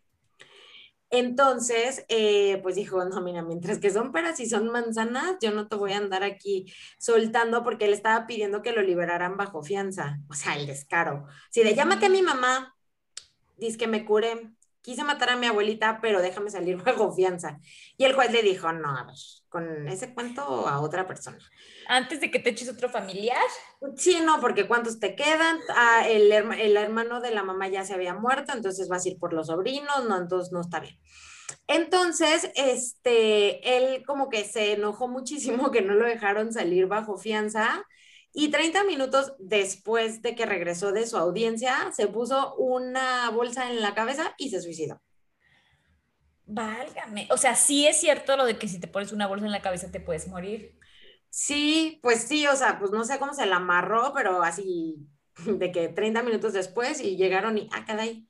Entonces, 1.11 2.05
eh, 2.09 2.59
pues 2.63 2.75
dijo, 2.77 3.03
no, 3.05 3.21
mira, 3.23 3.43
mientras 3.43 3.79
que 3.79 3.91
son 3.91 4.13
peras 4.13 4.41
y 4.41 4.49
son 4.49 4.69
manzanas, 4.69 5.37
yo 5.41 5.53
no 5.53 5.67
te 5.67 5.77
voy 5.77 5.93
a 5.93 5.99
andar 5.99 6.23
aquí 6.23 6.73
soltando 6.99 7.65
porque 7.65 7.87
él 7.87 7.95
estaba 7.95 8.27
pidiendo 8.27 8.61
que 8.63 8.73
lo 8.73 8.83
liberaran 8.83 9.37
bajo 9.37 9.63
fianza. 9.63 10.19
O 10.29 10.35
sea, 10.35 10.57
el 10.57 10.67
descaro. 10.67 11.27
Si 11.51 11.63
de 11.63 11.75
llámate 11.75 12.07
a 12.07 12.11
mi 12.11 12.21
mamá, 12.23 12.75
dice 13.57 13.79
que 13.79 13.87
me 13.87 14.05
cure, 14.05 14.53
quise 14.83 15.05
matar 15.05 15.31
a 15.31 15.37
mi 15.37 15.47
abuelita, 15.47 16.01
pero 16.03 16.21
déjame 16.21 16.51
salir 16.51 16.77
bajo 16.85 17.13
fianza. 17.13 17.59
Y 17.97 18.05
el 18.05 18.15
juez 18.15 18.33
le 18.33 18.43
dijo, 18.43 18.73
no, 18.73 18.97
a 18.97 19.05
ver, 19.05 19.17
con 19.49 19.89
ese 19.89 20.15
cuento 20.15 20.43
a 20.69 20.81
otra 20.81 21.07
persona. 21.07 21.39
Antes 21.89 22.21
de 22.21 22.31
que 22.31 22.39
te 22.39 22.51
eches 22.51 22.69
otro 22.69 22.89
familiar. 22.89 23.43
Sí, 23.97 24.21
no, 24.25 24.41
porque 24.41 24.67
¿cuántos 24.67 25.01
te 25.01 25.15
quedan? 25.15 25.59
Ah, 25.75 26.07
el, 26.09 26.33
el 26.33 26.77
hermano 26.77 27.21
de 27.21 27.31
la 27.31 27.43
mamá 27.43 27.69
ya 27.69 27.85
se 27.85 27.95
había 27.95 28.15
muerto, 28.15 28.53
entonces 28.53 28.89
vas 28.89 29.05
a 29.05 29.09
ir 29.09 29.19
por 29.19 29.33
los 29.33 29.49
sobrinos, 29.49 30.05
no, 30.09 30.17
entonces 30.17 30.53
no 30.53 30.61
está 30.61 30.81
bien. 30.81 30.99
Entonces, 31.67 32.51
este, 32.57 33.77
él 33.77 34.05
como 34.07 34.29
que 34.29 34.45
se 34.45 34.73
enojó 34.73 35.09
muchísimo 35.09 35.71
que 35.71 35.83
no 35.83 35.95
lo 35.95 36.07
dejaron 36.07 36.53
salir 36.53 36.87
bajo 36.87 37.17
fianza 37.19 37.85
y 38.33 38.51
30 38.51 38.85
minutos 38.85 39.35
después 39.39 40.23
de 40.23 40.35
que 40.35 40.47
regresó 40.47 40.93
de 40.93 41.07
su 41.07 41.17
audiencia, 41.17 41.91
se 41.93 42.09
puso 42.09 42.55
una 42.57 43.31
bolsa 43.31 43.71
en 43.71 43.81
la 43.81 43.95
cabeza 43.95 44.35
y 44.39 44.51
se 44.51 44.61
suicidó. 44.61 45.01
Válgame. 46.49 47.29
O 47.31 47.37
sea, 47.37 47.55
sí 47.55 47.87
es 47.87 48.01
cierto 48.01 48.37
lo 48.37 48.47
de 48.47 48.59
que 48.59 48.69
si 48.69 48.81
te 48.81 48.89
pones 48.89 49.13
una 49.13 49.27
bolsa 49.27 49.45
en 49.45 49.53
la 49.53 49.61
cabeza 49.61 49.91
te 49.91 50.01
puedes 50.01 50.29
morir. 50.29 50.75
Sí, 51.29 52.01
pues 52.03 52.23
sí, 52.23 52.47
o 52.47 52.57
sea, 52.57 52.79
pues 52.79 52.91
no 52.91 53.05
sé 53.05 53.19
cómo 53.19 53.35
se 53.35 53.45
la 53.45 53.57
amarró, 53.57 54.13
pero 54.15 54.43
así 54.43 54.97
de 55.45 55.71
que 55.71 55.89
30 55.89 56.23
minutos 56.23 56.55
después 56.55 57.03
y 57.03 57.17
llegaron 57.19 57.59
y, 57.59 57.69
ah, 57.73 57.85
caray, 57.87 58.27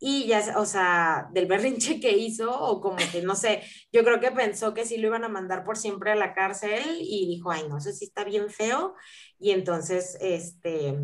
y 0.00 0.26
ya, 0.26 0.58
o 0.58 0.64
sea, 0.64 1.28
del 1.32 1.46
berrinche 1.46 2.00
que 2.00 2.16
hizo, 2.16 2.50
o 2.58 2.80
como 2.80 2.96
que, 3.12 3.20
no 3.20 3.34
sé, 3.34 3.62
yo 3.92 4.02
creo 4.02 4.18
que 4.18 4.30
pensó 4.30 4.72
que 4.72 4.86
sí 4.86 4.96
lo 4.96 5.08
iban 5.08 5.24
a 5.24 5.28
mandar 5.28 5.64
por 5.64 5.76
siempre 5.76 6.12
a 6.12 6.16
la 6.16 6.32
cárcel 6.34 6.98
y 7.00 7.26
dijo, 7.26 7.50
ay, 7.50 7.68
no, 7.68 7.78
eso 7.78 7.92
sí 7.92 8.06
está 8.06 8.24
bien 8.24 8.48
feo, 8.48 8.94
y 9.38 9.50
entonces, 9.50 10.16
este, 10.20 10.96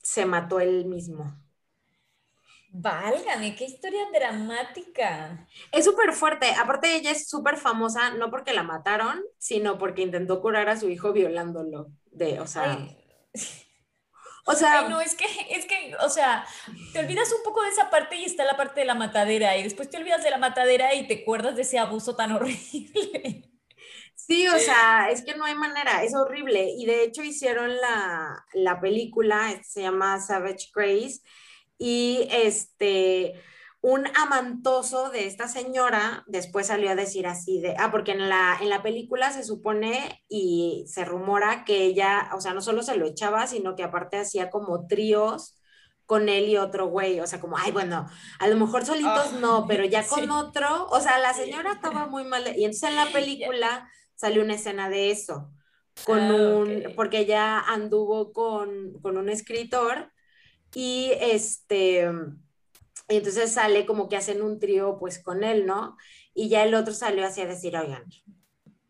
se 0.00 0.24
mató 0.24 0.60
él 0.60 0.86
mismo. 0.86 1.36
Válgame, 2.70 3.54
qué 3.54 3.64
historia 3.64 4.06
dramática. 4.12 5.46
Es 5.72 5.84
súper 5.84 6.12
fuerte. 6.12 6.50
Aparte, 6.58 6.94
ella 6.94 7.10
es 7.10 7.28
súper 7.28 7.56
famosa, 7.56 8.10
no 8.10 8.30
porque 8.30 8.52
la 8.52 8.62
mataron, 8.62 9.22
sino 9.38 9.78
porque 9.78 10.02
intentó 10.02 10.40
curar 10.40 10.68
a 10.68 10.76
su 10.76 10.88
hijo 10.88 11.12
violándolo. 11.12 11.88
De, 12.10 12.40
o 12.40 12.46
sea. 12.46 12.78
O 14.44 14.54
sea. 14.54 14.88
no, 14.88 15.00
es 15.00 15.14
que, 15.14 15.26
es 15.50 15.66
que, 15.66 15.96
o 16.04 16.08
sea, 16.08 16.46
te 16.92 17.00
olvidas 17.00 17.32
un 17.32 17.42
poco 17.42 17.62
de 17.62 17.70
esa 17.70 17.90
parte 17.90 18.16
y 18.16 18.24
está 18.24 18.44
la 18.44 18.56
parte 18.56 18.80
de 18.80 18.86
la 18.86 18.94
matadera, 18.94 19.56
y 19.56 19.64
después 19.64 19.90
te 19.90 19.96
olvidas 19.96 20.22
de 20.22 20.30
la 20.30 20.38
matadera 20.38 20.94
y 20.94 21.08
te 21.08 21.22
acuerdas 21.22 21.56
de 21.56 21.62
ese 21.62 21.78
abuso 21.78 22.14
tan 22.14 22.32
horrible. 22.32 23.50
Sí, 24.14 24.48
o 24.48 24.58
sea, 24.58 25.08
es 25.10 25.22
que 25.22 25.36
no 25.36 25.44
hay 25.44 25.54
manera, 25.54 26.02
es 26.02 26.14
horrible. 26.14 26.70
Y 26.76 26.84
de 26.86 27.04
hecho 27.04 27.22
hicieron 27.22 27.76
la, 27.76 28.44
la 28.54 28.80
película, 28.80 29.60
se 29.62 29.82
llama 29.82 30.20
Savage 30.20 30.70
Grace, 30.74 31.20
y 31.78 32.28
este 32.30 33.34
un 33.86 34.04
amantoso 34.16 35.10
de 35.10 35.28
esta 35.28 35.46
señora 35.46 36.24
después 36.26 36.66
salió 36.66 36.90
a 36.90 36.96
decir 36.96 37.28
así 37.28 37.60
de, 37.60 37.76
ah, 37.78 37.92
porque 37.92 38.10
en 38.10 38.28
la, 38.28 38.58
en 38.60 38.68
la 38.68 38.82
película 38.82 39.30
se 39.30 39.44
supone 39.44 40.24
y 40.28 40.84
se 40.88 41.04
rumora 41.04 41.64
que 41.64 41.84
ella, 41.84 42.30
o 42.34 42.40
sea, 42.40 42.52
no 42.52 42.60
solo 42.60 42.82
se 42.82 42.96
lo 42.96 43.06
echaba, 43.06 43.46
sino 43.46 43.76
que 43.76 43.84
aparte 43.84 44.16
hacía 44.16 44.50
como 44.50 44.88
tríos 44.88 45.60
con 46.04 46.28
él 46.28 46.48
y 46.48 46.56
otro 46.56 46.86
güey, 46.88 47.20
o 47.20 47.28
sea, 47.28 47.40
como, 47.40 47.58
ay, 47.58 47.70
bueno, 47.70 48.08
a 48.40 48.48
lo 48.48 48.56
mejor 48.56 48.84
solitos 48.84 49.34
no, 49.34 49.66
pero 49.68 49.84
ya 49.84 50.04
con 50.08 50.32
otro, 50.32 50.88
o 50.88 51.00
sea, 51.00 51.18
la 51.18 51.32
señora 51.32 51.74
estaba 51.74 52.08
muy 52.08 52.24
mal, 52.24 52.42
y 52.56 52.64
entonces 52.64 52.90
en 52.90 52.96
la 52.96 53.06
película 53.12 53.88
salió 54.16 54.42
una 54.42 54.54
escena 54.54 54.88
de 54.88 55.12
eso, 55.12 55.52
con 56.04 56.18
ah, 56.18 56.34
un, 56.34 56.92
porque 56.96 57.20
ella 57.20 57.60
anduvo 57.60 58.32
con, 58.32 58.94
con 59.00 59.16
un 59.16 59.28
escritor 59.28 60.10
y 60.78 61.12
este, 61.22 62.06
entonces 63.08 63.50
sale 63.50 63.86
como 63.86 64.10
que 64.10 64.16
hacen 64.18 64.42
un 64.42 64.58
trío 64.58 64.98
pues 64.98 65.18
con 65.22 65.42
él, 65.42 65.64
¿no? 65.64 65.96
Y 66.34 66.50
ya 66.50 66.64
el 66.64 66.74
otro 66.74 66.92
salió 66.92 67.26
así 67.26 67.40
a 67.40 67.46
decir, 67.46 67.74
oigan, 67.78 68.04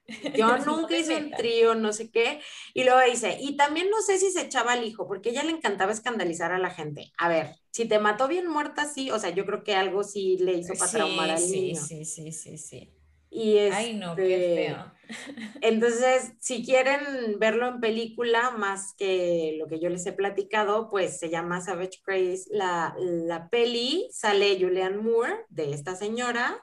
yo 0.37 0.59
nunca 0.59 0.99
hice 0.99 1.17
un 1.17 1.31
trío, 1.31 1.77
no 1.77 1.93
sé 1.93 2.11
qué. 2.11 2.41
Y 2.75 2.83
luego 2.83 2.99
dice, 3.09 3.39
y 3.41 3.57
también 3.57 3.89
no 3.89 4.03
sé 4.03 4.19
si 4.19 4.33
se 4.33 4.41
echaba 4.41 4.73
al 4.73 4.85
hijo, 4.85 5.07
porque 5.07 5.29
a 5.29 5.33
ella 5.33 5.45
le 5.45 5.53
encantaba 5.53 5.93
escandalizar 5.93 6.51
a 6.51 6.59
la 6.59 6.71
gente. 6.71 7.13
A 7.19 7.29
ver, 7.29 7.55
si 7.71 7.85
te 7.85 8.01
mató 8.01 8.27
bien 8.27 8.49
muerta, 8.49 8.93
sí, 8.93 9.13
o 9.13 9.21
sea, 9.21 9.31
yo 9.31 9.47
creo 9.47 9.63
que 9.63 9.77
algo 9.77 10.03
sí 10.03 10.39
le 10.39 10.55
hizo 10.55 10.75
para 10.75 10.91
traumar 10.91 11.31
al 11.31 11.39
sí, 11.39 11.61
niño. 11.61 11.81
Sí, 11.81 12.05
sí, 12.05 12.33
sí, 12.33 12.59
sí. 12.59 12.96
Y 13.31 13.59
Ay, 13.59 13.95
no, 13.95 14.17
qué 14.17 14.35
este, 14.35 14.75
feo. 14.75 14.93
Entonces, 15.61 16.33
si 16.41 16.65
quieren 16.65 17.39
verlo 17.39 17.69
en 17.69 17.81
película, 17.81 18.51
más 18.51 18.95
que 18.97 19.57
lo 19.59 19.69
que 19.69 19.79
yo 19.79 19.89
les 19.89 20.07
he 20.07 20.13
platicado, 20.13 20.91
pues 20.91 21.19
se 21.19 21.31
llama 21.31 21.61
Savage 21.61 22.01
Craze. 22.03 22.45
La, 22.51 22.95
la 22.99 23.49
peli 23.49 24.09
sale 24.11 24.59
Julianne 24.61 24.99
Moore, 24.99 25.45
de 25.49 25.73
esta 25.73 25.95
señora. 25.95 26.61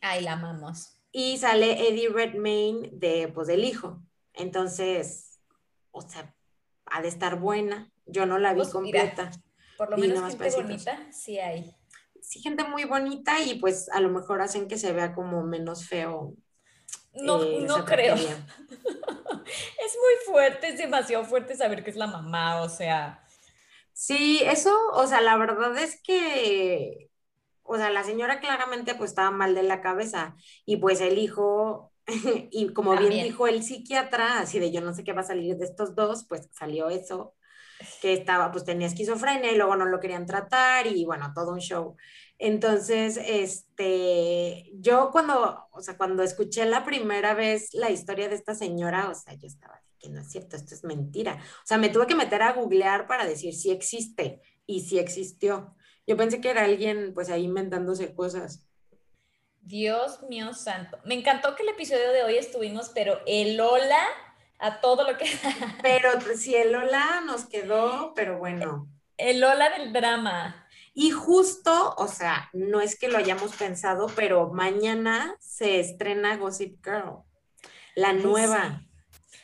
Ay, 0.00 0.22
la 0.22 0.32
amamos 0.32 0.94
y 1.16 1.38
sale 1.38 1.88
Eddie 1.88 2.08
Redmayne 2.08 2.90
de, 2.92 3.28
pues, 3.28 3.46
del 3.46 3.64
hijo. 3.64 4.02
Entonces, 4.32 5.38
o 5.92 6.02
sea, 6.02 6.34
ha 6.86 7.02
de 7.02 7.08
estar 7.08 7.38
buena. 7.38 7.92
Yo 8.04 8.26
no 8.26 8.40
la 8.40 8.52
vi 8.52 8.62
pues, 8.62 8.70
completa. 8.70 9.30
por 9.78 9.90
lo 9.90 9.96
menos 9.96 10.28
gente 10.28 10.50
bonita, 10.56 11.12
sí 11.12 11.38
hay. 11.38 11.72
Sí, 12.26 12.40
gente 12.40 12.64
muy 12.64 12.84
bonita 12.84 13.40
y 13.40 13.56
pues 13.58 13.88
a 13.90 14.00
lo 14.00 14.08
mejor 14.08 14.40
hacen 14.40 14.66
que 14.66 14.78
se 14.78 14.92
vea 14.92 15.14
como 15.14 15.44
menos 15.44 15.86
feo. 15.86 16.34
No, 17.12 17.42
eh, 17.42 17.64
no 17.66 17.84
creo. 17.84 18.14
es 18.16 18.26
muy 18.26 20.14
fuerte, 20.26 20.68
es 20.68 20.78
demasiado 20.78 21.24
fuerte 21.24 21.54
saber 21.54 21.84
que 21.84 21.90
es 21.90 21.96
la 21.96 22.06
mamá, 22.06 22.62
o 22.62 22.68
sea. 22.68 23.22
Sí, 23.92 24.40
eso, 24.44 24.74
o 24.92 25.06
sea, 25.06 25.20
la 25.20 25.36
verdad 25.36 25.76
es 25.78 26.00
que 26.02 27.10
o 27.64 27.76
sea, 27.76 27.90
la 27.90 28.04
señora 28.04 28.40
claramente 28.40 28.94
pues 28.94 29.10
estaba 29.10 29.30
mal 29.30 29.54
de 29.54 29.62
la 29.62 29.80
cabeza 29.80 30.36
y 30.64 30.76
pues 30.76 31.00
el 31.00 31.18
hijo, 31.18 31.92
y 32.50 32.72
como 32.72 32.96
bien 32.96 33.10
dijo 33.10 33.46
el 33.48 33.62
psiquiatra, 33.62 34.38
así 34.38 34.58
de 34.58 34.70
yo 34.70 34.80
no 34.80 34.94
sé 34.94 35.02
qué 35.02 35.12
va 35.12 35.22
a 35.22 35.24
salir 35.24 35.56
de 35.56 35.64
estos 35.64 35.94
dos, 35.94 36.24
pues 36.28 36.48
salió 36.52 36.90
eso, 36.90 37.34
que 38.00 38.12
estaba, 38.12 38.52
pues 38.52 38.64
tenía 38.64 38.86
esquizofrenia 38.86 39.52
y 39.52 39.56
luego 39.56 39.76
no 39.76 39.86
lo 39.86 40.00
querían 40.00 40.26
tratar 40.26 40.86
y 40.86 41.04
bueno, 41.04 41.32
todo 41.34 41.52
un 41.52 41.60
show. 41.60 41.96
Entonces, 42.38 43.18
este, 43.24 44.70
yo 44.74 45.10
cuando, 45.10 45.68
o 45.70 45.80
sea, 45.80 45.96
cuando 45.96 46.22
escuché 46.22 46.64
la 46.66 46.84
primera 46.84 47.34
vez 47.34 47.72
la 47.72 47.90
historia 47.90 48.28
de 48.28 48.34
esta 48.34 48.54
señora, 48.54 49.08
o 49.08 49.14
sea, 49.14 49.34
yo 49.34 49.46
estaba 49.46 49.80
que 50.04 50.10
no 50.10 50.20
es 50.20 50.30
cierto, 50.30 50.56
esto 50.56 50.74
es 50.74 50.84
mentira. 50.84 51.38
O 51.62 51.66
sea, 51.66 51.78
me 51.78 51.88
tuve 51.88 52.06
que 52.06 52.14
meter 52.14 52.42
a 52.42 52.52
googlear 52.52 53.06
para 53.06 53.24
decir 53.24 53.54
si 53.54 53.70
existe 53.70 54.42
y 54.66 54.80
si 54.80 54.98
existió. 54.98 55.74
Yo 56.06 56.16
pensé 56.16 56.40
que 56.40 56.50
era 56.50 56.64
alguien 56.64 57.12
pues 57.14 57.30
ahí 57.30 57.44
inventándose 57.44 58.14
cosas. 58.14 58.68
Dios 59.62 60.22
mío 60.28 60.52
santo. 60.52 60.98
Me 61.06 61.14
encantó 61.14 61.56
que 61.56 61.62
el 61.62 61.70
episodio 61.70 62.12
de 62.12 62.22
hoy 62.22 62.36
estuvimos, 62.36 62.90
pero 62.94 63.18
el 63.26 63.58
hola 63.58 64.04
a 64.58 64.80
todo 64.80 65.10
lo 65.10 65.16
que... 65.18 65.26
pero 65.82 66.10
si 66.36 66.54
el 66.54 66.74
hola 66.74 67.22
nos 67.24 67.46
quedó, 67.46 68.12
pero 68.14 68.38
bueno. 68.38 68.88
El 69.16 69.42
hola 69.42 69.70
del 69.70 69.92
drama. 69.92 70.66
Y 70.94 71.10
justo, 71.10 71.94
o 71.96 72.06
sea, 72.06 72.50
no 72.52 72.80
es 72.80 72.98
que 72.98 73.08
lo 73.08 73.18
hayamos 73.18 73.54
pensado, 73.56 74.06
pero 74.14 74.50
mañana 74.52 75.36
se 75.40 75.80
estrena 75.80 76.36
Gossip 76.36 76.84
Girl, 76.84 77.22
la 77.96 78.12
nueva. 78.12 78.82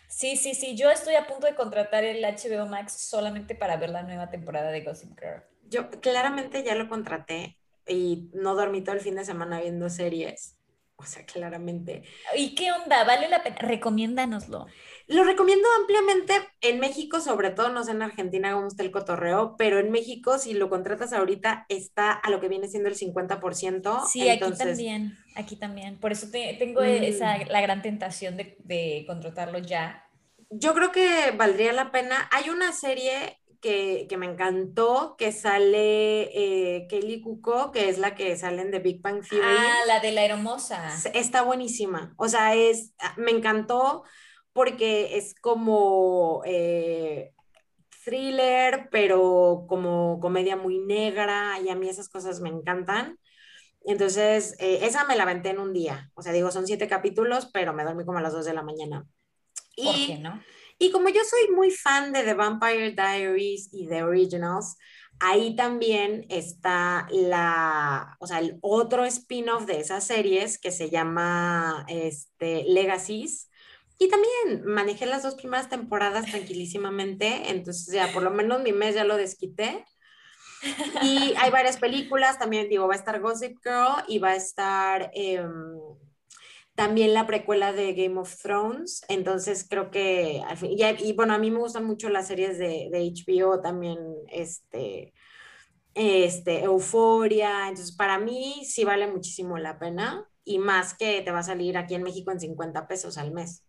Sí. 0.08 0.36
sí, 0.36 0.54
sí, 0.54 0.54
sí. 0.54 0.76
Yo 0.76 0.90
estoy 0.90 1.16
a 1.16 1.26
punto 1.26 1.46
de 1.46 1.56
contratar 1.56 2.04
el 2.04 2.22
HBO 2.22 2.66
Max 2.66 2.92
solamente 2.92 3.54
para 3.54 3.76
ver 3.76 3.90
la 3.90 4.02
nueva 4.02 4.30
temporada 4.30 4.70
de 4.70 4.82
Gossip 4.82 5.18
Girl 5.18 5.42
yo 5.70 5.88
claramente 5.88 6.62
ya 6.62 6.74
lo 6.74 6.88
contraté 6.88 7.56
y 7.86 8.28
no 8.34 8.54
dormí 8.54 8.82
todo 8.82 8.96
el 8.96 9.00
fin 9.00 9.14
de 9.14 9.24
semana 9.24 9.60
viendo 9.60 9.88
series. 9.88 10.56
O 11.00 11.06
sea, 11.06 11.24
claramente. 11.24 12.02
¿Y 12.36 12.54
qué 12.54 12.70
onda? 12.72 13.04
¿Vale 13.04 13.26
la 13.30 13.42
pena? 13.42 13.56
Recomiéndanoslo. 13.56 14.66
Lo 15.06 15.24
recomiendo 15.24 15.66
ampliamente 15.80 16.34
en 16.60 16.78
México, 16.78 17.20
sobre 17.20 17.50
todo, 17.50 17.70
no 17.70 17.82
sé 17.84 17.92
en 17.92 18.02
Argentina 18.02 18.52
cómo 18.52 18.68
está 18.68 18.82
el 18.82 18.90
cotorreo, 18.90 19.56
pero 19.56 19.78
en 19.78 19.90
México, 19.90 20.38
si 20.38 20.52
lo 20.52 20.68
contratas 20.68 21.14
ahorita, 21.14 21.64
está 21.70 22.12
a 22.12 22.28
lo 22.28 22.38
que 22.38 22.48
viene 22.48 22.68
siendo 22.68 22.90
el 22.90 22.96
50%. 22.96 24.06
Sí, 24.06 24.28
aquí 24.28 24.52
también, 24.52 25.16
aquí 25.34 25.56
también. 25.56 25.98
Por 25.98 26.12
eso 26.12 26.28
tengo 26.30 26.82
esa, 26.82 27.38
mm. 27.38 27.48
la 27.48 27.62
gran 27.62 27.80
tentación 27.80 28.36
de, 28.36 28.56
de 28.58 29.04
contratarlo 29.06 29.58
ya. 29.58 30.06
Yo 30.50 30.74
creo 30.74 30.92
que 30.92 31.30
valdría 31.30 31.72
la 31.72 31.90
pena. 31.92 32.28
Hay 32.30 32.50
una 32.50 32.72
serie 32.72 33.39
que, 33.60 34.08
me 34.18 34.26
encantó, 34.26 35.16
que 35.16 35.32
sale 35.32 36.30
eh, 36.34 36.86
Kelly 36.88 37.20
Cuco, 37.20 37.70
que 37.72 37.88
es 37.88 37.98
la 37.98 38.14
que 38.14 38.36
sale 38.36 38.62
en 38.62 38.70
The 38.70 38.78
Big 38.78 39.02
Bang 39.02 39.22
Theory. 39.26 39.46
Ah, 39.46 39.80
la 39.86 40.00
de 40.00 40.12
la 40.12 40.24
hermosa. 40.24 40.90
Está 41.14 41.42
buenísima. 41.42 42.14
O 42.16 42.28
sea, 42.28 42.54
es, 42.54 42.94
ah, 42.98 43.14
me 43.16 43.30
encantó 43.30 44.04
porque 44.52 45.16
es 45.18 45.34
como 45.34 46.42
eh, 46.44 47.32
thriller, 48.04 48.88
pero 48.90 49.66
como 49.68 50.18
comedia 50.20 50.56
muy 50.56 50.78
negra, 50.78 51.58
y 51.60 51.68
a 51.68 51.76
mí 51.76 51.88
esas 51.88 52.08
cosas 52.08 52.40
me 52.40 52.48
encantan. 52.48 53.18
Entonces, 53.84 54.56
eh, 54.58 54.80
esa 54.82 55.04
me 55.04 55.16
la 55.16 55.22
aventé 55.22 55.50
en 55.50 55.58
un 55.58 55.72
día. 55.72 56.10
O 56.14 56.22
sea, 56.22 56.32
digo, 56.32 56.50
son 56.50 56.66
siete 56.66 56.88
capítulos, 56.88 57.48
pero 57.52 57.72
me 57.72 57.84
dormí 57.84 58.04
como 58.04 58.18
a 58.18 58.22
las 58.22 58.32
dos 58.32 58.44
de 58.44 58.54
la 58.54 58.62
mañana. 58.62 59.06
¿Por 59.76 59.94
qué 59.94 60.18
no? 60.18 60.40
Y 60.82 60.90
como 60.92 61.10
yo 61.10 61.20
soy 61.28 61.54
muy 61.54 61.70
fan 61.70 62.10
de 62.10 62.22
The 62.22 62.32
Vampire 62.32 62.92
Diaries 62.92 63.68
y 63.70 63.86
The 63.86 64.02
Originals, 64.02 64.78
ahí 65.20 65.54
también 65.54 66.24
está 66.30 67.06
la, 67.10 68.16
o 68.18 68.26
sea, 68.26 68.38
el 68.38 68.58
otro 68.62 69.04
spin-off 69.04 69.66
de 69.66 69.78
esas 69.78 70.04
series 70.04 70.58
que 70.58 70.72
se 70.72 70.88
llama 70.88 71.84
este, 71.86 72.64
Legacies. 72.64 73.50
Y 73.98 74.08
también 74.08 74.64
manejé 74.64 75.04
las 75.04 75.22
dos 75.22 75.34
primeras 75.34 75.68
temporadas 75.68 76.24
tranquilísimamente, 76.24 77.50
entonces 77.50 77.92
ya 77.92 78.10
por 78.14 78.22
lo 78.22 78.30
menos 78.30 78.62
mi 78.62 78.72
mes 78.72 78.94
ya 78.94 79.04
lo 79.04 79.18
desquité. 79.18 79.84
Y 81.02 81.34
hay 81.36 81.50
varias 81.50 81.76
películas, 81.76 82.38
también 82.38 82.70
digo, 82.70 82.88
va 82.88 82.94
a 82.94 82.96
estar 82.96 83.20
Gossip 83.20 83.58
Girl 83.62 84.02
y 84.08 84.18
va 84.18 84.30
a 84.30 84.36
estar... 84.36 85.10
Em, 85.12 85.76
también 86.80 87.12
la 87.12 87.26
precuela 87.26 87.74
de 87.74 87.92
Game 87.92 88.18
of 88.18 88.34
Thrones, 88.40 89.02
entonces 89.10 89.66
creo 89.68 89.90
que, 89.90 90.42
y, 90.62 91.12
bueno, 91.12 91.34
a 91.34 91.38
mí 91.38 91.50
me 91.50 91.58
gustan 91.58 91.84
mucho 91.84 92.08
las 92.08 92.26
series 92.26 92.56
de, 92.56 92.88
de 92.90 93.12
HBO, 93.12 93.60
también 93.60 93.98
este, 94.28 95.12
este, 95.92 96.62
Euforia, 96.62 97.68
entonces 97.68 97.94
para 97.94 98.18
mí 98.18 98.64
sí 98.64 98.84
vale 98.84 99.06
muchísimo 99.06 99.58
la 99.58 99.78
pena 99.78 100.26
y 100.42 100.58
más 100.58 100.94
que 100.94 101.20
te 101.20 101.30
va 101.30 101.40
a 101.40 101.42
salir 101.42 101.76
aquí 101.76 101.94
en 101.94 102.02
México 102.02 102.30
en 102.30 102.40
50 102.40 102.88
pesos 102.88 103.18
al 103.18 103.32
mes. 103.32 103.62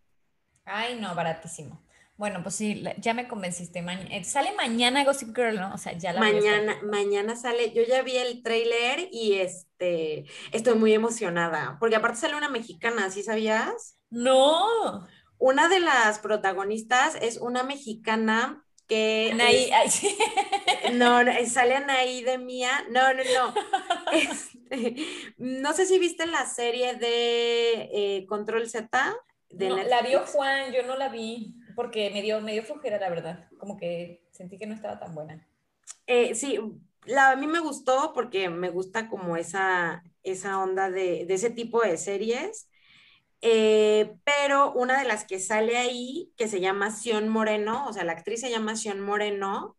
Ay, 0.64 0.98
no, 0.98 1.14
baratísimo. 1.14 1.84
Bueno, 2.22 2.44
pues 2.44 2.54
sí, 2.54 2.84
ya 3.00 3.16
me 3.16 3.28
convenciste. 3.28 3.84
Eh, 4.12 4.24
sale 4.24 4.54
mañana 4.54 5.04
Gossip 5.04 5.36
Girl, 5.36 5.56
¿no? 5.56 5.74
O 5.74 5.78
sea, 5.80 5.98
ya 5.98 6.14
la 6.14 6.20
Mañana, 6.20 6.78
mañana 6.84 7.36
sale. 7.36 7.74
Yo 7.74 7.82
ya 7.82 8.04
vi 8.04 8.16
el 8.16 8.44
tráiler 8.44 9.10
y 9.12 9.40
este, 9.40 10.26
estoy 10.52 10.76
muy 10.76 10.94
emocionada. 10.94 11.78
Porque 11.80 11.96
aparte 11.96 12.20
sale 12.20 12.36
una 12.36 12.48
mexicana, 12.48 13.10
¿sí 13.10 13.24
sabías? 13.24 13.98
No. 14.12 15.08
Una 15.40 15.68
de 15.68 15.80
las 15.80 16.20
protagonistas 16.20 17.16
es 17.20 17.38
una 17.38 17.64
mexicana 17.64 18.64
que. 18.88 19.32
Anaí, 19.34 19.72
sí. 19.90 20.16
No, 20.94 21.22
sale 21.48 21.74
Anaí 21.74 22.22
de 22.22 22.38
Mía. 22.38 22.86
No, 22.92 23.16
no, 23.16 23.24
no. 23.24 23.54
Este, 24.12 25.08
no 25.40 25.74
sé 25.74 25.88
si 25.88 25.98
viste 25.98 26.28
la 26.28 26.46
serie 26.46 26.94
de 26.94 27.90
eh, 27.92 28.26
Control 28.28 28.70
Z. 28.70 29.16
De 29.50 29.70
la 29.70 30.04
vio 30.04 30.24
Juan, 30.28 30.72
yo 30.72 30.84
no 30.84 30.96
la 30.96 31.10
vi 31.10 31.56
porque 31.76 32.10
me 32.12 32.22
dio, 32.22 32.42
me 32.42 32.54
dio 32.54 32.64
flojera, 32.64 33.00
la 33.00 33.10
verdad. 33.10 33.50
Como 33.58 33.78
que 33.78 34.24
sentí 34.32 34.58
que 34.58 34.68
no 34.68 34.76
estaba 34.76 35.00
tan 35.00 35.16
buena. 35.16 35.48
Eh, 36.08 36.36
sí, 36.36 36.60
la, 37.06 37.32
a 37.32 37.36
mí 37.36 37.48
me 37.48 37.60
gustó 37.60 38.12
porque 38.14 38.50
me 38.50 38.70
gusta 38.70 39.10
como 39.10 39.38
esa, 39.38 40.04
esa 40.24 40.60
onda 40.60 40.90
de, 40.90 41.26
de 41.26 41.34
ese 41.34 41.50
tipo 41.50 41.82
de 41.82 41.98
series. 41.98 42.68
Eh, 43.42 44.14
pero 44.24 44.72
una 44.74 45.00
de 45.00 45.08
las 45.08 45.26
que 45.26 45.40
sale 45.40 45.78
ahí, 45.78 46.32
que 46.38 46.48
se 46.48 46.62
llama 46.62 46.92
Sion 46.92 47.28
Moreno, 47.28 47.88
o 47.88 47.94
sea, 47.94 48.04
la 48.04 48.12
actriz 48.12 48.40
se 48.42 48.52
llama 48.52 48.76
Sion 48.76 49.02
Moreno, 49.02 49.78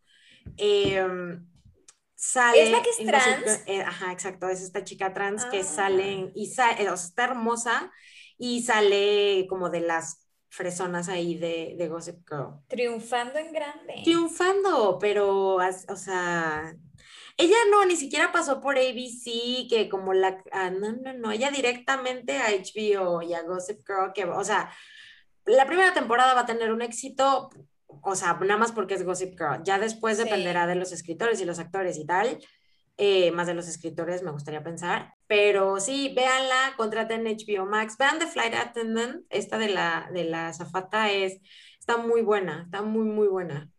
em, 0.56 1.46
sale... 2.16 2.64
¿Es 2.64 2.70
la 2.72 2.82
que 2.82 2.90
es 2.90 3.06
trans? 3.06 3.62
Eh, 3.66 3.82
ajá, 3.82 4.10
exacto, 4.10 4.48
es 4.48 4.62
esta 4.62 4.82
chica 4.82 5.14
trans 5.14 5.44
que 5.44 5.60
ah. 5.60 5.64
sale, 5.64 6.32
y 6.34 6.46
sale, 6.46 6.90
o 6.90 6.96
sea, 6.96 7.06
está 7.06 7.24
hermosa 7.24 7.92
y 8.36 8.62
sale 8.62 9.46
como 9.48 9.70
de 9.70 9.80
las 9.80 10.21
fresonas 10.52 11.08
ahí 11.08 11.34
de, 11.34 11.76
de 11.78 11.88
Gossip 11.88 12.28
Girl. 12.28 12.60
Triunfando 12.68 13.38
en 13.38 13.52
grande. 13.54 14.02
Triunfando, 14.04 14.98
pero, 15.00 15.54
o 15.56 15.96
sea, 15.96 16.76
ella 17.38 17.56
no, 17.70 17.86
ni 17.86 17.96
siquiera 17.96 18.32
pasó 18.32 18.60
por 18.60 18.76
ABC, 18.76 19.66
que 19.66 19.88
como 19.90 20.12
la, 20.12 20.44
ah, 20.52 20.68
no, 20.68 20.92
no, 20.92 21.14
no, 21.14 21.32
ella 21.32 21.50
directamente 21.50 22.36
a 22.36 22.50
HBO 22.50 23.22
y 23.22 23.32
a 23.32 23.42
Gossip 23.44 23.80
Girl, 23.86 24.12
que, 24.14 24.26
o 24.26 24.44
sea, 24.44 24.70
la 25.46 25.66
primera 25.66 25.94
temporada 25.94 26.34
va 26.34 26.42
a 26.42 26.46
tener 26.46 26.70
un 26.70 26.82
éxito, 26.82 27.48
o 28.02 28.14
sea, 28.14 28.34
nada 28.34 28.58
más 28.58 28.72
porque 28.72 28.92
es 28.92 29.06
Gossip 29.06 29.30
Girl, 29.38 29.62
ya 29.64 29.78
después 29.78 30.18
dependerá 30.18 30.66
de 30.66 30.74
los 30.74 30.92
escritores 30.92 31.40
y 31.40 31.46
los 31.46 31.60
actores 31.60 31.96
y 31.96 32.04
tal, 32.04 32.38
eh, 32.98 33.30
más 33.32 33.46
de 33.46 33.54
los 33.54 33.68
escritores, 33.68 34.22
me 34.22 34.30
gustaría 34.30 34.62
pensar. 34.62 35.14
Pero 35.26 35.80
sí, 35.80 36.12
véanla, 36.14 36.74
contraten 36.76 37.24
HBO 37.24 37.66
Max, 37.66 37.96
vean 37.98 38.18
The 38.18 38.26
Flight 38.26 38.54
Attendant, 38.54 39.24
esta 39.30 39.58
de 39.58 39.68
la, 39.68 40.08
de 40.12 40.24
la 40.24 40.52
zafata 40.52 41.10
es, 41.10 41.40
está 41.78 41.96
muy 41.96 42.22
buena, 42.22 42.62
está 42.64 42.82
muy, 42.82 43.04
muy 43.04 43.28
buena. 43.28 43.70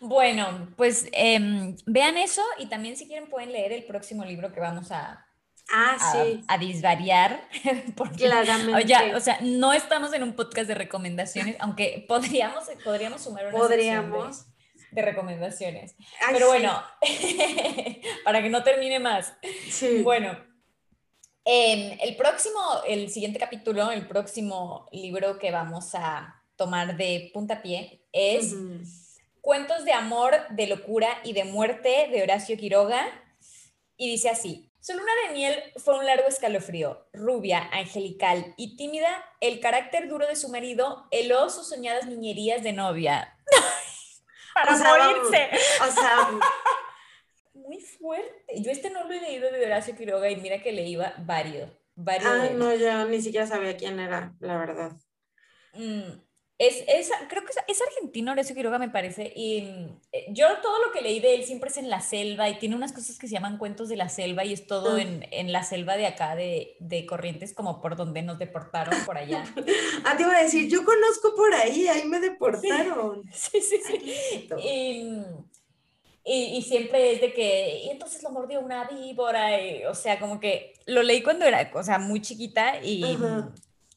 Bueno, 0.00 0.68
pues 0.76 1.06
em, 1.12 1.76
vean 1.86 2.18
eso 2.18 2.42
y 2.58 2.66
también 2.66 2.96
si 2.96 3.06
quieren 3.06 3.30
pueden 3.30 3.52
leer 3.52 3.72
el 3.72 3.84
próximo 3.84 4.24
libro 4.24 4.52
que 4.52 4.58
vamos 4.58 4.90
a, 4.90 5.24
ah, 5.72 5.96
sí. 6.12 6.44
a, 6.48 6.58
disvariar. 6.58 7.48
Porque, 7.96 8.24
Claramente. 8.24 9.14
o 9.14 9.20
sea, 9.20 9.38
no 9.42 9.72
estamos 9.72 10.12
en 10.12 10.24
un 10.24 10.34
podcast 10.34 10.66
de 10.66 10.74
recomendaciones, 10.74 11.56
aunque 11.60 12.04
podríamos, 12.08 12.64
podríamos 12.84 13.22
sumar 13.22 13.46
una 13.46 13.56
Podríamos 13.56 14.46
de 14.92 15.02
recomendaciones. 15.02 15.96
Pero 16.30 16.48
bueno, 16.48 16.82
para 18.24 18.42
que 18.42 18.50
no 18.50 18.62
termine 18.62 19.00
más. 19.00 19.34
Sí. 19.68 20.02
Bueno, 20.02 20.38
en 21.44 21.98
el 22.00 22.14
próximo, 22.16 22.60
el 22.86 23.10
siguiente 23.10 23.38
capítulo, 23.38 23.90
el 23.90 24.06
próximo 24.06 24.88
libro 24.92 25.38
que 25.38 25.50
vamos 25.50 25.94
a 25.94 26.42
tomar 26.56 26.96
de 26.96 27.30
puntapié 27.34 28.06
es 28.12 28.54
Cuentos 29.42 29.84
de 29.84 29.92
amor, 29.92 30.34
de 30.50 30.68
locura 30.68 31.20
y 31.24 31.32
de 31.32 31.44
muerte 31.44 32.08
de 32.12 32.22
Horacio 32.22 32.56
Quiroga. 32.56 33.04
Y 33.96 34.08
dice 34.08 34.28
así, 34.28 34.70
su 34.78 34.92
luna 34.92 35.10
de 35.26 35.34
miel 35.34 35.54
fue 35.78 35.98
un 35.98 36.06
largo 36.06 36.28
escalofrío. 36.28 37.08
Rubia, 37.12 37.68
angelical 37.72 38.54
y 38.56 38.76
tímida, 38.76 39.24
el 39.40 39.58
carácter 39.58 40.08
duro 40.08 40.28
de 40.28 40.36
su 40.36 40.48
marido 40.48 41.08
heló 41.10 41.50
sus 41.50 41.68
soñadas 41.68 42.06
niñerías 42.06 42.62
de 42.62 42.72
novia. 42.72 43.36
para 44.54 44.76
morirse. 44.76 45.50
o 45.82 45.90
sea, 45.90 46.30
muy 47.54 47.80
fuerte. 47.80 48.62
Yo 48.62 48.70
este 48.70 48.90
no 48.90 49.04
lo 49.04 49.12
he 49.12 49.20
leído 49.20 49.50
de 49.50 49.64
Horacio 49.64 49.96
Quiroga 49.96 50.30
y 50.30 50.36
mira 50.36 50.60
que 50.60 50.72
leí 50.72 50.96
varios. 51.18 51.70
varios 51.94 52.30
Ay, 52.30 52.54
no, 52.54 52.74
yo 52.74 53.06
ni 53.06 53.20
siquiera 53.20 53.46
sabía 53.46 53.76
quién 53.76 54.00
era, 54.00 54.34
la 54.40 54.58
verdad. 54.58 54.92
Mm, 55.74 56.20
es, 56.66 57.10
creo 57.28 57.44
que 57.44 57.52
es, 57.66 57.82
argentino 57.82 58.32
Horacio 58.32 58.54
Quiroga, 58.54 58.78
me 58.78 58.88
parece. 58.88 59.32
Y 59.34 59.88
eh, 60.12 60.26
yo 60.30 60.46
todo 60.62 60.84
lo 60.84 60.92
que 60.92 61.00
leí 61.00 61.20
de 61.20 61.34
él 61.34 61.44
siempre 61.44 61.70
es 61.70 61.76
en 61.76 61.90
la 61.90 62.00
selva 62.00 62.48
y 62.48 62.58
tiene 62.58 62.76
unas 62.76 62.92
cosas 62.92 63.18
que 63.18 63.26
se 63.26 63.34
llaman 63.34 63.58
cuentos 63.58 63.88
de 63.88 63.96
la 63.96 64.08
selva 64.08 64.44
y 64.44 64.52
es 64.52 64.66
todo 64.66 64.96
ah. 64.96 65.00
en, 65.02 65.52
la 65.52 65.64
selva 65.64 65.96
de 65.96 66.06
acá, 66.06 66.36
de, 66.36 67.06
Corrientes, 67.08 67.52
como 67.52 67.80
por 67.80 67.96
donde 67.96 68.22
nos 68.22 68.38
deportaron 68.38 68.94
por 69.04 69.18
allá. 69.18 69.44
ah, 70.04 70.16
te 70.16 70.22
iba 70.22 70.36
a 70.36 70.42
decir, 70.42 70.70
yo 70.70 70.84
conozco 70.84 71.34
por 71.34 71.52
ahí, 71.54 71.88
ahí 71.88 72.06
me 72.06 72.20
deportaron. 72.20 73.22
Sí, 73.32 73.60
sí, 73.60 73.80
sí. 73.84 74.48
Y, 76.24 76.62
siempre 76.62 77.12
es 77.12 77.20
de 77.20 77.32
que, 77.32 77.80
y 77.84 77.90
entonces 77.90 78.22
lo 78.22 78.30
mordió 78.30 78.60
una 78.60 78.84
víbora, 78.84 79.48
o 79.90 79.94
sea, 79.94 80.20
como 80.20 80.38
que 80.38 80.74
lo 80.86 81.02
leí 81.02 81.22
cuando 81.22 81.44
era, 81.44 81.68
o 81.74 81.82
sea, 81.82 81.98
muy 81.98 82.20
chiquita 82.20 82.80
y 82.80 83.02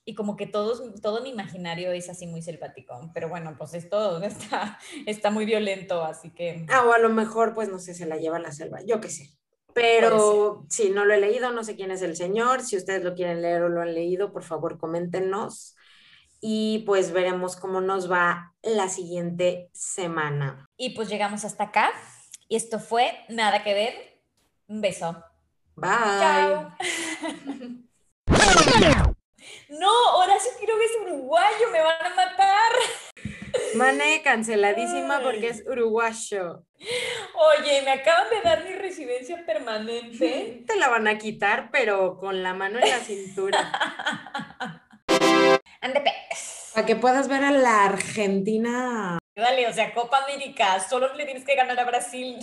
y 0.06 0.14
como 0.14 0.38
que 0.38 0.46
todos, 0.46 0.84
todo 1.02 1.22
mi 1.22 1.30
imaginario 1.30 1.92
es 1.92 2.10
así 2.10 2.28
muy 2.28 2.42
selvático, 2.42 3.12
pero 3.14 3.28
bueno, 3.28 3.56
pues 3.58 3.74
esto 3.74 4.22
está, 4.24 4.80
está 5.06 5.32
muy 5.32 5.46
violento, 5.46 6.04
así 6.04 6.30
que... 6.30 6.66
Ah, 6.70 6.86
o 6.86 6.94
a 6.94 7.00
lo 7.00 7.10
mejor, 7.10 7.54
pues 7.54 7.70
no 7.70 7.80
sé, 7.80 7.94
se 7.94 8.06
la 8.06 8.18
lleva 8.18 8.38
a 8.38 8.42
la 8.42 8.52
selva, 8.52 8.82
yo 8.86 9.02
qué 9.02 9.10
sé. 9.10 9.32
Pero 9.74 10.66
si 10.70 10.92
no 10.92 11.04
lo 11.04 11.14
he 11.14 11.20
leído, 11.20 11.52
no 11.52 11.66
sé 11.66 11.76
quién 11.76 11.92
es 11.92 12.02
el 12.02 12.16
señor, 12.16 12.62
si 12.62 12.78
ustedes 12.78 13.04
lo 13.04 13.14
quieren 13.14 13.42
leer 13.42 13.64
o 13.64 13.70
lo 13.70 13.82
han 13.82 13.94
leído, 13.94 14.32
por 14.32 14.44
favor, 14.44 14.78
coméntenos 14.78 15.76
y 16.40 16.84
pues 16.86 17.12
veremos 17.12 17.56
cómo 17.56 17.82
nos 17.82 18.10
va 18.10 18.54
la 18.62 18.88
siguiente 18.88 19.70
semana. 19.74 20.66
Y 20.78 20.92
pues 20.92 21.10
llegamos 21.10 21.44
hasta 21.44 21.66
acá 21.66 21.92
y 22.48 22.56
esto 22.56 22.80
fue 22.80 23.12
Nada 23.30 23.64
que 23.64 23.74
ver. 23.74 24.22
Un 24.68 24.80
beso. 24.80 25.24
Bye. 25.76 25.90
Chao. 25.90 26.72
No, 29.80 29.92
Horacio 30.18 30.52
Quiroga 30.60 30.84
es 30.86 30.92
uruguayo, 31.02 31.70
me 31.72 31.82
van 31.82 32.06
a 32.06 32.10
matar. 32.16 32.72
Mane, 33.76 34.22
canceladísima 34.24 35.22
porque 35.22 35.50
es 35.50 35.64
uruguayo. 35.68 36.64
Oye, 37.36 37.82
me 37.84 37.92
acaban 37.92 38.30
de 38.30 38.42
dar 38.42 38.64
mi 38.64 38.72
residencia 38.74 39.46
permanente. 39.46 40.64
Te 40.66 40.76
la 40.78 40.88
van 40.88 41.08
a 41.08 41.18
quitar, 41.18 41.70
pero 41.72 42.18
con 42.18 42.42
la 42.42 42.54
mano 42.54 42.80
en 42.80 42.90
la 42.90 43.00
cintura. 43.00 43.72
Ande, 45.82 46.04
Para 46.74 46.86
que 46.86 46.96
puedas 46.96 47.28
ver 47.28 47.44
a 47.44 47.52
la 47.52 47.86
Argentina. 47.86 49.20
Dale, 49.36 49.68
o 49.68 49.74
sea, 49.74 49.94
Copa 49.94 50.24
América, 50.24 50.80
solo 50.80 51.14
le 51.14 51.26
tienes 51.26 51.44
que 51.44 51.56
ganar 51.56 51.78
a 51.78 51.84
Brasil. 51.84 52.38